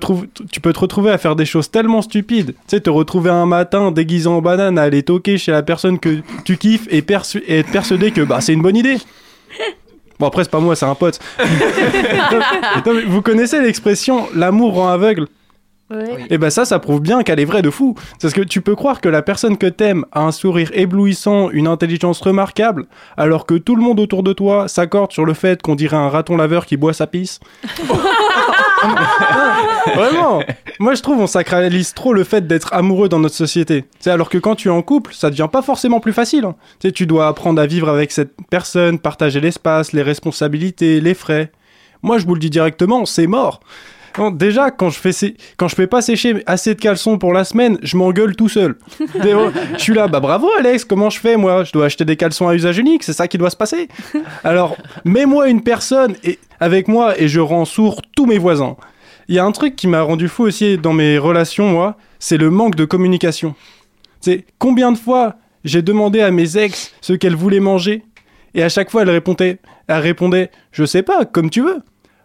tu 0.51 0.59
peux 0.59 0.73
te 0.73 0.79
retrouver 0.79 1.11
à 1.11 1.17
faire 1.17 1.37
des 1.37 1.45
choses 1.45 1.71
tellement 1.71 2.01
stupides. 2.01 2.51
Tu 2.51 2.57
sais, 2.67 2.81
te 2.81 2.89
retrouver 2.89 3.29
un 3.29 3.45
matin 3.45 3.91
déguisé 3.91 4.27
en 4.27 4.41
banane 4.41 4.77
à 4.77 4.83
aller 4.83 5.03
toquer 5.03 5.37
chez 5.37 5.53
la 5.53 5.63
personne 5.63 5.97
que 5.97 6.19
tu 6.43 6.57
kiffes 6.57 6.87
et, 6.91 6.97
et 6.97 7.59
être 7.59 7.71
persuadé 7.71 8.11
que 8.11 8.21
bah, 8.21 8.41
c'est 8.41 8.53
une 8.53 8.61
bonne 8.61 8.77
idée. 8.77 8.97
Bon, 10.19 10.27
après, 10.27 10.43
c'est 10.43 10.49
pas 10.49 10.59
moi, 10.59 10.75
c'est 10.75 10.85
un 10.85 10.95
pote. 10.95 11.19
Non, 12.85 12.93
vous 13.07 13.21
connaissez 13.21 13.59
l'expression 13.61 14.27
l'amour 14.35 14.75
rend 14.75 14.89
aveugle 14.89 15.27
Ouais. 15.91 16.25
et 16.31 16.39
ben 16.39 16.49
ça, 16.49 16.65
ça 16.65 16.79
prouve 16.79 16.99
bien 16.99 17.21
qu'elle 17.21 17.39
est 17.39 17.45
vraie 17.45 17.61
de 17.61 17.69
fou. 17.69 17.95
Parce 18.19 18.33
que 18.33 18.41
tu 18.41 18.61
peux 18.61 18.75
croire 18.75 19.01
que 19.01 19.09
la 19.09 19.21
personne 19.21 19.55
que 19.55 19.67
t'aimes 19.67 20.03
a 20.11 20.21
un 20.21 20.31
sourire 20.31 20.71
éblouissant, 20.73 21.51
une 21.51 21.67
intelligence 21.67 22.21
remarquable, 22.21 22.87
alors 23.17 23.45
que 23.45 23.53
tout 23.53 23.75
le 23.75 23.83
monde 23.83 23.99
autour 23.99 24.23
de 24.23 24.33
toi 24.33 24.67
s'accorde 24.67 25.11
sur 25.11 25.25
le 25.25 25.35
fait 25.35 25.61
qu'on 25.61 25.75
dirait 25.75 25.97
un 25.97 26.09
raton 26.09 26.37
laveur 26.37 26.65
qui 26.65 26.75
boit 26.75 26.93
sa 26.93 27.05
pisse. 27.05 27.39
Vraiment 29.95 30.43
Moi 30.79 30.95
je 30.95 31.01
trouve 31.01 31.19
on 31.19 31.27
sacralise 31.27 31.93
trop 31.93 32.13
le 32.13 32.23
fait 32.23 32.45
d'être 32.47 32.73
amoureux 32.73 33.09
dans 33.09 33.19
notre 33.19 33.35
société. 33.35 33.85
C'est 33.99 34.11
alors 34.11 34.29
que 34.29 34.37
quand 34.37 34.55
tu 34.55 34.69
es 34.69 34.71
en 34.71 34.81
couple, 34.81 35.13
ça 35.13 35.29
devient 35.29 35.49
pas 35.51 35.61
forcément 35.61 35.99
plus 35.99 36.13
facile. 36.13 36.45
tu 36.93 37.05
dois 37.05 37.27
apprendre 37.27 37.61
à 37.61 37.67
vivre 37.67 37.89
avec 37.89 38.11
cette 38.11 38.33
personne, 38.49 38.97
partager 38.99 39.39
l'espace, 39.39 39.93
les 39.93 40.01
responsabilités, 40.01 40.99
les 40.99 41.13
frais. 41.13 41.51
Moi 42.01 42.17
je 42.17 42.25
vous 42.25 42.33
le 42.33 42.39
dis 42.39 42.49
directement, 42.49 43.05
c'est 43.05 43.27
mort. 43.27 43.59
Non, 44.17 44.31
déjà, 44.31 44.71
quand 44.71 44.89
je, 44.89 44.97
fais 44.99 45.11
sé- 45.11 45.35
quand 45.57 45.67
je 45.67 45.75
fais 45.75 45.87
pas 45.87 46.01
sécher 46.01 46.41
assez 46.45 46.73
de 46.73 46.79
caleçons 46.79 47.17
pour 47.17 47.33
la 47.33 47.43
semaine, 47.43 47.77
je 47.83 47.97
m'engueule 47.97 48.35
tout 48.35 48.47
seul. 48.49 48.75
Je 49.77 49.77
suis 49.77 49.93
là, 49.93 50.07
bah 50.07 50.19
bravo 50.19 50.49
Alex, 50.57 50.85
comment 50.85 51.09
je 51.09 51.19
fais 51.19 51.35
moi? 51.37 51.63
Je 51.63 51.71
dois 51.71 51.85
acheter 51.85 52.05
des 52.05 52.15
caleçons 52.15 52.47
à 52.47 52.55
usage 52.55 52.77
unique, 52.77 53.03
c'est 53.03 53.13
ça 53.13 53.27
qui 53.27 53.37
doit 53.37 53.49
se 53.49 53.55
passer. 53.57 53.87
Alors, 54.43 54.77
mets-moi 55.03 55.49
une 55.49 55.61
personne 55.61 56.15
et, 56.23 56.39
avec 56.59 56.87
moi 56.87 57.19
et 57.19 57.27
je 57.27 57.39
rends 57.39 57.65
sourd 57.65 58.01
tous 58.15 58.25
mes 58.25 58.37
voisins. 58.37 58.77
Il 59.27 59.35
y 59.35 59.39
a 59.39 59.43
un 59.45 59.51
truc 59.51 59.75
qui 59.75 59.87
m'a 59.87 60.01
rendu 60.01 60.27
fou 60.27 60.43
aussi 60.43 60.77
dans 60.77 60.93
mes 60.93 61.17
relations, 61.17 61.67
moi, 61.67 61.97
c'est 62.19 62.37
le 62.37 62.49
manque 62.49 62.75
de 62.75 62.85
communication. 62.85 63.55
C'est 64.21 64.45
combien 64.59 64.91
de 64.91 64.97
fois 64.97 65.35
j'ai 65.63 65.81
demandé 65.81 66.21
à 66.21 66.31
mes 66.31 66.57
ex 66.57 66.93
ce 67.01 67.13
qu'elles 67.13 67.35
voulaient 67.35 67.59
manger 67.59 68.03
et 68.53 68.63
à 68.63 68.69
chaque 68.69 68.89
fois 68.91 69.01
elle 69.01 69.09
répondait, 69.09 69.57
elle 69.87 69.99
répondait, 69.99 70.51
je 70.71 70.85
sais 70.85 71.03
pas, 71.03 71.25
comme 71.25 71.49
tu 71.49 71.61
veux. 71.61 71.79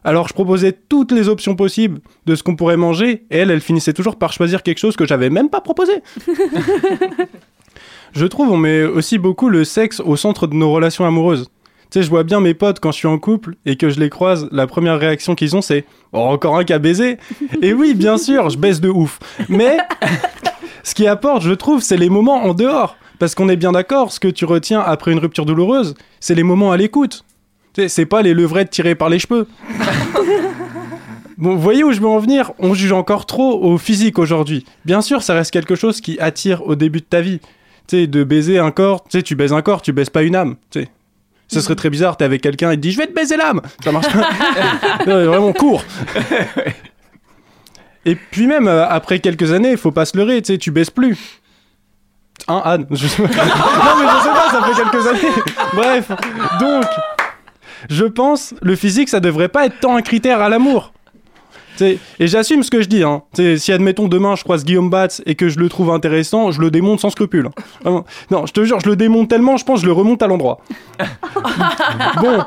Alors 0.04 0.28
je 0.28 0.34
proposais 0.34 0.72
toutes 0.72 1.12
les 1.12 1.28
options 1.28 1.56
possibles 1.56 2.00
de 2.26 2.34
ce 2.34 2.42
qu'on 2.42 2.56
pourrait 2.56 2.76
manger 2.76 3.24
et 3.30 3.38
elle, 3.38 3.50
elle 3.50 3.60
finissait 3.60 3.92
toujours 3.92 4.16
par 4.16 4.32
choisir 4.32 4.62
quelque 4.62 4.78
chose 4.78 4.96
que 4.96 5.06
j'avais 5.06 5.30
même 5.30 5.50
pas 5.50 5.60
proposé. 5.60 5.92
je 8.12 8.26
trouve 8.26 8.50
on 8.50 8.56
met 8.56 8.82
aussi 8.84 9.18
beaucoup 9.18 9.48
le 9.48 9.64
sexe 9.64 10.00
au 10.00 10.16
centre 10.16 10.46
de 10.46 10.54
nos 10.54 10.72
relations 10.72 11.04
amoureuses. 11.04 11.50
Tu 11.90 11.98
sais, 11.98 12.04
je 12.04 12.10
vois 12.10 12.22
bien 12.22 12.40
mes 12.40 12.54
potes 12.54 12.78
quand 12.78 12.92
je 12.92 12.98
suis 12.98 13.08
en 13.08 13.18
couple 13.18 13.56
et 13.66 13.74
que 13.74 13.90
je 13.90 13.98
les 13.98 14.10
croise, 14.10 14.48
la 14.52 14.68
première 14.68 14.98
réaction 15.00 15.34
qu'ils 15.34 15.56
ont 15.56 15.60
c'est 15.60 15.84
oh, 16.12 16.18
encore 16.18 16.56
un 16.56 16.62
qui 16.62 16.72
a 16.72 16.78
baisé. 16.78 17.18
Et 17.62 17.72
oui, 17.72 17.94
bien 17.94 18.16
sûr, 18.16 18.48
je 18.48 18.56
baisse 18.56 18.80
de 18.80 18.88
ouf. 18.88 19.18
Mais 19.48 19.76
ce 20.84 20.94
qui 20.94 21.08
apporte, 21.08 21.42
je 21.42 21.50
trouve, 21.50 21.82
c'est 21.82 21.96
les 21.96 22.08
moments 22.08 22.44
en 22.44 22.54
dehors. 22.54 22.96
Parce 23.18 23.34
qu'on 23.34 23.48
est 23.48 23.56
bien 23.56 23.72
d'accord, 23.72 24.12
ce 24.12 24.20
que 24.20 24.28
tu 24.28 24.44
retiens 24.44 24.80
après 24.80 25.10
une 25.10 25.18
rupture 25.18 25.44
douloureuse, 25.44 25.94
c'est 26.20 26.36
les 26.36 26.44
moments 26.44 26.70
à 26.70 26.76
l'écoute. 26.76 27.24
C'est 27.76 28.06
pas 28.06 28.22
les 28.22 28.34
levrettes 28.34 28.70
tirées 28.70 28.94
par 28.94 29.08
les 29.08 29.18
cheveux. 29.18 29.46
Bon, 31.38 31.54
vous 31.54 31.60
voyez 31.62 31.82
où 31.82 31.90
je 31.90 32.02
veux 32.02 32.06
en 32.06 32.18
venir? 32.18 32.52
On 32.58 32.74
juge 32.74 32.92
encore 32.92 33.24
trop 33.24 33.64
au 33.64 33.78
physique 33.78 34.18
aujourd'hui. 34.18 34.66
Bien 34.84 35.00
sûr, 35.00 35.22
ça 35.22 35.32
reste 35.32 35.50
quelque 35.50 35.74
chose 35.74 36.02
qui 36.02 36.20
attire 36.20 36.66
au 36.66 36.74
début 36.74 37.00
de 37.00 37.06
ta 37.06 37.22
vie. 37.22 37.40
Tu 37.88 37.96
sais, 37.96 38.06
de 38.06 38.24
baiser 38.24 38.58
un 38.58 38.70
corps, 38.70 39.04
tu 39.04 39.16
sais, 39.16 39.22
tu 39.22 39.36
baises 39.36 39.54
un 39.54 39.62
corps, 39.62 39.80
tu 39.80 39.94
baises 39.94 40.10
pas 40.10 40.22
une 40.22 40.36
âme. 40.36 40.56
Tu 40.70 40.82
sais. 40.82 40.88
Ce 41.48 41.62
serait 41.62 41.76
très 41.76 41.88
bizarre, 41.88 42.18
t'es 42.18 42.26
avec 42.26 42.42
quelqu'un, 42.42 42.72
il 42.72 42.76
te 42.76 42.82
dit 42.82 42.92
je 42.92 42.98
vais 42.98 43.06
te 43.06 43.14
baiser 43.14 43.38
l'âme. 43.38 43.62
Ça 43.82 43.90
marche 43.90 44.12
pas. 44.12 44.28
Vraiment 45.06 45.54
court. 45.54 45.82
Et 48.04 48.16
puis 48.16 48.46
même 48.46 48.68
euh, 48.68 48.86
après 48.86 49.18
quelques 49.18 49.50
années, 49.52 49.78
faut 49.78 49.92
pas 49.92 50.04
se 50.04 50.18
leurrer, 50.18 50.42
tu 50.42 50.52
sais, 50.52 50.58
tu 50.58 50.70
baisses 50.70 50.90
plus. 50.90 51.40
Hein, 52.48 52.60
Anne 52.64 52.86
Je 52.90 53.06
sais 53.06 53.22
pas. 53.26 53.28
Non, 53.28 53.92
mais 53.98 54.06
je 54.08 54.22
sais 54.22 54.28
pas, 54.28 54.50
ça 54.50 54.62
fait 54.62 54.82
quelques 54.82 55.06
années. 55.06 55.34
Bref, 55.74 56.10
donc, 56.60 56.84
je 57.88 58.04
pense, 58.04 58.54
le 58.62 58.76
physique, 58.76 59.08
ça 59.08 59.20
devrait 59.20 59.48
pas 59.48 59.66
être 59.66 59.80
tant 59.80 59.96
un 59.96 60.02
critère 60.02 60.40
à 60.40 60.48
l'amour. 60.48 60.92
Et 61.82 61.98
j'assume 62.26 62.62
ce 62.62 62.70
que 62.70 62.82
je 62.82 62.88
dis. 62.88 63.02
Hein. 63.02 63.22
Si, 63.56 63.72
admettons, 63.72 64.08
demain, 64.08 64.36
je 64.36 64.44
croise 64.44 64.64
Guillaume 64.64 64.90
Batz 64.90 65.22
et 65.24 65.34
que 65.34 65.48
je 65.48 65.58
le 65.58 65.68
trouve 65.68 65.90
intéressant, 65.90 66.50
je 66.50 66.60
le 66.60 66.70
démonte 66.70 67.00
sans 67.00 67.10
scrupule. 67.10 67.48
hein. 67.84 68.04
Non, 68.30 68.44
je 68.46 68.52
te 68.52 68.64
jure, 68.64 68.80
je 68.80 68.88
le 68.88 68.96
démonte 68.96 69.28
tellement, 69.30 69.56
je 69.56 69.64
pense 69.64 69.76
que 69.80 69.82
je 69.82 69.86
le 69.86 69.92
remonte 69.92 70.22
à 70.22 70.26
l'endroit. 70.26 70.60
bon, 72.20 72.38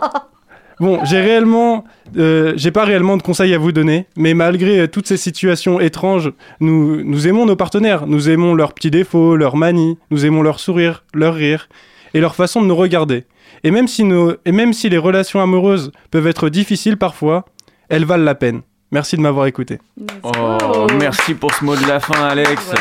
bon 0.79 0.99
j'ai 1.05 1.19
réellement... 1.19 1.83
euh, 2.17 2.53
j'ai 2.57 2.71
pas 2.71 2.83
réellement 2.85 3.17
de 3.17 3.23
conseils 3.23 3.53
à 3.53 3.57
vous 3.57 3.71
donner, 3.71 4.05
mais 4.15 4.35
malgré 4.35 4.81
euh, 4.81 4.87
toutes 4.87 5.07
ces 5.07 5.17
situations 5.17 5.79
étranges, 5.79 6.31
nous, 6.59 7.03
nous 7.03 7.27
aimons 7.27 7.45
nos 7.47 7.55
partenaires, 7.55 8.05
nous 8.05 8.29
aimons 8.29 8.53
leurs 8.53 8.73
petits 8.73 8.91
défauts, 8.91 9.35
leurs 9.35 9.55
manies, 9.55 9.97
nous 10.11 10.25
aimons 10.25 10.43
leur 10.43 10.59
sourire, 10.59 11.05
leur 11.13 11.33
rire 11.33 11.69
et 12.13 12.19
leur 12.19 12.35
façon 12.35 12.61
de 12.61 12.67
nous 12.67 12.75
regarder. 12.75 13.25
Et 13.63 13.71
même 13.71 13.87
si, 13.87 14.03
nos, 14.03 14.33
et 14.45 14.51
même 14.51 14.73
si 14.73 14.89
les 14.89 14.97
relations 14.97 15.41
amoureuses 15.41 15.91
peuvent 16.11 16.27
être 16.27 16.49
difficiles 16.49 16.97
parfois, 16.97 17.45
elles 17.89 18.05
valent 18.05 18.23
la 18.23 18.35
peine. 18.35 18.61
Merci 18.91 19.17
de 19.17 19.21
m'avoir 19.21 19.47
écouté. 19.47 19.79
Oh, 20.21 20.87
merci 20.99 21.33
pour 21.33 21.53
ce 21.53 21.65
mot 21.65 21.75
de 21.75 21.85
la 21.87 21.99
fin, 21.99 22.27
Alex. 22.27 22.73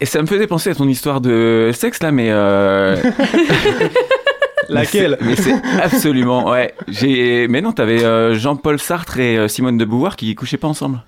Et 0.00 0.06
ça 0.06 0.20
me 0.20 0.26
faisait 0.26 0.46
penser 0.46 0.70
à 0.70 0.74
ton 0.74 0.88
histoire 0.88 1.20
de 1.20 1.70
sexe 1.72 2.02
là, 2.02 2.10
mais 2.10 2.28
euh, 2.30 2.96
Laquelle 4.68 5.18
Mais 5.22 5.36
c'est 5.36 5.54
absolument 5.82 6.50
ouais. 6.50 6.74
J'ai 6.88 7.48
mais 7.48 7.60
non, 7.60 7.72
t'avais 7.72 8.04
euh, 8.04 8.34
Jean-Paul 8.34 8.78
Sartre 8.78 9.18
et 9.18 9.36
euh, 9.36 9.48
Simone 9.48 9.78
de 9.78 9.84
Beauvoir 9.84 10.16
qui 10.16 10.34
couchaient 10.34 10.56
pas 10.56 10.68
ensemble. 10.68 11.02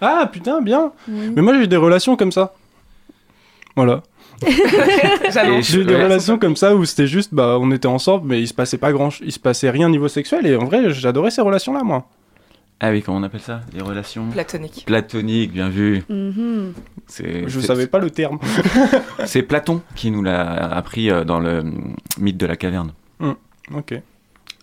Ah 0.00 0.28
putain, 0.32 0.60
bien 0.60 0.92
Mais 1.08 1.42
moi 1.42 1.54
j'ai 1.54 1.64
eu 1.64 1.68
des 1.68 1.76
relations 1.76 2.16
comme 2.16 2.32
ça. 2.32 2.54
Voilà. 3.76 4.02
Et 4.46 5.62
J'ai 5.62 5.80
eu 5.80 5.84
des 5.84 5.94
relations 6.02 6.38
comme 6.38 6.56
ça 6.56 6.74
où 6.74 6.84
c'était 6.84 7.06
juste, 7.06 7.32
bah 7.32 7.58
on 7.60 7.70
était 7.70 7.86
ensemble, 7.86 8.26
mais 8.28 8.40
il 8.40 8.48
se 8.48 8.54
passait 8.54 8.76
pas 8.78 8.92
grand 8.92 9.10
il 9.22 9.30
se 9.32 9.38
passait 9.38 9.70
rien 9.70 9.88
niveau 9.88 10.08
sexuel, 10.08 10.46
et 10.46 10.56
en 10.56 10.64
vrai 10.64 10.90
j'adorais 10.90 11.30
ces 11.30 11.42
relations-là, 11.42 11.82
moi. 11.84 12.06
Ah 12.80 12.90
oui, 12.90 13.00
comment 13.02 13.18
on 13.18 13.22
appelle 13.22 13.40
ça? 13.40 13.60
Les 13.72 13.80
relations? 13.80 14.26
Platonique. 14.30 14.82
platoniques, 14.84 15.52
bien 15.52 15.68
vu. 15.68 16.02
Mhm. 16.08 16.72
C'est 17.06 17.44
Je 17.48 17.60
c'est- 17.60 17.66
savais 17.68 17.86
pas 17.86 18.00
le 18.00 18.10
terme. 18.10 18.40
C'est 19.24 19.42
Platon 19.42 19.80
qui 19.94 20.10
nous 20.10 20.22
l'a 20.24 20.42
appris 20.74 21.08
euh, 21.08 21.22
dans 21.22 21.38
le 21.38 21.62
mythe 22.18 22.36
de 22.38 22.46
la 22.46 22.56
caverne. 22.56 22.92
Ok. 23.72 23.94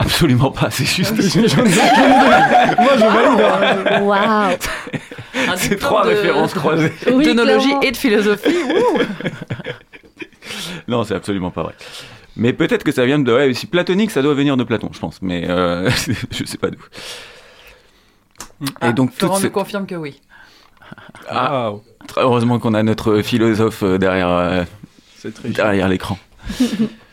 Absolument 0.01 0.51
pas, 0.51 0.69
c'est 0.69 0.85
juste. 0.85 1.13
Moi 1.17 1.25
je 1.27 3.05
valide. 3.05 3.41
hein. 3.89 4.01
Waouh 4.03 4.55
C'est 5.57 5.69
diplôme 5.69 5.79
trois 5.79 6.03
de- 6.03 6.09
références 6.09 6.53
croisées. 6.53 6.91
Oui, 7.13 7.25
D'onologie 7.25 7.73
et 7.83 7.91
de 7.91 7.97
philosophie. 7.97 8.55
Non, 10.87 11.03
c'est 11.03 11.15
absolument 11.15 11.51
pas 11.51 11.63
vrai. 11.63 11.73
Mais 12.35 12.53
peut-être 12.53 12.83
que 12.83 12.91
ça 12.91 13.05
vient 13.05 13.19
de. 13.19 13.31
Ouais, 13.33 13.53
si 13.53 13.65
platonique, 13.67 14.11
ça 14.11 14.21
doit 14.21 14.33
venir 14.33 14.55
de 14.57 14.63
Platon, 14.63 14.89
je 14.93 14.99
pense. 14.99 15.21
Mais 15.21 15.49
euh, 15.49 15.89
je 16.31 16.45
sais 16.45 16.57
pas 16.57 16.69
d'où. 16.69 16.79
Et 18.81 18.93
donc, 18.93 19.11
toutes 19.11 19.19
Florent 19.19 19.39
me 19.39 19.49
confirme 19.49 19.85
que 19.85 19.95
oui. 19.95 20.21
Ah, 21.29 21.71
heureusement 22.17 22.59
qu'on 22.59 22.73
a 22.73 22.81
notre 22.83 23.21
philosophe 23.21 23.83
derrière, 23.83 24.29
euh, 24.29 24.63
c'est 25.17 25.33
très 25.33 25.49
derrière 25.49 25.87
l'écran. 25.87 26.17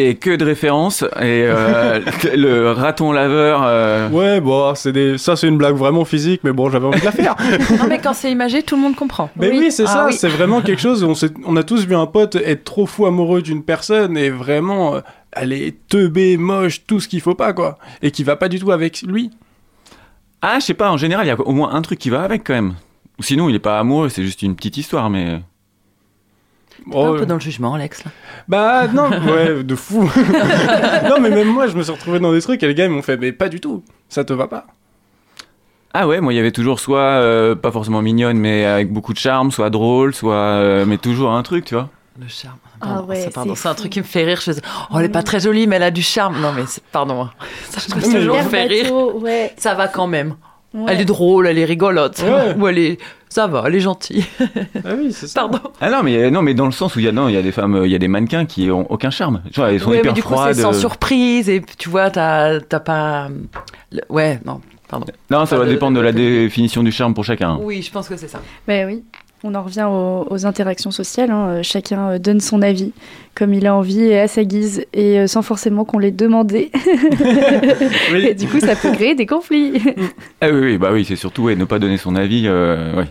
Et 0.00 0.14
que 0.14 0.36
de 0.36 0.44
références. 0.44 1.02
Et 1.20 1.44
euh, 1.46 2.00
le 2.36 2.70
raton 2.72 3.10
laveur. 3.12 3.62
euh, 3.64 4.08
Ouais, 4.10 4.40
bon, 4.40 4.74
c'est 4.74 4.92
des... 4.92 5.18
ça 5.18 5.34
c'est 5.36 5.48
une 5.48 5.58
blague 5.58 5.74
vraiment 5.74 6.04
physique, 6.04 6.40
mais 6.44 6.52
bon, 6.52 6.70
j'avais 6.70 6.86
envie 6.86 7.00
de 7.00 7.04
la 7.04 7.12
faire. 7.12 7.34
Non, 7.78 7.86
mais 7.88 7.98
quand 7.98 8.14
c'est 8.14 8.30
imagé, 8.30 8.62
tout 8.62 8.76
le 8.76 8.82
monde 8.82 8.94
comprend. 8.96 9.30
Mais 9.36 9.50
oui, 9.50 9.70
c'est 9.72 9.84
Ah 9.84 9.92
ça, 9.92 10.06
oui. 10.06 10.12
c'est 10.12 10.28
vraiment 10.28 10.60
quelque 10.60 10.80
chose. 10.80 11.04
On, 11.46 11.56
a 11.56 11.62
tous 11.62 11.86
vu 11.86 11.94
un 11.96 12.06
pote 12.06 12.36
être 12.36 12.64
trop 12.64 12.86
fou 12.86 13.06
amoureux 13.06 13.42
d'une 13.42 13.62
personne 13.62 14.16
et 14.16 14.30
vraiment, 14.30 14.94
euh, 14.96 15.00
elle 15.32 15.52
est 15.52 15.76
teubée, 15.88 16.36
moche, 16.36 16.84
tout 16.86 17.00
ce 17.00 17.08
qu'il 17.08 17.20
faut 17.20 17.34
pas, 17.34 17.52
quoi. 17.52 17.78
Et 18.02 18.10
qui 18.10 18.24
va 18.24 18.36
pas 18.36 18.48
du 18.48 18.58
tout 18.58 18.70
avec 18.72 19.02
lui. 19.02 19.30
Ah, 20.42 20.58
je 20.60 20.66
sais 20.66 20.74
pas, 20.74 20.90
en 20.90 20.96
général, 20.96 21.26
il 21.26 21.28
y 21.28 21.32
a 21.32 21.40
au 21.40 21.52
moins 21.52 21.74
un 21.74 21.82
truc 21.82 21.98
qui 21.98 22.10
va 22.10 22.22
avec 22.22 22.44
quand 22.44 22.54
même. 22.54 22.74
Sinon, 23.20 23.48
il 23.48 23.54
est 23.56 23.60
pas 23.60 23.78
amoureux, 23.80 24.08
c'est 24.08 24.22
juste 24.22 24.42
une 24.42 24.54
petite 24.54 24.76
histoire, 24.76 25.10
mais. 25.10 25.40
Oh, 26.92 27.04
un 27.14 27.18
peu 27.18 27.26
dans 27.26 27.34
le 27.34 27.40
jugement, 27.40 27.74
Alex. 27.74 28.04
là. 28.04 28.10
Bah 28.48 28.86
non, 28.92 29.10
ouais, 29.10 29.62
de 29.62 29.74
fou. 29.74 30.02
non, 31.08 31.20
mais 31.20 31.30
même 31.30 31.48
moi, 31.48 31.66
je 31.66 31.76
me 31.76 31.82
suis 31.82 31.92
retrouvé 31.92 32.18
dans 32.20 32.32
des 32.32 32.40
trucs 32.40 32.62
et 32.62 32.66
les 32.66 32.74
gars 32.74 32.84
ils 32.84 32.90
m'ont 32.90 33.02
fait, 33.02 33.16
mais 33.16 33.32
pas 33.32 33.48
du 33.48 33.60
tout, 33.60 33.82
ça 34.08 34.24
te 34.24 34.32
va 34.32 34.46
pas. 34.48 34.66
Ah 35.94 36.06
ouais, 36.06 36.20
moi, 36.20 36.32
il 36.32 36.36
y 36.36 36.38
avait 36.38 36.52
toujours 36.52 36.80
soit 36.80 36.98
euh, 37.00 37.54
pas 37.54 37.72
forcément 37.72 38.02
mignonne, 38.02 38.36
mais 38.38 38.64
avec 38.66 38.92
beaucoup 38.92 39.12
de 39.14 39.18
charme, 39.18 39.50
soit 39.50 39.70
drôle, 39.70 40.14
soit. 40.14 40.34
euh, 40.34 40.84
mais 40.86 40.98
toujours 40.98 41.32
un 41.32 41.42
truc, 41.42 41.64
tu 41.64 41.74
vois. 41.74 41.88
Le 42.20 42.28
charme. 42.28 42.56
Ah 42.80 43.02
ouais, 43.02 43.16
c'est 43.22 43.32
pardon, 43.34 43.54
c'est 43.54 43.62
c'est 43.62 43.68
un 43.68 43.74
truc 43.74 43.90
qui 43.92 43.98
me 44.00 44.04
fait 44.04 44.24
rire. 44.24 44.38
Je 44.44 44.52
fais, 44.52 44.60
oh, 44.90 44.96
elle 44.98 45.06
est 45.06 45.08
pas 45.08 45.22
très 45.22 45.40
jolie, 45.40 45.66
mais 45.66 45.76
elle 45.76 45.82
a 45.84 45.90
du 45.90 46.02
charme. 46.02 46.40
Non, 46.40 46.52
mais 46.52 46.62
pardon. 46.92 47.22
hein. 47.22 47.30
Ça 47.70 47.96
me 47.96 48.00
mais- 48.06 48.20
toujours 48.20 48.40
fait 48.42 48.64
rire. 48.64 48.92
ouais. 49.16 49.52
Ça 49.56 49.74
va 49.74 49.88
quand 49.88 50.06
même. 50.06 50.34
ouais. 50.74 50.84
Elle 50.92 51.00
est 51.00 51.04
drôle, 51.06 51.46
elle 51.46 51.58
est 51.58 51.64
rigolote. 51.64 52.22
Ouais. 52.22 52.54
Ou 52.56 52.68
elle 52.68 52.78
est. 52.78 52.98
Ça 53.30 53.46
va, 53.46 53.64
elle 53.66 53.74
est 53.74 53.80
gentille. 53.80 54.24
Ah 54.84 54.90
oui, 54.98 55.12
c'est 55.12 55.26
ça. 55.26 55.40
Pardon. 55.40 55.60
Ah 55.80 55.90
non, 55.90 56.02
mais, 56.02 56.30
non, 56.30 56.42
mais 56.42 56.54
dans 56.54 56.66
le 56.66 56.72
sens 56.72 56.96
où 56.96 56.98
il 56.98 57.04
y 57.04 57.08
a, 57.08 57.12
non, 57.12 57.28
il 57.28 57.34
y 57.34 57.36
a 57.36 57.42
des 57.42 57.52
femmes, 57.52 57.74
euh, 57.74 57.86
il 57.86 57.92
y 57.92 57.94
a 57.94 57.98
des 57.98 58.08
mannequins 58.08 58.46
qui 58.46 58.70
ont 58.70 58.90
aucun 58.90 59.10
charme. 59.10 59.42
Tu 59.52 59.60
vois, 59.60 59.72
elles 59.72 59.80
sont 59.80 59.90
Ouais, 59.90 59.96
mais 59.96 60.00
hyper 60.00 60.12
du 60.14 60.22
coup, 60.22 60.32
froides. 60.34 60.54
c'est 60.54 60.62
sans 60.62 60.74
euh. 60.74 60.78
surprise. 60.78 61.48
Et 61.48 61.62
tu 61.78 61.88
vois, 61.88 62.10
t'as 62.10 62.60
t'as 62.60 62.80
pas. 62.80 63.28
le- 63.92 64.00
Ouais, 64.08 64.40
non, 64.46 64.60
pardon. 64.88 65.06
Non, 65.30 65.44
ça 65.46 65.56
va 65.58 65.64
de- 65.66 65.70
dépendre 65.70 65.96
de 65.96 66.02
la 66.02 66.12
de- 66.12 66.18
définition 66.18 66.82
du 66.82 66.90
charme 66.92 67.14
pour 67.14 67.24
chacun. 67.24 67.58
Oui, 67.60 67.82
je 67.82 67.90
pense 67.90 68.08
que 68.08 68.16
c'est 68.16 68.28
ça. 68.28 68.40
Ben 68.66 68.86
oui, 68.86 69.04
on 69.44 69.54
en 69.54 69.62
revient 69.62 69.86
aux, 69.88 70.26
aux 70.30 70.46
interactions 70.46 70.90
sociales. 70.90 71.30
hein. 71.30 71.46
Euh, 71.48 71.62
Chacun 71.62 72.08
euh, 72.10 72.18
donne 72.18 72.40
son 72.40 72.60
avis 72.62 72.92
comme 73.34 73.54
il 73.54 73.66
a 73.66 73.74
envie 73.74 74.00
et 74.02 74.18
à 74.18 74.26
sa 74.28 74.42
guise 74.44 74.84
et 74.92 75.20
euh, 75.20 75.26
sans 75.28 75.42
forcément 75.42 75.84
qu'on 75.84 75.98
l'ait 75.98 76.10
demandé. 76.10 76.70
Oui. 78.12 78.26
Et 78.26 78.34
du 78.34 78.46
coup, 78.48 78.60
ça 78.60 78.74
peut 78.76 78.92
créer 78.92 79.14
des 79.14 79.26
conflits. 79.26 79.80
Ah 80.40 80.48
oui, 80.50 80.60
oui, 80.60 80.78
bah 80.78 80.90
oui, 80.92 81.04
c'est 81.04 81.16
surtout 81.16 81.42
ouais, 81.44 81.56
ne 81.56 81.64
pas 81.64 81.78
donner 81.78 81.96
son 81.98 82.16
avis, 82.16 82.44
euh, 82.46 82.96
ouais, 82.96 83.08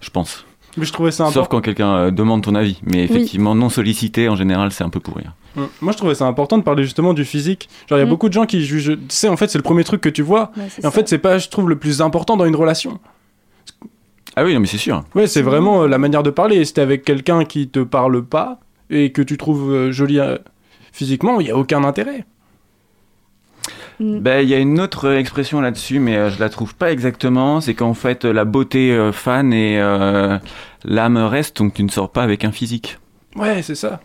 je 0.00 0.10
pense. 0.10 0.44
Mais 0.76 0.84
je 0.86 0.92
trouvais 0.92 1.12
ça 1.12 1.26
Sauf 1.26 1.36
important. 1.36 1.56
quand 1.58 1.60
quelqu'un 1.62 2.10
demande 2.10 2.42
ton 2.42 2.54
avis. 2.56 2.80
Mais 2.84 3.04
effectivement, 3.04 3.54
non 3.54 3.68
sollicité, 3.68 4.28
en 4.28 4.34
général, 4.34 4.72
c'est 4.72 4.82
un 4.82 4.88
peu 4.88 4.98
pourri. 4.98 5.22
Mm. 5.54 5.62
Moi, 5.82 5.92
je 5.92 5.98
trouvais 5.98 6.16
ça 6.16 6.26
important 6.26 6.58
de 6.58 6.64
parler 6.64 6.82
justement 6.82 7.14
du 7.14 7.24
physique. 7.24 7.68
Genre, 7.88 7.96
il 7.98 8.00
y 8.00 8.02
a 8.02 8.06
Mm. 8.06 8.08
beaucoup 8.08 8.28
de 8.28 8.32
gens 8.32 8.44
qui 8.46 8.64
jugent. 8.64 8.96
Tu 9.08 9.14
sais, 9.14 9.28
en 9.28 9.36
fait, 9.36 9.48
c'est 9.48 9.58
le 9.58 9.62
premier 9.62 9.84
truc 9.84 10.00
que 10.00 10.08
tu 10.08 10.22
vois. 10.22 10.50
Ouais, 10.56 10.64
Et 10.82 10.86
en 10.86 10.90
ça. 10.90 10.96
fait, 10.96 11.08
c'est 11.08 11.18
pas, 11.18 11.38
je 11.38 11.48
trouve, 11.48 11.68
le 11.68 11.76
plus 11.76 12.00
important 12.02 12.36
dans 12.36 12.44
une 12.44 12.56
relation. 12.56 12.98
Ah 14.36 14.44
oui, 14.44 14.54
non, 14.54 14.60
mais 14.60 14.66
c'est 14.66 14.78
sûr. 14.78 15.04
Ouais, 15.14 15.26
c'est 15.26 15.42
vraiment 15.42 15.82
euh, 15.82 15.88
la 15.88 15.98
manière 15.98 16.22
de 16.22 16.30
parler. 16.30 16.64
Si 16.64 16.74
t'es 16.74 16.80
avec 16.80 17.04
quelqu'un 17.04 17.44
qui 17.44 17.68
te 17.68 17.80
parle 17.80 18.24
pas 18.24 18.58
et 18.90 19.12
que 19.12 19.22
tu 19.22 19.36
trouves 19.36 19.72
euh, 19.72 19.92
jolie 19.92 20.18
euh, 20.20 20.38
physiquement, 20.92 21.40
il 21.40 21.46
y 21.46 21.50
a 21.50 21.56
aucun 21.56 21.84
intérêt. 21.84 22.24
Mm. 24.00 24.18
Ben, 24.18 24.40
il 24.42 24.48
y 24.48 24.54
a 24.54 24.58
une 24.58 24.80
autre 24.80 25.12
expression 25.12 25.60
là-dessus, 25.60 26.00
mais 26.00 26.16
euh, 26.16 26.30
je 26.30 26.40
la 26.40 26.48
trouve 26.48 26.74
pas 26.74 26.90
exactement. 26.92 27.60
C'est 27.60 27.74
qu'en 27.74 27.94
fait, 27.94 28.24
la 28.24 28.44
beauté 28.44 28.92
euh, 28.92 29.12
fan 29.12 29.52
et 29.52 29.80
euh, 29.80 30.38
l'âme 30.84 31.16
reste, 31.16 31.58
donc 31.58 31.74
tu 31.74 31.84
ne 31.84 31.88
sors 31.90 32.10
pas 32.10 32.22
avec 32.22 32.44
un 32.44 32.52
physique. 32.52 32.98
Ouais, 33.36 33.62
c'est 33.62 33.74
ça. 33.74 34.00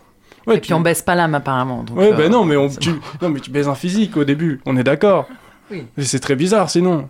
Ouais, 0.46 0.56
Et 0.56 0.60
puis 0.60 0.72
on 0.72 0.80
baisse 0.80 1.02
pas 1.02 1.14
l'âme 1.14 1.34
apparemment. 1.34 1.82
donc, 1.82 1.98
Ouais, 1.98 2.12
euh, 2.12 2.16
bah 2.16 2.28
non, 2.28 2.44
mais 2.44 2.56
on, 2.56 2.68
tu, 2.68 2.90
non, 3.20 3.28
mais 3.28 3.40
tu 3.40 3.50
baises 3.50 3.68
un 3.68 3.74
physique 3.74 4.16
au 4.16 4.24
début, 4.24 4.60
on 4.64 4.76
est 4.76 4.84
d'accord. 4.84 5.28
Oui. 5.70 5.84
Et 5.98 6.02
c'est 6.02 6.18
très 6.20 6.34
bizarre 6.34 6.70
sinon. 6.70 7.08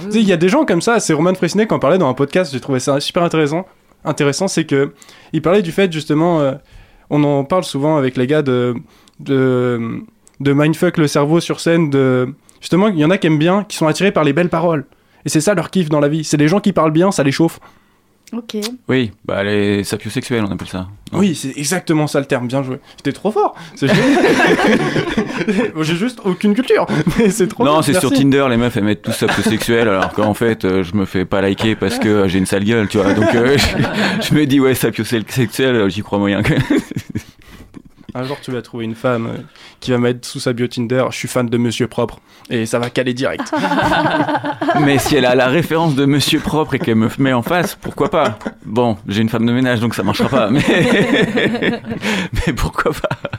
Oui, 0.00 0.06
Tu 0.06 0.12
sais, 0.12 0.20
il 0.20 0.28
y 0.28 0.32
a 0.32 0.36
des 0.36 0.48
gens 0.48 0.64
comme 0.64 0.82
ça, 0.82 1.00
c'est 1.00 1.12
Roman 1.12 1.34
Fressinet 1.34 1.66
qui 1.66 1.74
en 1.74 1.78
parlait 1.78 1.98
dans 1.98 2.08
un 2.08 2.14
podcast, 2.14 2.52
j'ai 2.52 2.60
trouvé 2.60 2.80
ça 2.80 3.00
super 3.00 3.22
intéressant. 3.22 3.66
Intéressant, 4.04 4.48
c'est 4.48 4.64
que 4.64 4.92
il 5.32 5.40
parlait 5.42 5.62
du 5.62 5.72
fait 5.72 5.90
justement, 5.92 6.40
euh, 6.40 6.52
on 7.10 7.22
en 7.24 7.44
parle 7.44 7.64
souvent 7.64 7.96
avec 7.96 8.16
les 8.16 8.26
gars 8.26 8.42
de, 8.42 8.74
de, 9.20 10.00
de 10.40 10.52
mindfuck 10.52 10.98
le 10.98 11.06
cerveau 11.06 11.40
sur 11.40 11.60
scène, 11.60 11.90
de 11.90 12.28
justement, 12.60 12.88
il 12.88 12.98
y 12.98 13.04
en 13.04 13.10
a 13.10 13.18
qui 13.18 13.26
aiment 13.28 13.38
bien, 13.38 13.64
qui 13.64 13.76
sont 13.76 13.86
attirés 13.86 14.12
par 14.12 14.24
les 14.24 14.32
belles 14.32 14.50
paroles. 14.50 14.84
Et 15.24 15.28
c'est 15.30 15.40
ça 15.40 15.54
leur 15.54 15.70
kiff 15.70 15.88
dans 15.88 16.00
la 16.00 16.08
vie, 16.08 16.22
c'est 16.24 16.36
les 16.36 16.48
gens 16.48 16.60
qui 16.60 16.72
parlent 16.72 16.90
bien, 16.92 17.10
ça 17.12 17.22
les 17.22 17.32
chauffe. 17.32 17.60
Ok. 18.32 18.56
Oui, 18.88 19.12
bah 19.24 19.44
les 19.44 19.84
sapiosexuels, 19.84 20.44
on 20.44 20.50
appelle 20.50 20.68
ça. 20.68 20.88
Oui, 21.12 21.34
c'est 21.34 21.56
exactement 21.56 22.06
ça 22.06 22.18
le 22.20 22.26
terme, 22.26 22.48
bien 22.48 22.62
joué. 22.62 22.78
J'étais 22.96 23.12
trop 23.12 23.30
fort, 23.30 23.54
c'est 23.76 23.86
J'ai 25.82 25.96
juste 25.96 26.20
aucune 26.24 26.54
culture, 26.54 26.86
mais 27.18 27.30
c'est 27.30 27.46
trop 27.48 27.64
non, 27.64 27.82
c'est 27.82 27.98
sur. 27.98 28.12
Tinder, 28.12 28.46
les 28.48 28.56
meufs 28.56 28.76
elles 28.76 28.84
mettent 28.84 29.02
tous 29.02 29.12
sapiosexuels, 29.12 29.88
alors 29.88 30.12
qu'en 30.12 30.34
fait, 30.34 30.64
euh, 30.64 30.82
je 30.82 30.94
me 30.94 31.04
fais 31.04 31.24
pas 31.24 31.40
liker 31.40 31.74
parce 31.74 31.98
que 31.98 32.28
j'ai 32.28 32.38
une 32.38 32.46
sale 32.46 32.64
gueule, 32.64 32.88
tu 32.88 32.98
vois. 32.98 33.12
Donc 33.12 33.34
euh, 33.34 33.56
je, 33.58 34.28
je 34.28 34.34
me 34.34 34.46
dis, 34.46 34.60
ouais, 34.60 34.74
sapiosexuel, 34.74 35.74
euh, 35.74 35.88
j'y 35.88 36.02
crois 36.02 36.18
moyen. 36.18 36.42
Un 38.16 38.22
jour, 38.22 38.36
tu 38.40 38.52
vas 38.52 38.62
trouver 38.62 38.84
une 38.84 38.94
femme 38.94 39.26
euh, 39.26 39.42
qui 39.80 39.90
va 39.90 39.98
mettre 39.98 40.24
sous 40.24 40.38
sa 40.38 40.52
bio 40.52 40.68
Tinder 40.68 41.04
Je 41.10 41.16
suis 41.16 41.26
fan 41.26 41.48
de 41.48 41.58
Monsieur 41.58 41.88
Propre. 41.88 42.20
Et 42.48 42.64
ça 42.64 42.78
va 42.78 42.88
caler 42.88 43.12
direct. 43.12 43.52
Mais 44.80 44.98
si 44.98 45.16
elle 45.16 45.24
a 45.24 45.34
la 45.34 45.48
référence 45.48 45.96
de 45.96 46.04
Monsieur 46.04 46.38
Propre 46.38 46.74
et 46.74 46.78
qu'elle 46.78 46.94
me 46.94 47.08
met 47.18 47.32
en 47.32 47.42
face, 47.42 47.74
pourquoi 47.74 48.10
pas? 48.10 48.38
Bon, 48.64 48.96
j'ai 49.08 49.20
une 49.20 49.28
femme 49.28 49.46
de 49.46 49.52
ménage 49.52 49.80
donc 49.80 49.96
ça 49.96 50.04
marchera 50.04 50.28
pas, 50.28 50.50
mais, 50.50 50.62
mais 52.46 52.52
pourquoi 52.52 52.92
pas? 52.92 53.30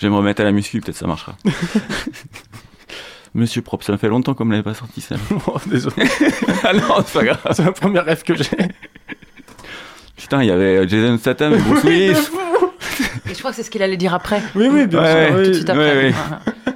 Je 0.00 0.06
vais 0.06 0.10
me 0.10 0.16
remettre 0.16 0.40
à 0.40 0.44
la 0.44 0.52
muscu, 0.52 0.80
peut-être 0.80 0.96
ça 0.96 1.06
marchera. 1.06 1.36
Monsieur 3.34 3.62
Propre, 3.62 3.84
ça 3.84 3.92
me 3.92 3.98
fait 3.98 4.08
longtemps 4.08 4.34
qu'on 4.34 4.44
me 4.44 4.52
l'avait 4.52 4.62
pas 4.64 4.74
sorti 4.74 5.00
ça. 5.00 5.14
Oh, 5.46 5.56
désolé, 5.66 5.94
ah 6.64 6.72
non, 6.72 6.96
c'est 7.06 7.12
pas 7.18 7.24
grave. 7.24 7.40
c'est 7.52 7.62
un 7.62 7.72
premier 7.72 8.00
rêve 8.00 8.22
que 8.24 8.34
j'ai. 8.34 8.44
Putain, 10.16 10.42
il 10.42 10.48
y 10.48 10.50
avait 10.50 10.88
Jason 10.88 11.16
Statham 11.18 11.54
et 11.54 11.58
Bruce 11.58 11.84
Willis. 11.84 12.16
Et 13.30 13.34
je 13.34 13.38
crois 13.38 13.50
que 13.50 13.56
c'est 13.56 13.62
ce 13.62 13.70
qu'il 13.70 13.82
allait 13.82 13.96
dire 13.96 14.14
après. 14.14 14.42
Oui, 14.54 14.68
oui, 14.70 14.86
bien 14.86 15.00
Ouais, 15.00 15.26
sûr. 15.28 15.36
oui. 15.36 15.44
Tout 15.44 15.48
de 15.50 15.54
suite 15.54 15.70
après. 15.70 15.96
ouais, 15.96 16.14
ouais. 16.66 16.72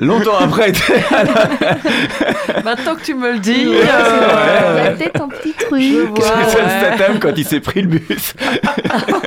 Longtemps 0.00 0.38
après. 0.38 0.72
Maintenant 2.64 2.96
que 2.96 3.02
tu 3.02 3.14
me 3.14 3.34
le 3.34 3.38
dis. 3.38 3.66
Ouais, 3.68 3.82
c'est 3.84 3.90
euh, 3.90 4.26
vrai. 4.26 4.78
Il 4.78 4.84
y 4.84 4.86
a 4.86 4.90
peut-être 4.92 5.20
un 5.20 5.28
petit 5.28 5.52
truc. 5.52 5.82
Je 5.82 6.00
vois, 6.00 6.36
ouais. 6.36 6.96
Statham 6.96 7.20
quand 7.20 7.34
il 7.36 7.44
s'est 7.44 7.60
pris 7.60 7.82
le 7.82 7.88
bus. 7.88 8.34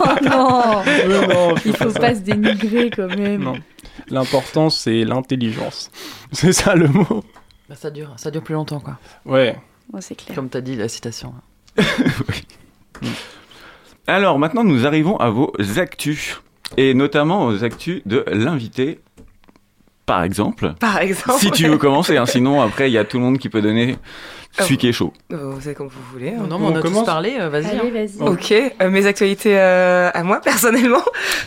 Oh 0.05 0.25
non 0.25 0.83
non, 1.29 1.55
Il 1.65 1.75
faut 1.75 1.89
ça. 1.89 1.99
pas 1.99 2.15
se 2.15 2.19
dénigrer 2.19 2.89
quand 2.89 3.07
même. 3.07 3.43
Non. 3.43 3.53
L'important, 4.09 4.69
c'est 4.69 5.05
l'intelligence. 5.05 5.91
C'est 6.31 6.51
ça 6.51 6.75
le 6.75 6.87
mot. 6.87 7.23
Bah, 7.69 7.75
ça 7.75 7.89
dure, 7.89 8.13
ça 8.17 8.31
dure 8.31 8.43
plus 8.43 8.53
longtemps 8.55 8.79
quoi. 8.79 8.97
Ouais. 9.25 9.55
Ouais, 9.93 10.01
c'est 10.01 10.15
clair. 10.15 10.35
Comme 10.35 10.49
t'as 10.49 10.61
dit 10.61 10.75
la 10.75 10.89
citation. 10.89 11.33
Alors 14.07 14.39
maintenant, 14.39 14.63
nous 14.63 14.85
arrivons 14.85 15.17
à 15.17 15.29
vos 15.29 15.53
actus. 15.77 16.41
Et 16.75 16.93
notamment 16.93 17.45
aux 17.45 17.63
actus 17.63 18.01
de 18.05 18.25
l'invité, 18.27 18.99
par 20.05 20.23
exemple. 20.23 20.73
Par 20.79 20.99
exemple. 20.99 21.39
Si 21.39 21.51
tu 21.51 21.67
veux 21.67 21.77
commencer, 21.77 22.17
hein, 22.17 22.25
sinon 22.27 22.61
après, 22.61 22.89
il 22.89 22.93
y 22.93 22.97
a 22.97 23.05
tout 23.05 23.17
le 23.17 23.23
monde 23.23 23.37
qui 23.37 23.49
peut 23.49 23.61
donner 23.61 23.97
celui 24.57 24.77
qui 24.77 24.87
est 24.87 24.93
chaud. 24.93 25.13
Euh, 25.31 25.53
C'est 25.61 25.73
comme 25.75 25.87
vous 25.87 26.01
voulez. 26.11 26.29
hein. 26.29 26.45
Non, 26.49 26.59
mais 26.59 26.65
on 26.67 26.73
on, 26.73 26.75
a 26.75 26.81
commence 26.81 26.99
tous 26.99 27.05
parlé, 27.05 27.35
euh, 27.39 27.49
vas-y. 27.49 27.65
Allez, 27.65 27.79
hein. 27.79 28.05
vas-y. 28.19 28.29
Ok, 28.29 28.51
euh, 28.81 28.89
mes 28.89 29.05
actualités 29.05 29.57
euh, 29.57 30.09
à 30.13 30.23
moi 30.23 30.39
personnellement. 30.43 31.01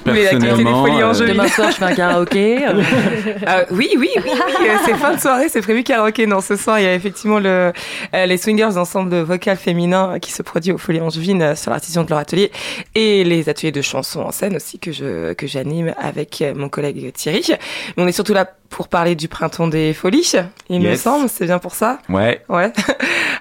Mes 0.04 0.26
actualités 0.26 0.38
des 0.38 0.38
Personnellement, 0.38 0.84
folies 0.84 1.02
en 1.04 1.12
jeu. 1.12 1.26
Demain 1.28 1.48
soir, 1.48 1.70
je 1.70 1.76
fais 1.76 1.84
un 1.84 1.94
karaoké. 1.94 2.58
oui, 3.70 3.90
oui, 3.96 4.10
oui, 4.16 4.22
oui, 4.24 4.66
c'est 4.84 4.94
fin 4.94 5.14
de 5.14 5.20
soirée, 5.20 5.48
c'est 5.48 5.60
prévu 5.62 5.82
karaoké. 5.84 6.26
Non, 6.26 6.40
ce 6.40 6.56
soir, 6.56 6.78
il 6.80 6.84
y 6.84 6.88
a 6.88 6.94
effectivement 6.94 7.38
le, 7.38 7.72
euh, 8.14 8.26
les 8.26 8.36
Swingers, 8.36 8.76
ensemble 8.76 9.14
vocal 9.20 9.56
féminin 9.56 10.18
qui 10.20 10.32
se 10.32 10.42
produit 10.42 10.72
au 10.72 10.78
Folie 10.78 11.00
Angevine 11.00 11.42
euh, 11.42 11.54
sur 11.54 11.70
l'artisan 11.70 12.02
de 12.04 12.10
leur 12.10 12.18
atelier 12.18 12.50
et 12.94 13.24
les 13.24 13.48
ateliers 13.48 13.72
de 13.72 13.82
chansons 13.82 14.20
en 14.22 14.32
scène 14.32 14.56
aussi 14.56 14.78
que 14.78 14.92
je 14.92 15.32
que 15.34 15.46
j'anime 15.46 15.94
avec 15.98 16.42
mon 16.54 16.68
collègue 16.68 17.12
Thierry. 17.12 17.44
Mais 17.96 18.02
on 18.02 18.06
est 18.08 18.12
surtout 18.12 18.34
là 18.34 18.46
pour 18.68 18.88
parler 18.88 19.14
du 19.14 19.28
printemps 19.28 19.68
des 19.68 19.92
folies, 19.94 20.32
il 20.68 20.80
me 20.80 20.94
semble, 20.96 21.28
c'est 21.28 21.46
bien 21.46 21.58
pour 21.58 21.74
ça. 21.74 21.98
Ouais. 22.08 22.42
Ouais. 22.48 22.72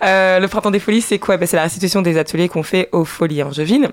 Euh, 0.03 0.39
le 0.39 0.47
printemps 0.49 0.71
des 0.71 0.79
folies, 0.79 1.01
c'est 1.01 1.19
quoi? 1.19 1.37
Ben, 1.37 1.47
C'est 1.47 1.55
la 1.55 1.63
restitution 1.63 2.01
des 2.01 2.17
ateliers 2.17 2.49
qu'on 2.49 2.63
fait 2.63 2.89
aux 2.91 3.05
Folies 3.05 3.41
Angevines. 3.43 3.89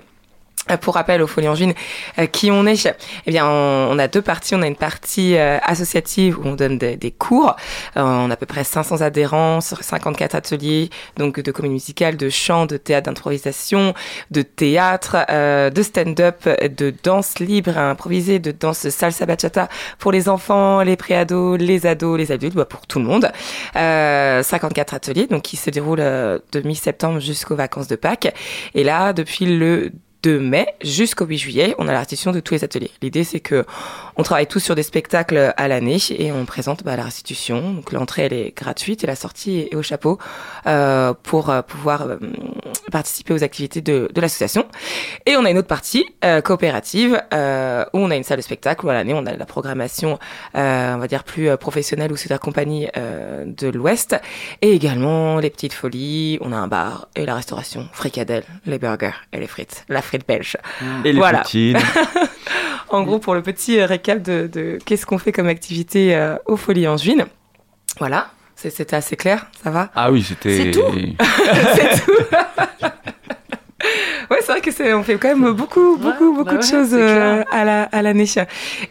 Euh, 0.71 0.77
Pour 0.77 0.93
rappel, 0.93 1.21
aux 1.21 1.27
Folies 1.27 1.49
Angevines, 1.49 1.73
euh, 2.19 2.25
qui 2.25 2.49
on 2.49 2.65
est 2.65 2.87
Eh 3.25 3.31
bien, 3.31 3.45
on, 3.45 3.89
on 3.91 3.99
a 3.99 4.07
deux 4.07 4.21
parties. 4.21 4.55
On 4.55 4.61
a 4.61 4.67
une 4.67 4.77
partie 4.77 5.35
euh, 5.35 5.57
associative 5.63 6.39
où 6.39 6.43
on 6.45 6.53
donne 6.53 6.77
des, 6.77 6.95
des 6.95 7.11
cours. 7.11 7.55
Euh, 7.97 8.01
on 8.01 8.29
a 8.29 8.33
à 8.33 8.37
peu 8.37 8.45
près 8.45 8.63
500 8.63 9.01
adhérents 9.01 9.59
sur 9.59 9.83
54 9.83 10.35
ateliers, 10.35 10.89
donc 11.17 11.39
de 11.39 11.51
comédie 11.51 11.73
musicale, 11.73 12.15
de 12.15 12.29
chant, 12.29 12.65
de 12.65 12.77
théâtre 12.77 13.07
d'improvisation, 13.07 13.93
de 14.31 14.41
théâtre, 14.41 15.17
euh, 15.29 15.69
de 15.69 15.81
stand-up, 15.83 16.47
de 16.47 16.93
danse 17.03 17.39
libre, 17.39 17.77
improvisée, 17.77 18.39
de 18.39 18.51
danse 18.51 18.87
salsa 18.87 19.25
bachata 19.25 19.67
pour 19.99 20.11
les 20.13 20.29
enfants, 20.29 20.81
les 20.81 20.95
préados, 20.95 21.57
les 21.57 21.85
ados, 21.85 22.17
les 22.17 22.31
adultes, 22.31 22.55
bah, 22.55 22.65
pour 22.65 22.87
tout 22.87 22.99
le 22.99 23.05
monde. 23.05 23.31
Euh, 23.75 24.41
54 24.43 24.93
ateliers, 24.93 25.27
donc 25.27 25.41
qui 25.43 25.57
se 25.57 25.69
déroulent 25.69 25.99
euh, 25.99 26.39
de 26.53 26.61
mi-septembre 26.61 27.19
jusqu'aux 27.19 27.55
vacances 27.55 27.87
de 27.87 27.95
Pâques. 27.97 28.33
Et 28.75 28.83
là, 28.83 29.11
depuis 29.11 29.45
le 29.45 29.91
2 30.23 30.39
mai 30.39 30.67
jusqu'au 30.81 31.25
8 31.25 31.37
juillet, 31.37 31.75
on 31.77 31.87
a 31.87 31.91
la 31.91 31.99
restitution 31.99 32.31
de 32.31 32.39
tous 32.39 32.53
les 32.53 32.63
ateliers. 32.63 32.91
L'idée, 33.01 33.23
c'est 33.23 33.41
que 33.41 33.65
on 34.15 34.23
travaille 34.23 34.47
tous 34.47 34.59
sur 34.59 34.75
des 34.75 34.83
spectacles 34.83 35.53
à 35.57 35.67
l'année 35.67 35.97
et 36.11 36.31
on 36.31 36.45
présente 36.45 36.83
bah, 36.83 36.95
la 36.95 37.03
restitution. 37.03 37.73
Donc 37.73 37.91
l'entrée, 37.91 38.23
elle 38.23 38.33
est 38.33 38.55
gratuite 38.55 39.03
et 39.03 39.07
la 39.07 39.15
sortie 39.15 39.67
est 39.71 39.75
au 39.75 39.81
chapeau 39.81 40.19
euh, 40.65 41.13
pour 41.23 41.49
euh, 41.49 41.61
pouvoir 41.61 42.03
euh, 42.03 42.17
participer 42.91 43.33
aux 43.33 43.43
activités 43.43 43.81
de, 43.81 44.09
de 44.13 44.21
l'association. 44.21 44.65
Et 45.25 45.35
on 45.35 45.43
a 45.45 45.49
une 45.49 45.57
autre 45.57 45.67
partie 45.67 46.05
euh, 46.23 46.41
coopérative 46.41 47.21
où 47.93 47.97
on 47.97 48.11
a 48.11 48.15
une 48.15 48.23
salle 48.23 48.37
de 48.37 48.43
spectacle 48.43 48.85
où 48.85 48.89
à 48.89 48.93
l'année 48.93 49.13
on 49.13 49.25
a 49.25 49.35
la 49.35 49.45
programmation, 49.45 50.19
on 50.53 50.97
va 50.97 51.07
dire 51.07 51.23
plus 51.23 51.55
professionnelle 51.57 52.11
ou 52.11 52.15
c'est 52.15 52.29
la 52.29 52.37
compagnie 52.37 52.87
de 52.95 53.67
l'Ouest 53.67 54.15
et 54.61 54.71
également 54.71 55.39
les 55.39 55.49
petites 55.49 55.73
folies. 55.73 56.37
On 56.41 56.51
a 56.51 56.55
un 56.55 56.67
bar 56.67 57.07
et 57.15 57.25
la 57.25 57.35
restauration, 57.35 57.87
fricadelle, 57.91 58.43
les 58.65 58.79
burgers 58.79 59.11
et 59.33 59.39
les 59.39 59.47
frites, 59.47 59.85
belge. 60.27 60.57
Et 61.03 61.11
les 61.13 61.17
Voilà. 61.19 61.39
poutines. 61.39 61.77
En 62.89 63.01
gros, 63.01 63.17
pour 63.17 63.33
le 63.33 63.41
petit 63.41 63.79
euh, 63.79 63.87
récap 63.87 64.21
de, 64.21 64.45
de 64.45 64.77
qu'est-ce 64.85 65.07
qu'on 65.07 65.17
fait 65.17 65.31
comme 65.31 65.47
activité 65.47 66.15
euh, 66.15 66.35
aux 66.45 66.57
Folies 66.57 66.87
en 66.87 66.95
juin. 66.95 67.25
Voilà, 67.97 68.29
c'était 68.55 68.95
assez 68.95 69.15
clair, 69.15 69.47
ça 69.63 69.71
va? 69.71 69.89
Ah 69.95 70.11
oui, 70.11 70.21
c'était. 70.21 70.57
C'est 70.65 70.71
tout. 70.71 70.83
C'est 71.75 72.05
tout. 72.05 72.87
Ouais, 74.31 74.37
c'est 74.41 74.51
vrai 74.51 74.61
que 74.61 74.71
c'est, 74.71 74.93
on 74.93 75.03
fait 75.03 75.15
quand 75.15 75.27
même 75.35 75.51
beaucoup, 75.53 75.97
beaucoup, 75.97 76.33
beaucoup 76.33 76.43
bah 76.45 76.51
de 76.53 76.57
ouais, 76.57 76.69
choses 76.69 76.93
euh, 76.93 77.43
à 77.51 77.63
la 77.65 77.83
à 77.83 78.01
l'année. 78.01 78.25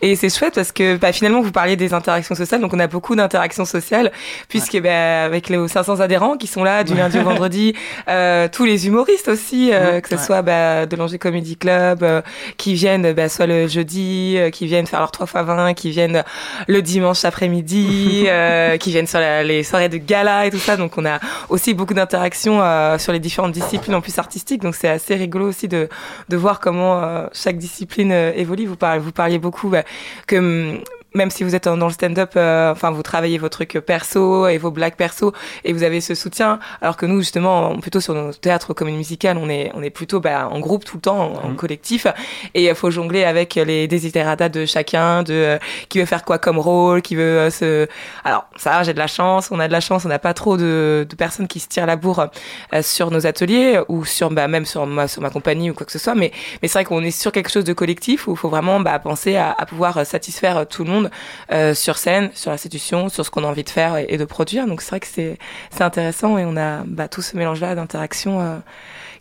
Et 0.02 0.14
c'est 0.16 0.28
chouette 0.34 0.54
parce 0.54 0.72
que 0.72 0.96
bah, 0.96 1.12
finalement 1.12 1.40
vous 1.40 1.50
parliez 1.52 1.76
des 1.76 1.94
interactions 1.94 2.34
sociales, 2.34 2.60
donc 2.60 2.74
on 2.74 2.78
a 2.78 2.86
beaucoup 2.86 3.16
d'interactions 3.16 3.64
sociales 3.64 4.12
puisque 4.48 4.78
bah, 4.80 5.24
avec 5.24 5.48
les 5.48 5.68
500 5.68 6.00
adhérents 6.00 6.36
qui 6.36 6.46
sont 6.46 6.62
là 6.64 6.84
du 6.84 6.94
lundi 6.94 7.18
au 7.18 7.22
vendredi, 7.22 7.74
euh, 8.08 8.48
tous 8.52 8.64
les 8.64 8.86
humoristes 8.86 9.28
aussi, 9.28 9.70
euh, 9.72 10.00
que 10.00 10.08
ce 10.10 10.18
soit 10.18 10.42
bah, 10.42 10.86
de 10.86 10.96
l'Angers 10.96 11.18
Comedy 11.18 11.56
Club, 11.56 12.02
euh, 12.02 12.20
qui 12.58 12.74
viennent 12.74 13.12
bah, 13.12 13.28
soit 13.28 13.46
le 13.46 13.66
jeudi, 13.68 14.34
euh, 14.36 14.50
qui 14.50 14.66
viennent 14.66 14.86
faire 14.86 15.00
leur 15.00 15.10
3 15.10 15.26
x 15.26 15.34
20, 15.34 15.74
qui 15.74 15.90
viennent 15.90 16.22
le 16.68 16.82
dimanche 16.82 17.24
après-midi, 17.24 18.24
euh, 18.28 18.76
qui 18.76 18.90
viennent 18.90 19.06
sur 19.06 19.20
la- 19.20 19.42
les 19.42 19.62
soirées 19.62 19.88
de 19.88 19.96
gala 19.96 20.46
et 20.46 20.50
tout 20.50 20.58
ça. 20.58 20.76
Donc 20.76 20.98
on 20.98 21.06
a 21.06 21.18
aussi 21.48 21.72
beaucoup 21.74 21.94
d'interactions 21.94 22.60
euh, 22.62 22.98
sur 22.98 23.12
les 23.12 23.18
différentes 23.20 23.52
disciplines 23.52 23.94
en 23.94 24.00
plus 24.00 24.18
artistiques. 24.18 24.62
Donc 24.62 24.74
c'est 24.82 24.88
assez 24.88 25.14
rigolo 25.14 25.48
aussi 25.48 25.68
de, 25.68 25.88
de 26.28 26.36
voir 26.36 26.58
comment 26.58 27.00
euh, 27.00 27.28
chaque 27.32 27.56
discipline 27.56 28.10
euh, 28.10 28.32
évolue. 28.34 28.66
Vous 28.66 28.74
parlez, 28.74 28.98
vous 28.98 29.12
parliez 29.12 29.38
beaucoup 29.38 29.68
bah, 29.68 29.84
que 30.26 30.36
hum, 30.36 30.80
même 31.14 31.30
si 31.30 31.44
vous 31.44 31.54
êtes 31.54 31.64
dans 31.64 31.86
le 31.86 31.92
stand-up, 31.92 32.32
euh, 32.36 32.72
enfin 32.72 32.90
vous 32.90 33.02
travaillez 33.02 33.38
vos 33.38 33.48
trucs 33.48 33.78
perso 33.80 34.46
et 34.46 34.58
vos 34.58 34.70
blagues 34.70 34.96
perso 34.96 35.32
et 35.64 35.72
vous 35.72 35.82
avez 35.82 36.00
ce 36.00 36.14
soutien, 36.14 36.58
alors 36.80 36.96
que 36.96 37.06
nous 37.06 37.18
justement 37.18 37.78
plutôt 37.78 38.00
sur 38.00 38.14
nos 38.14 38.32
théâtres 38.32 38.74
comédie 38.74 38.96
musicale, 38.96 39.36
on 39.38 39.48
est 39.48 39.70
on 39.74 39.82
est 39.82 39.90
plutôt 39.90 40.20
bah, 40.20 40.48
en 40.50 40.60
groupe 40.60 40.84
tout 40.84 40.96
le 40.96 41.02
temps, 41.02 41.34
en, 41.34 41.50
en 41.50 41.54
collectif 41.54 42.06
et 42.54 42.68
il 42.68 42.74
faut 42.74 42.90
jongler 42.90 43.24
avec 43.24 43.54
les 43.54 43.86
desiderata 43.88 44.48
de 44.48 44.66
chacun, 44.66 45.22
de 45.22 45.32
euh, 45.32 45.58
qui 45.88 45.98
veut 45.98 46.06
faire 46.06 46.24
quoi 46.24 46.38
comme 46.38 46.58
rôle, 46.58 47.02
qui 47.02 47.16
veut 47.16 47.38
euh, 47.38 47.50
se. 47.50 47.88
Alors 48.24 48.46
ça, 48.56 48.82
j'ai 48.82 48.94
de 48.94 48.98
la 48.98 49.06
chance, 49.06 49.50
on 49.50 49.60
a 49.60 49.68
de 49.68 49.72
la 49.72 49.80
chance, 49.80 50.04
on 50.04 50.08
n'a 50.08 50.18
pas 50.18 50.34
trop 50.34 50.56
de, 50.56 51.06
de 51.08 51.16
personnes 51.16 51.48
qui 51.48 51.60
se 51.60 51.68
tirent 51.68 51.86
la 51.86 51.96
bourre 51.96 52.28
euh, 52.74 52.82
sur 52.82 53.10
nos 53.10 53.26
ateliers 53.26 53.80
ou 53.88 54.04
sur 54.04 54.30
bah, 54.30 54.48
même 54.48 54.64
sur 54.64 54.86
ma 54.86 55.08
sur 55.08 55.22
ma 55.22 55.30
compagnie 55.30 55.70
ou 55.70 55.74
quoi 55.74 55.86
que 55.86 55.92
ce 55.92 55.98
soit, 55.98 56.14
mais 56.14 56.32
mais 56.60 56.68
c'est 56.68 56.78
vrai 56.78 56.84
qu'on 56.84 57.02
est 57.02 57.10
sur 57.10 57.32
quelque 57.32 57.50
chose 57.50 57.64
de 57.64 57.72
collectif 57.72 58.28
où 58.28 58.32
il 58.32 58.36
faut 58.36 58.48
vraiment 58.48 58.80
bah, 58.80 58.98
penser 58.98 59.36
à, 59.36 59.52
à 59.52 59.66
pouvoir 59.66 59.98
euh, 59.98 60.04
satisfaire 60.04 60.56
euh, 60.58 60.64
tout 60.64 60.84
le 60.84 60.90
monde 60.90 61.01
euh, 61.50 61.74
sur 61.74 61.98
scène, 61.98 62.30
sur 62.34 62.50
l'institution, 62.50 63.08
sur 63.08 63.24
ce 63.24 63.30
qu'on 63.30 63.44
a 63.44 63.46
envie 63.46 63.64
de 63.64 63.70
faire 63.70 63.96
et, 63.96 64.16
de 64.16 64.24
produire. 64.24 64.66
Donc 64.66 64.82
c'est 64.82 64.90
vrai 64.90 65.00
que 65.00 65.06
c'est 65.06 65.38
intéressant 65.80 66.38
et 66.38 66.44
on 66.44 66.56
a 66.56 66.82
bah, 66.84 67.08
tout 67.08 67.22
ce 67.22 67.36
mélange 67.36 67.60
là 67.60 67.74
d'interaction. 67.74 68.40
euh, 68.40 68.58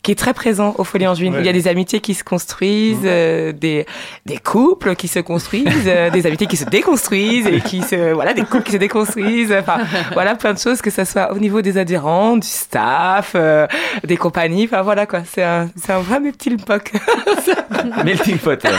qui 0.04 0.12
est 0.12 0.16
très 0.16 0.34
présent 0.34 0.74
au 0.78 0.84
Folie 0.84 1.08
en 1.08 1.14
Juin. 1.14 1.32
Ouais. 1.32 1.40
Il 1.42 1.46
y 1.46 1.50
a 1.50 1.54
des 1.54 1.68
amitiés 1.68 2.00
qui 2.00 2.16
se 2.16 2.24
construisent, 2.24 3.02
euh, 3.06 3.52
des, 3.52 3.86
des 4.26 4.38
couples 4.38 4.96
qui 4.96 5.08
se 5.08 5.20
construisent, 5.20 5.68
euh, 5.86 6.10
des 6.10 6.26
amitiés 6.26 6.48
qui 6.48 6.58
se 6.58 6.66
déconstruisent 6.66 7.46
et 7.46 7.62
qui 7.62 7.84
se, 7.84 8.12
voilà, 8.14 8.34
des 8.34 8.42
couples 8.42 8.64
qui 8.64 8.72
se 8.72 8.78
déconstruisent. 8.78 9.54
Enfin, 9.54 9.78
voilà, 10.14 10.36
plein 10.36 10.54
de 10.54 10.60
choses, 10.60 10.82
que 10.82 10.90
ça 10.90 11.06
soit 11.06 11.32
au 11.34 11.38
niveau 11.38 11.62
des 11.62 11.78
adhérents, 11.78 12.36
du 12.38 12.48
staff, 12.48 13.34
euh, 13.36 13.68
des 14.04 14.18
compagnies. 14.18 14.66
Enfin, 14.66 14.82
voilà, 14.82 15.06
quoi. 15.06 15.22
C'est 15.24 15.44
un, 15.44 15.70
c'est 15.76 15.94
un 15.94 16.00
vrai 16.00 16.20
melting 16.20 16.58
pot. 16.58 16.82
Melting 18.04 18.38
pot. 18.40 18.64
ouais. 18.64 18.72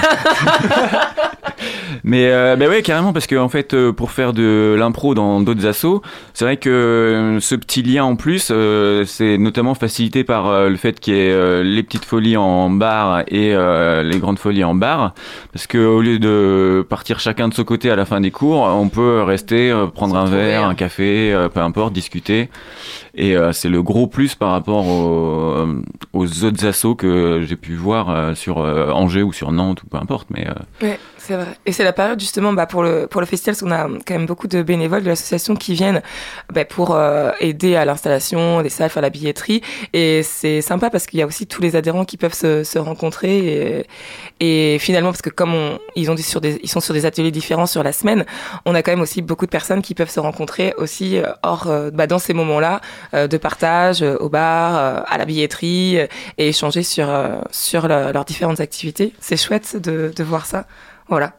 mais 2.02 2.30
euh, 2.30 2.56
bah 2.56 2.66
ouais, 2.66 2.82
carrément, 2.82 3.12
parce 3.12 3.28
que 3.28 3.36
en 3.36 3.48
fait, 3.48 3.76
pour 3.92 4.10
faire 4.10 4.32
de 4.32 4.74
l'impro 4.76 5.14
dans 5.14 5.40
d'autres 5.40 5.66
assos, 5.66 6.02
c'est 6.34 6.44
vrai 6.44 6.56
que 6.56 7.38
ce 7.40 7.54
petit 7.54 7.82
lien 7.82 8.04
en 8.04 8.16
plus, 8.16 8.52
c'est 9.06 9.38
notamment 9.38 9.74
facilité 9.74 10.24
par 10.24 10.68
le 10.68 10.76
fait 10.76 10.98
qu'il 10.98 11.11
euh, 11.12 11.62
les 11.62 11.82
petites 11.82 12.04
folies 12.04 12.36
en 12.36 12.70
bar 12.70 13.20
et 13.28 13.54
euh, 13.54 14.02
les 14.02 14.18
grandes 14.18 14.38
folies 14.38 14.64
en 14.64 14.74
bar, 14.74 15.14
parce 15.52 15.66
que 15.66 15.78
au 15.78 16.00
lieu 16.00 16.18
de 16.18 16.84
partir 16.88 17.18
chacun 17.20 17.48
de 17.48 17.54
son 17.54 17.64
côté 17.64 17.90
à 17.90 17.96
la 17.96 18.04
fin 18.04 18.20
des 18.20 18.30
cours, 18.30 18.62
on 18.62 18.88
peut 18.88 19.22
rester, 19.22 19.70
euh, 19.70 19.86
prendre 19.86 20.16
un 20.16 20.26
verre, 20.26 20.64
un 20.64 20.74
café, 20.74 21.36
peu 21.52 21.60
importe, 21.60 21.92
discuter. 21.92 22.48
Et 23.14 23.36
c'est 23.52 23.68
le 23.68 23.82
gros 23.82 24.06
plus 24.06 24.34
par 24.34 24.52
rapport 24.52 24.86
aux, 24.86 25.66
aux 26.14 26.44
autres 26.44 26.66
assos 26.66 26.94
que 26.94 27.44
j'ai 27.46 27.56
pu 27.56 27.74
voir 27.74 28.34
sur 28.34 28.56
Angers 28.58 29.22
ou 29.22 29.34
sur 29.34 29.52
Nantes 29.52 29.82
ou 29.82 29.86
peu 29.86 29.98
importe. 29.98 30.28
Mais 30.30 30.46
Ouais, 30.80 30.98
c'est 31.24 31.34
vrai. 31.34 31.46
Et 31.66 31.72
c'est 31.72 31.84
la 31.84 31.92
période 31.92 32.18
justement 32.18 32.52
bah, 32.52 32.66
pour 32.66 32.82
le 32.82 33.06
pour 33.06 33.20
le 33.20 33.26
festival, 33.26 33.54
parce 33.54 33.62
qu'on 33.62 33.70
a 33.70 33.86
quand 34.04 34.14
même 34.14 34.26
beaucoup 34.26 34.48
de 34.48 34.62
bénévoles 34.62 35.02
de 35.04 35.08
l'association 35.08 35.54
qui 35.54 35.74
viennent 35.74 36.02
bah, 36.52 36.64
pour 36.64 36.94
euh, 36.94 37.30
aider 37.40 37.76
à 37.76 37.84
l'installation 37.84 38.60
des 38.62 38.68
salles, 38.70 38.90
faire 38.90 39.02
la 39.02 39.10
billetterie. 39.10 39.62
Et 39.92 40.22
c'est 40.24 40.60
sympa 40.62 40.90
parce 40.90 41.06
qu'il 41.06 41.20
y 41.20 41.22
a 41.22 41.26
aussi 41.26 41.46
tous 41.46 41.62
les 41.62 41.76
adhérents 41.76 42.04
qui 42.04 42.16
peuvent 42.16 42.34
se, 42.34 42.64
se 42.64 42.78
rencontrer. 42.78 43.86
Et, 44.40 44.78
finalement, 44.80 45.10
parce 45.10 45.22
que 45.22 45.30
comme 45.30 45.54
on, 45.54 45.78
ils 45.94 46.10
ont 46.10 46.14
des, 46.16 46.22
sur 46.22 46.40
des 46.40 46.58
ils 46.62 46.68
sont 46.68 46.80
sur 46.80 46.94
des 46.94 47.06
ateliers 47.06 47.30
différents 47.30 47.66
sur 47.66 47.82
la 47.84 47.92
semaine, 47.92 48.24
on 48.66 48.74
a 48.74 48.82
quand 48.82 48.90
même 48.92 49.00
aussi 49.00 49.22
beaucoup 49.22 49.46
de 49.46 49.50
personnes 49.50 49.82
qui 49.82 49.94
peuvent 49.94 50.10
se 50.10 50.20
rencontrer 50.20 50.74
aussi 50.76 51.18
euh, 51.18 51.26
hors 51.44 51.68
euh, 51.68 51.90
bah, 51.92 52.06
dans 52.08 52.18
ces 52.18 52.34
moments-là 52.34 52.80
euh, 53.14 53.28
de 53.28 53.36
partage 53.36 54.02
euh, 54.02 54.16
au 54.18 54.28
bar, 54.28 55.04
à 55.06 55.18
la 55.18 55.24
billetterie 55.24 55.96
et 56.38 56.48
échanger 56.48 56.82
sur 56.82 57.08
sur 57.50 57.86
le- 57.86 58.10
leurs 58.12 58.24
différentes 58.24 58.60
activités. 58.60 59.12
C'est 59.20 59.36
chouette 59.36 59.76
de 59.76 60.12
de 60.14 60.24
voir 60.24 60.46
ça. 60.46 60.66
Voilà. 61.12 61.34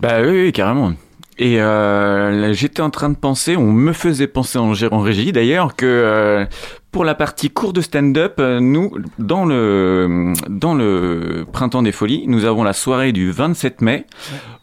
bah 0.00 0.20
oui, 0.20 0.30
oui, 0.46 0.52
carrément. 0.52 0.94
Et 1.38 1.60
euh, 1.60 2.52
j'étais 2.52 2.82
en 2.82 2.90
train 2.90 3.08
de 3.08 3.14
penser, 3.14 3.56
on 3.56 3.70
me 3.72 3.92
faisait 3.92 4.26
penser 4.26 4.58
en, 4.58 4.72
en 4.90 4.98
régie 4.98 5.30
d'ailleurs 5.30 5.76
que 5.76 5.86
euh, 5.86 6.44
pour 6.90 7.04
la 7.04 7.14
partie 7.14 7.50
cours 7.50 7.72
de 7.72 7.80
stand-up, 7.80 8.34
euh, 8.40 8.58
nous 8.58 8.92
dans 9.20 9.44
le 9.44 10.32
dans 10.48 10.74
le 10.74 11.46
printemps 11.52 11.82
des 11.82 11.92
folies, 11.92 12.24
nous 12.26 12.44
avons 12.44 12.64
la 12.64 12.72
soirée 12.72 13.12
du 13.12 13.30
27 13.30 13.80
mai 13.80 14.06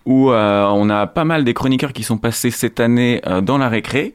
où 0.05 0.31
euh, 0.31 0.65
on 0.65 0.89
a 0.89 1.07
pas 1.07 1.23
mal 1.23 1.43
des 1.43 1.53
chroniqueurs 1.53 1.93
qui 1.93 2.03
sont 2.03 2.17
passés 2.17 2.51
cette 2.51 2.79
année 2.79 3.21
euh, 3.27 3.41
dans 3.41 3.57
la 3.57 3.69
récré. 3.69 4.13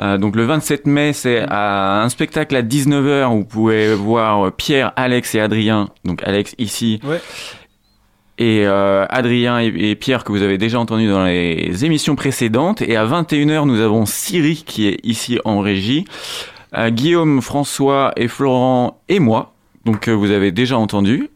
Euh, 0.00 0.18
donc 0.18 0.36
le 0.36 0.44
27 0.44 0.86
mai, 0.86 1.12
c'est 1.12 1.44
à 1.48 2.02
un 2.02 2.08
spectacle 2.08 2.54
à 2.56 2.62
19h 2.62 3.26
où 3.26 3.38
vous 3.38 3.44
pouvez 3.44 3.94
voir 3.94 4.52
Pierre, 4.52 4.92
Alex 4.96 5.34
et 5.34 5.40
Adrien. 5.40 5.88
Donc 6.04 6.22
Alex 6.22 6.54
ici. 6.58 7.00
Ouais. 7.04 7.20
Et 8.40 8.66
euh, 8.66 9.04
Adrien 9.10 9.60
et, 9.60 9.66
et 9.66 9.94
Pierre 9.94 10.24
que 10.24 10.32
vous 10.32 10.40
avez 10.40 10.56
déjà 10.56 10.80
entendu 10.80 11.06
dans 11.06 11.24
les 11.24 11.84
émissions 11.84 12.16
précédentes. 12.16 12.80
Et 12.80 12.96
à 12.96 13.04
21h, 13.04 13.66
nous 13.66 13.80
avons 13.80 14.06
Siri 14.06 14.64
qui 14.66 14.88
est 14.88 14.98
ici 15.04 15.38
en 15.44 15.60
régie. 15.60 16.06
Euh, 16.76 16.88
Guillaume, 16.88 17.42
François 17.42 18.12
et 18.16 18.28
Florent 18.28 19.02
et 19.10 19.18
moi. 19.18 19.52
Donc 19.84 20.08
euh, 20.08 20.12
vous 20.12 20.30
avez 20.30 20.52
déjà 20.52 20.78
entendu. 20.78 21.28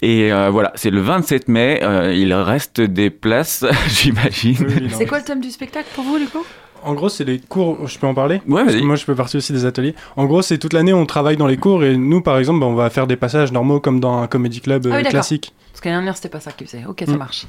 Et 0.00 0.32
euh, 0.32 0.50
voilà, 0.50 0.72
c'est 0.74 0.90
le 0.90 1.00
27 1.00 1.48
mai. 1.48 1.80
Euh, 1.82 2.12
il 2.14 2.32
reste 2.32 2.80
des 2.80 3.10
places, 3.10 3.64
j'imagine. 3.88 4.56
Oui, 4.60 4.74
oui, 4.76 4.82
non, 4.88 4.96
C'est 4.96 5.06
quoi 5.06 5.18
le 5.18 5.24
thème 5.24 5.40
du 5.40 5.50
spectacle 5.50 5.88
pour 5.94 6.04
vous, 6.04 6.18
du 6.18 6.26
coup? 6.26 6.44
En 6.84 6.94
gros, 6.94 7.08
c'est 7.08 7.24
les 7.24 7.38
cours. 7.40 7.86
Je 7.86 7.98
peux 7.98 8.06
en 8.06 8.14
parler 8.14 8.40
Ouais, 8.46 8.62
Parce 8.62 8.72
vas-y. 8.72 8.80
que 8.80 8.86
moi, 8.86 8.96
je 8.96 9.04
fais 9.04 9.14
partie 9.14 9.36
aussi 9.36 9.52
des 9.52 9.64
ateliers. 9.64 9.94
En 10.16 10.24
gros, 10.26 10.42
c'est 10.42 10.58
toute 10.58 10.72
l'année, 10.72 10.92
on 10.92 11.06
travaille 11.06 11.36
dans 11.36 11.46
les 11.46 11.56
cours 11.56 11.84
et 11.84 11.96
nous, 11.96 12.20
par 12.22 12.38
exemple, 12.38 12.60
bah, 12.60 12.66
on 12.66 12.74
va 12.74 12.88
faire 12.90 13.06
des 13.06 13.16
passages 13.16 13.52
normaux 13.52 13.80
comme 13.80 14.00
dans 14.00 14.18
un 14.18 14.26
comédie 14.26 14.60
club 14.60 14.82
Ah 14.86 14.88
oui, 14.88 14.92
euh, 14.94 14.96
d'accord. 14.98 15.10
classique. 15.10 15.52
Parce 15.72 15.80
qu'année 15.80 15.96
dernière, 15.96 16.16
c'était 16.16 16.28
pas 16.28 16.40
ça 16.40 16.52
qu'ils 16.52 16.66
faisaient. 16.66 16.84
Ok, 16.88 17.02
ça 17.06 17.12
Mm. 17.12 17.16
marche. 17.18 17.46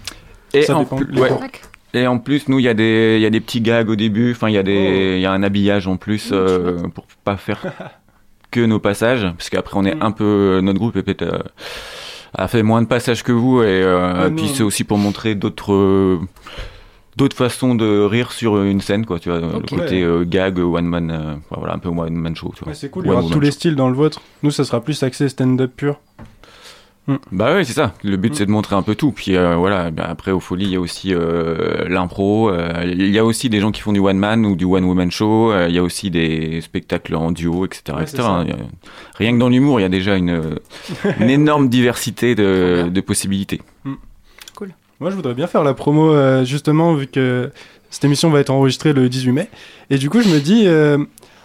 Et 0.53 0.63
Ça 0.63 0.75
en, 0.75 0.80
dépend, 0.82 0.95
plus, 0.97 1.11
les 1.11 1.21
ouais. 1.21 1.27
cours. 1.30 1.39
Tac. 1.39 1.61
et 1.93 2.05
en 2.07 2.17
plus, 2.19 2.47
nous, 2.47 2.59
il 2.59 2.63
y, 2.65 2.67
a 2.69 2.73
des- 2.73 3.15
il 3.17 3.21
y 3.21 3.25
a 3.25 3.30
des 3.30 3.39
petits 3.39 3.61
gags 3.61 3.89
au 3.89 3.95
début. 3.95 4.32
Enfin, 4.32 4.49
il 4.49 4.53
y, 4.55 4.57
a 4.57 4.63
des- 4.63 5.15
il 5.17 5.21
y 5.21 5.25
a 5.25 5.32
un 5.32 5.41
habillage 5.43 5.88
en 5.88 5.97
plus 5.97 6.30
euh, 6.32 6.77
pour 6.93 7.05
pas 7.23 7.38
faire 7.38 7.61
que 8.51 8.59
nos 8.61 8.80
passages. 8.80 9.23
Parce 9.38 9.49
qu'après, 9.49 9.75
on 9.77 9.86
est 9.86 9.95
Mm. 9.95 10.01
un 10.03 10.11
peu. 10.11 10.59
Notre 10.63 10.80
groupe 10.80 10.95
est 10.97 11.03
peut-être. 11.03 11.21
euh, 11.23 11.39
a 12.38 12.47
fait 12.47 12.61
moins 12.61 12.82
de 12.84 12.88
passages 12.88 13.23
que 13.23 13.32
vous. 13.32 13.63
Et 13.63 13.65
euh, 13.67 14.25
Ouais, 14.25 14.32
puis, 14.32 14.47
c'est 14.49 14.61
aussi 14.63 14.84
pour 14.84 14.97
montrer 14.99 15.34
d'autres. 15.34 16.19
Euh, 17.20 17.24
D'autres 17.24 17.36
façons 17.38 17.76
de 17.76 18.01
rire 18.01 18.32
sur 18.32 18.61
une 18.61 18.82
scène, 18.82 19.05
quoi, 19.05 19.20
tu 19.20 19.30
vois, 19.30 19.39
Ok. 19.39 19.72
le 19.72 19.78
côté 19.78 20.01
euh, 20.03 20.24
gag, 20.26 20.57
one 20.59 20.86
man, 20.86 21.11
euh, 21.11 21.36
voilà, 21.57 21.74
un 21.76 21.80
peu 21.80 21.89
one 21.89 22.13
man 22.13 22.36
show, 22.36 22.51
tu 22.55 22.63
vois. 22.63 22.70
Ouais, 22.70 22.76
c'est 22.76 22.89
cool, 22.89 23.05
il 23.05 23.09
y 23.09 23.11
aura 23.11 23.22
tous 23.32 23.39
les 23.39 23.47
show. 23.51 23.53
styles 23.53 23.76
dans 23.76 23.89
le 23.89 23.95
vôtre. 23.95 24.22
Nous, 24.43 24.51
ça 24.51 24.63
sera 24.63 24.82
plus 24.82 25.01
axé 25.03 25.28
stand-up 25.30 25.72
pur. 25.76 25.99
Bah 27.32 27.55
oui, 27.55 27.65
c'est 27.65 27.74
ça. 27.74 27.95
Le 28.03 28.17
but, 28.17 28.36
c'est 28.36 28.45
de 28.45 28.51
montrer 28.51 28.76
un 28.76 28.84
peu 28.84 28.93
tout. 28.93 29.11
Puis 29.11 29.36
euh, 29.36 29.55
voilà, 29.55 29.89
bah, 29.89 30.05
après, 30.07 30.30
au 30.30 30.39
Folie, 30.39 30.65
il 30.65 30.72
y 30.74 30.76
a 30.76 30.80
aussi 30.80 31.11
euh, 31.11 31.88
l'impro. 31.89 32.51
euh, 32.51 32.84
Il 32.86 33.09
y 33.09 33.17
a 33.17 33.26
aussi 33.26 33.49
des 33.49 33.59
gens 33.59 33.72
qui 33.72 33.82
font 33.82 33.93
du 33.93 33.99
one-man 33.99 34.45
ou 34.45 34.55
du 34.55 34.65
one-woman 34.65 35.09
show. 35.09 35.51
euh, 35.51 35.65
Il 35.70 35.74
y 35.74 35.80
a 35.80 35.84
aussi 35.84 36.11
des 36.11 36.61
spectacles 36.61 37.15
en 37.15 37.32
duo, 37.32 37.65
etc. 37.65 37.97
Ouais, 37.97 38.20
a- 38.20 38.45
Rien 39.15 39.34
que 39.34 39.39
dans 39.39 39.49
l'humour, 39.49 39.80
il 39.80 39.84
y 39.84 39.86
a 39.88 39.89
déjà 39.89 40.17
une, 40.17 40.59
une 41.20 41.30
énorme 41.32 41.67
diversité 41.67 42.36
de, 42.36 42.89
de 42.93 43.01
possibilités. 43.01 43.59
Moi, 45.00 45.10
je 45.12 45.16
voudrais 45.16 45.34
bien 45.34 45.47
faire 45.47 45.64
la 45.64 45.74
promo, 45.74 46.12
euh, 46.12 46.43
justement, 46.43 46.93
vu 46.93 47.08
que 47.08 47.52
cette 47.89 48.04
émission 48.04 48.30
va 48.30 48.39
être 48.39 48.50
enregistrée 48.50 48.93
le 48.93 49.08
18 49.10 49.32
mai. 49.32 49.50
Et 49.89 49.97
du 49.97 50.10
coup, 50.10 50.22
je 50.22 50.28
me 50.30 50.39
dis, 50.39 50.64
euh, 50.68 50.97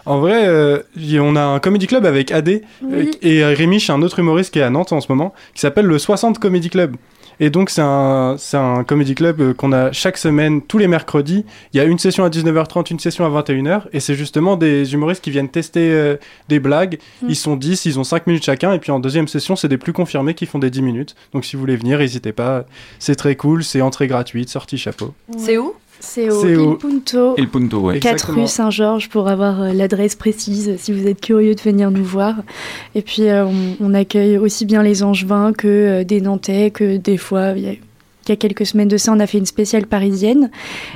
en 0.05 0.19
vrai, 0.19 0.45
euh, 0.47 0.79
on 1.19 1.35
a 1.35 1.41
un 1.41 1.59
comedy 1.59 1.87
club 1.87 2.05
avec 2.05 2.31
AD 2.31 2.49
euh, 2.49 2.59
Oui. 2.83 3.11
et 3.21 3.43
Rémi, 3.43 3.83
un 3.89 4.01
autre 4.01 4.19
humoriste 4.19 4.53
qui 4.53 4.59
est 4.59 4.63
à 4.63 4.69
Nantes 4.69 4.91
en 4.91 5.01
ce 5.01 5.11
moment, 5.11 5.33
qui 5.53 5.61
s'appelle 5.61 5.85
le 5.85 5.97
60 5.97 6.37
Comedy 6.37 6.69
Club. 6.69 6.95
Et 7.39 7.49
donc, 7.49 7.69
c'est 7.69 7.81
un, 7.81 8.37
un 8.53 8.83
comedy 8.83 9.15
club 9.15 9.41
euh, 9.41 9.53
qu'on 9.53 9.71
a 9.71 9.91
chaque 9.91 10.17
semaine, 10.17 10.61
tous 10.61 10.77
les 10.77 10.87
mercredis. 10.87 11.45
Il 11.73 11.77
y 11.77 11.79
a 11.79 11.83
une 11.83 11.99
session 11.99 12.23
à 12.23 12.29
19h30, 12.29 12.91
une 12.91 12.99
session 12.99 13.25
à 13.25 13.41
21h. 13.41 13.83
Et 13.93 13.99
c'est 13.99 14.15
justement 14.15 14.57
des 14.57 14.93
humoristes 14.93 15.23
qui 15.23 15.31
viennent 15.31 15.49
tester 15.49 15.91
euh, 15.91 16.17
des 16.49 16.59
blagues. 16.59 16.99
Mm. 17.21 17.29
Ils 17.29 17.35
sont 17.35 17.55
10, 17.55 17.85
ils 17.85 17.99
ont 17.99 18.03
5 18.03 18.27
minutes 18.27 18.43
chacun. 18.43 18.73
Et 18.73 18.79
puis 18.79 18.91
en 18.91 18.99
deuxième 18.99 19.27
session, 19.27 19.55
c'est 19.55 19.67
des 19.67 19.77
plus 19.77 19.93
confirmés 19.93 20.33
qui 20.33 20.45
font 20.45 20.59
des 20.59 20.69
10 20.69 20.81
minutes. 20.81 21.15
Donc 21.33 21.45
si 21.45 21.55
vous 21.55 21.61
voulez 21.61 21.75
venir, 21.75 21.99
n'hésitez 21.99 22.31
pas. 22.31 22.65
C'est 22.99 23.15
très 23.15 23.35
cool, 23.35 23.63
c'est 23.63 23.81
entrée 23.81 24.07
gratuite, 24.07 24.49
sortie 24.49 24.77
chapeau. 24.77 25.13
C'est 25.37 25.57
où? 25.57 25.75
C'est 25.99 26.29
au 26.29 26.41
C'est 26.41 26.55
au- 26.55 26.73
Il 26.73 26.77
Punto, 26.77 27.35
Et 27.37 27.41
le 27.41 27.47
punto, 27.47 27.79
ouais. 27.79 27.99
4 27.99 28.13
Exactement. 28.13 28.41
rue 28.43 28.47
Saint-Georges 28.47 29.09
pour 29.09 29.27
avoir 29.27 29.61
euh, 29.61 29.73
l'adresse 29.73 30.15
précise 30.15 30.75
si 30.77 30.91
vous 30.93 31.07
êtes 31.07 31.19
curieux 31.21 31.55
de 31.55 31.61
venir 31.61 31.89
nous 31.91 32.03
voir. 32.03 32.35
Et 32.93 33.01
puis 33.01 33.23
euh, 33.29 33.45
on, 33.45 33.75
on 33.79 33.93
accueille 33.93 34.37
aussi 34.37 34.65
bien 34.65 34.83
les 34.83 35.03
Angevins 35.03 35.51
que 35.53 35.67
euh, 35.67 36.03
des 36.03 36.21
Nantais, 36.21 36.69
que 36.71 36.97
des 36.97 37.17
fois, 37.17 37.53
il 37.55 37.63
y 37.63 37.67
a, 37.69 37.73
il 38.27 38.31
y 38.31 38.33
a 38.33 38.35
quelques 38.37 38.65
semaines 38.65 38.87
de 38.87 38.97
ça, 38.97 39.11
on 39.11 39.19
a 39.19 39.27
fait 39.27 39.37
une 39.37 39.45
spéciale 39.45 39.85
parisienne. 39.87 40.49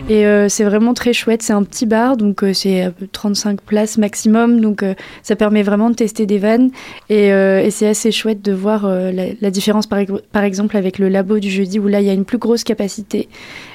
Et 0.09 0.25
euh, 0.25 0.49
c'est 0.49 0.63
vraiment 0.63 0.93
très 0.93 1.13
chouette. 1.13 1.41
C'est 1.43 1.53
un 1.53 1.63
petit 1.63 1.85
bar, 1.85 2.17
donc 2.17 2.43
euh, 2.43 2.53
c'est 2.53 2.81
à 2.81 2.91
peu 2.91 3.07
35 3.11 3.61
places 3.61 3.97
maximum. 3.97 4.61
Donc 4.61 4.83
euh, 4.83 4.93
ça 5.23 5.35
permet 5.35 5.63
vraiment 5.63 5.89
de 5.89 5.95
tester 5.95 6.25
des 6.25 6.37
vannes. 6.39 6.71
Et, 7.09 7.31
euh, 7.31 7.61
et 7.63 7.71
c'est 7.71 7.87
assez 7.87 8.11
chouette 8.11 8.41
de 8.41 8.51
voir 8.53 8.85
euh, 8.85 9.11
la, 9.11 9.25
la 9.39 9.51
différence, 9.51 9.87
par, 9.87 9.99
ex- 9.99 10.11
par 10.31 10.43
exemple, 10.43 10.75
avec 10.77 10.97
le 10.99 11.09
labo 11.09 11.39
du 11.39 11.49
jeudi, 11.49 11.79
où 11.79 11.87
là, 11.87 12.01
il 12.01 12.07
y 12.07 12.09
a 12.09 12.13
une 12.13 12.25
plus 12.25 12.37
grosse 12.37 12.63
capacité. 12.63 13.29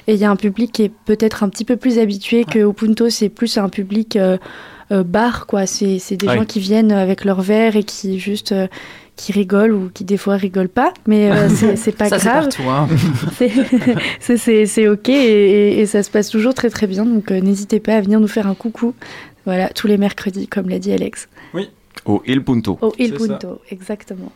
Et 0.07 0.13
il 0.13 0.19
y 0.19 0.25
a 0.25 0.29
un 0.29 0.35
public 0.35 0.71
qui 0.71 0.83
est 0.83 0.91
peut-être 1.05 1.43
un 1.43 1.49
petit 1.49 1.65
peu 1.65 1.75
plus 1.77 1.97
habitué 1.99 2.43
que 2.43 2.63
au 2.63 2.73
Punto, 2.73 3.09
c'est 3.09 3.29
plus 3.29 3.57
un 3.57 3.69
public 3.69 4.15
euh, 4.15 4.37
euh, 4.91 5.03
bar, 5.03 5.47
quoi. 5.47 5.65
C'est 5.65 5.97
c'est 5.99 6.15
des 6.17 6.27
Ouais. 6.27 6.35
gens 6.35 6.45
qui 6.45 6.59
viennent 6.59 6.91
avec 6.91 7.25
leur 7.25 7.41
verre 7.41 7.75
et 7.75 7.83
qui 7.83 8.19
juste. 8.19 8.53
Qui 9.15 9.31
rigolent 9.31 9.71
ou 9.73 9.89
qui 9.93 10.03
des 10.03 10.17
fois 10.17 10.35
rigolent 10.35 10.67
pas, 10.69 10.93
mais 11.07 11.31
euh, 11.31 11.47
c'est 11.75 11.95
pas 11.95 12.09
Ça, 12.09 12.17
grave. 12.17 12.49
Hein. 12.67 12.87
C'est- 13.37 13.51
c'est- 14.19 14.37
C'est 14.37 14.65
c'est 14.65 14.87
ok 14.87 15.09
et, 15.09 15.13
et- 15.13 15.79
et 15.79 15.85
ça 15.85 16.03
se 16.03 16.09
passe 16.11 16.29
toujours 16.29 16.53
très 16.53 16.69
très 16.69 16.87
bien. 16.87 17.05
Donc 17.05 17.31
euh, 17.31 17.39
n'hésitez 17.39 17.79
pas 17.79 17.95
à 17.95 18.01
venir 18.01 18.19
nous 18.19 18.27
faire 18.27 18.47
un 18.47 18.55
coucou. 18.55 18.93
Voilà, 19.45 19.69
tous 19.69 19.87
les 19.87 19.97
mercredis, 19.97 20.47
comme 20.47 20.69
l'a 20.69 20.79
dit 20.79 20.91
Alex. 20.91 21.29
Au 22.05 22.21
Il 22.25 22.43
Punto. 22.43 22.77
Au 22.81 22.93
Il 22.99 23.17
ça. 23.17 23.27
Punto, 23.27 23.61
exactement. 23.69 24.31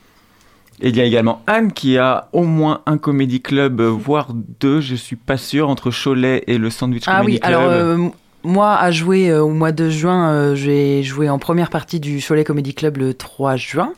Et 0.81 0.89
il 0.89 0.95
y 0.95 1.01
a 1.01 1.03
également 1.03 1.41
Anne 1.45 1.73
qui 1.73 1.97
a 1.97 2.29
au 2.31 2.43
moins 2.43 2.81
un 2.85 2.97
comédie 2.97 3.41
club, 3.41 3.81
voire 3.81 4.29
deux, 4.61 4.79
je 4.79 4.95
suis 4.95 5.17
pas 5.17 5.35
sûr, 5.35 5.67
entre 5.67 5.91
Cholet 5.91 6.43
et 6.47 6.57
le 6.57 6.69
Sandwich 6.69 7.03
Ah 7.07 7.17
Comedy 7.19 7.33
oui, 7.33 7.39
Club. 7.41 7.53
alors 7.53 7.69
euh, 7.69 7.97
moi, 8.43 8.75
à 8.75 8.89
jouer 8.91 9.29
euh, 9.29 9.43
au 9.43 9.49
mois 9.49 9.73
de 9.73 9.89
juin, 9.89 10.31
euh, 10.31 10.55
j'ai 10.55 11.03
joué 11.03 11.29
en 11.29 11.39
première 11.39 11.69
partie 11.69 11.99
du 11.99 12.21
Cholet 12.25 12.45
Comedy 12.45 12.73
Club 12.73 12.97
le 12.97 13.13
3 13.13 13.57
juin. 13.57 13.93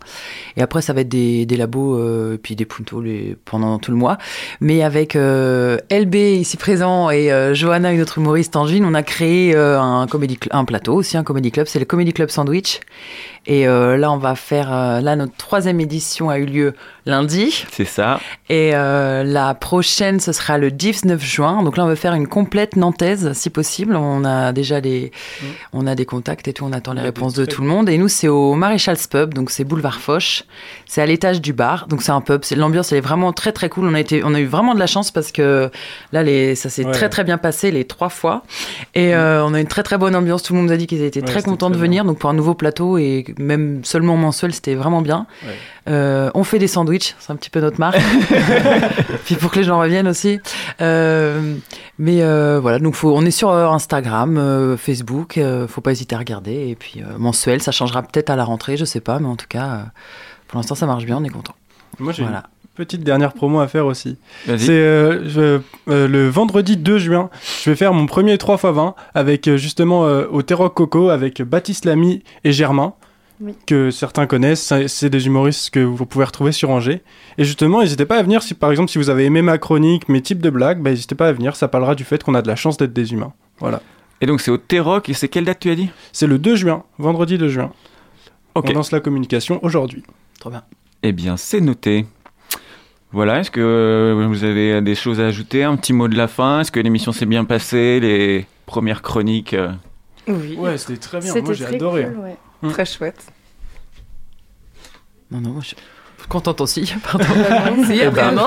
Et 0.58 0.64
après, 0.64 0.82
ça 0.82 0.94
va 0.94 1.02
être 1.02 1.10
des, 1.10 1.46
labos 1.46 2.00
euh, 2.00 2.39
puis 2.42 2.56
des 2.56 2.66
puntos 2.66 3.04
pendant 3.46 3.78
tout 3.78 3.92
le 3.92 3.98
mois. 3.98 4.18
Mais 4.60 4.82
avec 4.82 5.16
LB 5.16 6.16
ici 6.16 6.58
présent 6.58 7.12
et 7.12 7.30
Johanna, 7.54 7.92
une 7.92 8.02
autre 8.02 8.18
humoriste 8.18 8.56
angine, 8.56 8.84
on 8.86 8.94
a 8.94 9.04
créé 9.04 9.56
un, 9.56 10.08
un 10.52 10.66
plateau 10.66 10.96
aussi, 10.96 11.18
un 11.18 11.24
comédie 11.24 11.52
club. 11.52 11.68
C'est 11.68 11.80
le 11.80 11.86
Comedy 11.86 12.14
Club 12.14 12.30
Sandwich. 12.30 12.80
Et 13.48 13.68
euh, 13.68 13.98
là, 13.98 14.12
on 14.12 14.18
va 14.18 14.36
faire... 14.36 14.72
euh, 14.72 15.02
là, 15.02 15.16
notre 15.16 15.36
troisième 15.36 15.80
édition 15.80 16.30
a 16.30 16.38
eu 16.38 16.46
lieu 16.46 16.76
lundi. 17.08 17.66
C'est 17.72 17.86
ça. 17.86 18.20
Et 18.50 18.72
euh, 18.76 19.24
la 19.24 19.56
prochaine, 19.56 20.20
ce 20.20 20.32
sera 20.32 20.60
le 20.60 20.70
19 20.70 21.20
juin. 21.24 21.64
Donc 21.64 21.76
là, 21.78 21.84
on 21.86 21.88
va 21.88 21.96
faire 21.96 22.14
une 22.14 22.28
complète 22.28 22.76
nantaise, 22.76 23.34
si 23.34 23.50
possible. 23.50 23.96
On 23.96 24.24
a 24.26 24.54
déjà 24.54 24.80
des, 24.80 25.12
on 25.74 25.88
a 25.88 25.96
des 25.96 26.06
contacts 26.06 26.48
et 26.48 26.54
tout. 26.54 26.66
On 26.66 26.72
attend 26.72 26.94
les 26.94 27.02
réponses 27.02 27.34
de 27.34 27.46
tout 27.46 27.62
le 27.64 27.68
monde. 27.68 27.89
Et 27.89 27.98
nous, 27.98 28.08
c'est 28.08 28.28
au 28.28 28.54
Maréchal's 28.54 29.08
Pub, 29.08 29.34
donc 29.34 29.50
c'est 29.50 29.64
boulevard 29.64 30.00
Foch. 30.00 30.44
C'est 30.94 31.02
à 31.02 31.06
l'étage 31.06 31.39
du 31.39 31.54
bar, 31.54 31.88
donc 31.88 32.02
c'est 32.02 32.12
un 32.12 32.20
pub. 32.20 32.44
C'est 32.44 32.58
l'ambiance, 32.58 32.92
elle 32.92 32.98
est 32.98 33.02
vraiment 33.02 33.32
très 33.32 33.54
très 33.54 33.70
cool. 33.70 33.88
On 33.88 33.94
a 33.94 34.00
été, 34.02 34.24
on 34.26 34.34
a 34.34 34.42
eu 34.42 34.46
vraiment 34.46 34.74
de 34.74 34.80
la 34.80 34.88
chance 34.88 35.10
parce 35.10 35.32
que 35.32 35.72
là, 36.12 36.22
les, 36.22 36.54
ça 36.56 36.70
s'est 36.70 36.84
Ouais. 36.84 36.92
très 36.92 37.08
très 37.08 37.24
bien 37.24 37.38
passé 37.38 37.72
les 37.72 37.86
trois 37.86 38.10
fois. 38.10 38.44
Et 38.94 39.16
euh, 39.16 39.42
on 39.46 39.54
a 39.54 39.62
une 39.62 39.68
très 39.68 39.84
très 39.84 39.98
bonne 39.98 40.18
ambiance. 40.18 40.44
Tout 40.44 40.52
le 40.52 40.58
monde 40.60 40.68
nous 40.68 40.74
a 40.74 40.76
dit 40.76 40.88
qu'ils 40.88 41.02
étaient 41.02 41.22
Ouais, 41.22 41.26
très 41.26 41.44
contents 41.44 41.70
de 41.70 41.78
venir. 41.78 42.04
Donc 42.04 42.20
pour 42.20 42.30
un 42.30 42.34
nouveau 42.34 42.56
plateau 42.56 42.98
et 42.98 43.24
même 43.39 43.86
seulement 43.86 44.18
mensuel, 44.18 44.54
c'était 44.54 44.76
vraiment 44.76 45.02
bien. 45.02 45.28
Ouais. 45.46 45.56
Euh, 45.88 46.30
on 46.34 46.44
fait 46.44 46.60
des 46.60 46.68
sandwichs, 46.68 47.16
c'est 47.20 47.32
un 47.32 47.38
petit 47.38 47.50
peu 47.50 47.62
notre 47.62 47.80
marque. 47.80 47.98
Puis 49.24 49.36
pour 49.36 49.50
que 49.50 49.60
les 49.60 49.64
gens 49.64 49.80
reviennent 49.80 50.10
aussi. 50.10 50.42
Euh, 50.82 51.56
mais 52.00 52.22
voilà, 52.60 52.80
donc 52.80 52.96
faut, 52.96 53.16
on 53.16 53.26
est 53.26 53.32
sur 53.32 53.50
Instagram, 53.52 54.76
Facebook, 54.78 55.39
faut 55.70 55.80
pas 55.82 55.92
hésiter 55.94 56.16
à 56.16 56.20
regarder. 56.20 56.68
Et 56.68 56.76
puis 56.76 57.02
mensuel, 57.18 57.62
ça 57.62 57.72
changera 57.72 58.02
peut-être 58.02 58.30
à 58.30 58.36
la 58.36 58.44
rentrée, 58.44 58.76
je 58.76 58.84
sais 58.84 59.00
pas, 59.00 59.20
mais 59.20 59.28
en 59.28 59.38
tout 59.38 59.48
cas, 59.48 59.86
pour 60.52 60.60
l'instant 60.60 60.76
ça 60.76 60.86
marche 60.86 61.06
bien, 61.06 61.18
on 61.18 61.24
est 61.24 61.30
content. 61.30 61.56
Moi, 61.99 62.14
j'ai 62.14 62.24
Voilà. 62.24 62.43
une 62.64 62.70
petite 62.76 63.04
dernière 63.04 63.34
promo 63.34 63.60
à 63.60 63.68
faire 63.68 63.86
aussi. 63.86 64.18
Vas-y. 64.47 64.60
C'est 64.60 64.72
euh, 64.72 65.60
euh, 65.89 66.08
le 66.08 66.30
vendredi 66.30 66.78
2 66.78 66.97
juin, 66.99 67.30
je 67.64 67.70
vais 67.70 67.76
faire 67.76 67.93
mon 67.93 68.06
premier 68.06 68.36
3x20 68.38 68.93
avec 69.14 69.47
euh, 69.47 69.58
justement 69.58 70.06
euh, 70.06 70.26
au 70.32 70.41
Terroc 70.41 70.74
Coco 70.74 71.10
avec 71.10 71.41
Baptiste 71.41 71.86
Lamy 71.86 72.24
et 72.43 72.52
Germain. 72.52 72.93
Oui. 73.43 73.56
que 73.66 73.89
certains 73.89 74.28
connaissent, 74.28 74.72
c'est- 74.86 75.10
des 75.10 75.26
humoristes 75.26 75.72
que 75.72 75.80
vous 75.80 76.06
pouvez 76.06 76.26
retrouver 76.26 76.52
sur 76.52 76.70
Angers. 76.70 77.02
Et 77.39 77.43
justement, 77.43 77.82
n'hésitez 77.82 78.06
pas 78.06 78.18
à 78.18 78.22
venir, 78.22 78.43
si 78.43 78.54
par 78.54 78.70
exemple 78.70 78.91
si 78.91 78.99
vous 78.99 79.10
avez 79.10 79.26
aimé 79.26 79.41
ma 79.41 79.58
chronique, 79.58 80.08
mes 80.10 80.22
types 80.22 80.41
de 80.41 80.52
blagues, 80.52 80.80
bah, 80.80 80.91
n'hésitez 80.91 81.16
pas 81.16 81.28
à 81.28 81.32
venir, 81.34 81.56
ça 81.56 81.68
parlera 81.68 81.95
du 81.95 82.04
fait 82.04 82.22
qu'on 82.24 82.36
a 82.36 82.43
de 82.43 82.47
la 82.47 82.56
chance 82.56 82.78
d'être 82.78 82.93
des 82.93 83.14
humains. 83.14 83.34
Voilà. 83.58 83.82
Et 84.22 84.28
donc 84.28 84.41
c'est 84.41 84.52
au 84.52 84.58
T-Rock, 84.60 85.10
et 85.10 85.16
c'est 85.16 85.28
quelle 85.28 85.45
date 85.45 85.58
tu 85.60 85.72
as 85.72 85.76
dit? 85.76 85.89
C'est 86.12 86.28
le 86.28 86.38
2 86.38 86.56
juin, 86.56 86.84
vendredi 86.99 87.39
2 87.39 87.49
juin. 87.49 87.72
On 88.54 88.62
lance 88.62 88.91
la 88.91 88.99
communication 88.99 89.58
aujourd'hui. 89.64 90.04
Trop 90.42 90.50
bien. 90.50 90.64
Eh 91.04 91.12
bien, 91.12 91.38
c'est 91.38 91.62
noté. 91.62 92.08
Voilà, 93.12 93.39
est-ce 93.42 93.52
que 93.52 94.26
vous 94.28 94.44
avez 94.44 94.82
des 94.82 94.96
choses 94.96 95.20
à 95.22 95.28
ajouter 95.28 95.64
Un 95.64 95.76
petit 95.78 95.94
mot 95.94 96.08
de 96.08 96.18
la 96.18 96.28
fin? 96.28 96.62
Est-ce 96.62 96.72
que 96.72 96.80
l'émission 96.80 97.12
s'est 97.12 97.28
bien 97.28 97.46
passée 97.46 98.00
Les 98.00 98.48
premières 98.66 99.04
chroniques 99.04 99.54
euh, 99.54 99.72
Oui, 100.28 100.56
Ouais, 100.58 100.80
c'était 100.80 100.98
très 100.98 101.20
bien, 101.20 101.28
C'était 101.32 101.42
moi 101.46 101.54
j'ai 101.54 101.66
très 101.66 101.76
adoré. 101.76 102.06
cool, 102.06 102.18
ouais. 102.64 102.70
très 102.72 102.86
chouette. 102.86 103.24
Non, 105.30 105.42
non, 105.42 105.50
moi 105.52 105.62
je 105.64 105.76
contente 106.32 106.61
aussi. 106.61 106.93
Pardon. 107.11 107.25
Ben, 107.36 107.75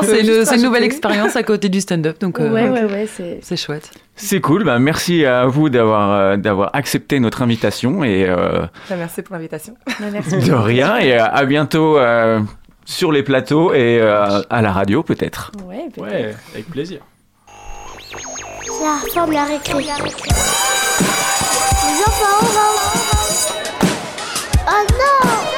peut 0.01 0.07
c'est 0.07 0.57
une, 0.57 0.63
nouvelle 0.63 0.85
expérience 0.85 1.37
à 1.37 1.43
côté 1.43 1.69
du 1.69 1.81
stand-up, 1.81 2.19
donc 2.19 2.41
euh, 2.41 2.51
ouais, 2.51 2.69
ouais, 2.69 2.85
ouais, 2.85 3.07
c'est. 3.07 3.57
chouette. 3.57 3.91
C'est 4.17 4.41
cool, 4.41 4.65
bah, 4.65 4.79
merci 4.79 5.25
à 5.27 5.47
vous 5.47 5.69
d'avoir 5.69 6.13
euh, 6.13 6.37
d'avoir 6.37 6.71
accepté 6.75 7.21
notre 7.21 7.43
invitation 7.43 8.03
et 8.03 8.25
euh, 8.27 8.63
Bah, 8.89 8.97
Merci 8.97 9.23
pour 9.23 9.35
l'invitation. 9.35 9.75
Merci. 10.13 10.39
de 10.39 10.53
rien 10.53 10.97
et 10.99 11.15
euh, 11.15 11.25
à 11.25 11.45
bientôt 11.45 11.99
euh, 11.99 12.41
sur 12.87 13.13
les 13.13 13.23
plateaux 13.23 13.75
et 13.75 13.99
euh, 14.01 14.41
à 14.49 14.63
la 14.63 14.73
radio 14.73 15.03
peut-être. 15.03 15.53
Ouais, 15.67 15.89
peut-être. 15.95 16.11
Ouais, 16.11 16.35
avec 16.55 16.71
plaisir. 16.71 17.01
Ça 18.65 18.99
ressemble 19.05 19.37
à 19.37 19.45
récré. 19.45 19.83
Les 19.83 19.91
enfants, 22.07 22.39
on 22.41 22.47
rentre. 22.47 23.55
Oh 24.67 24.87
non, 24.93 25.54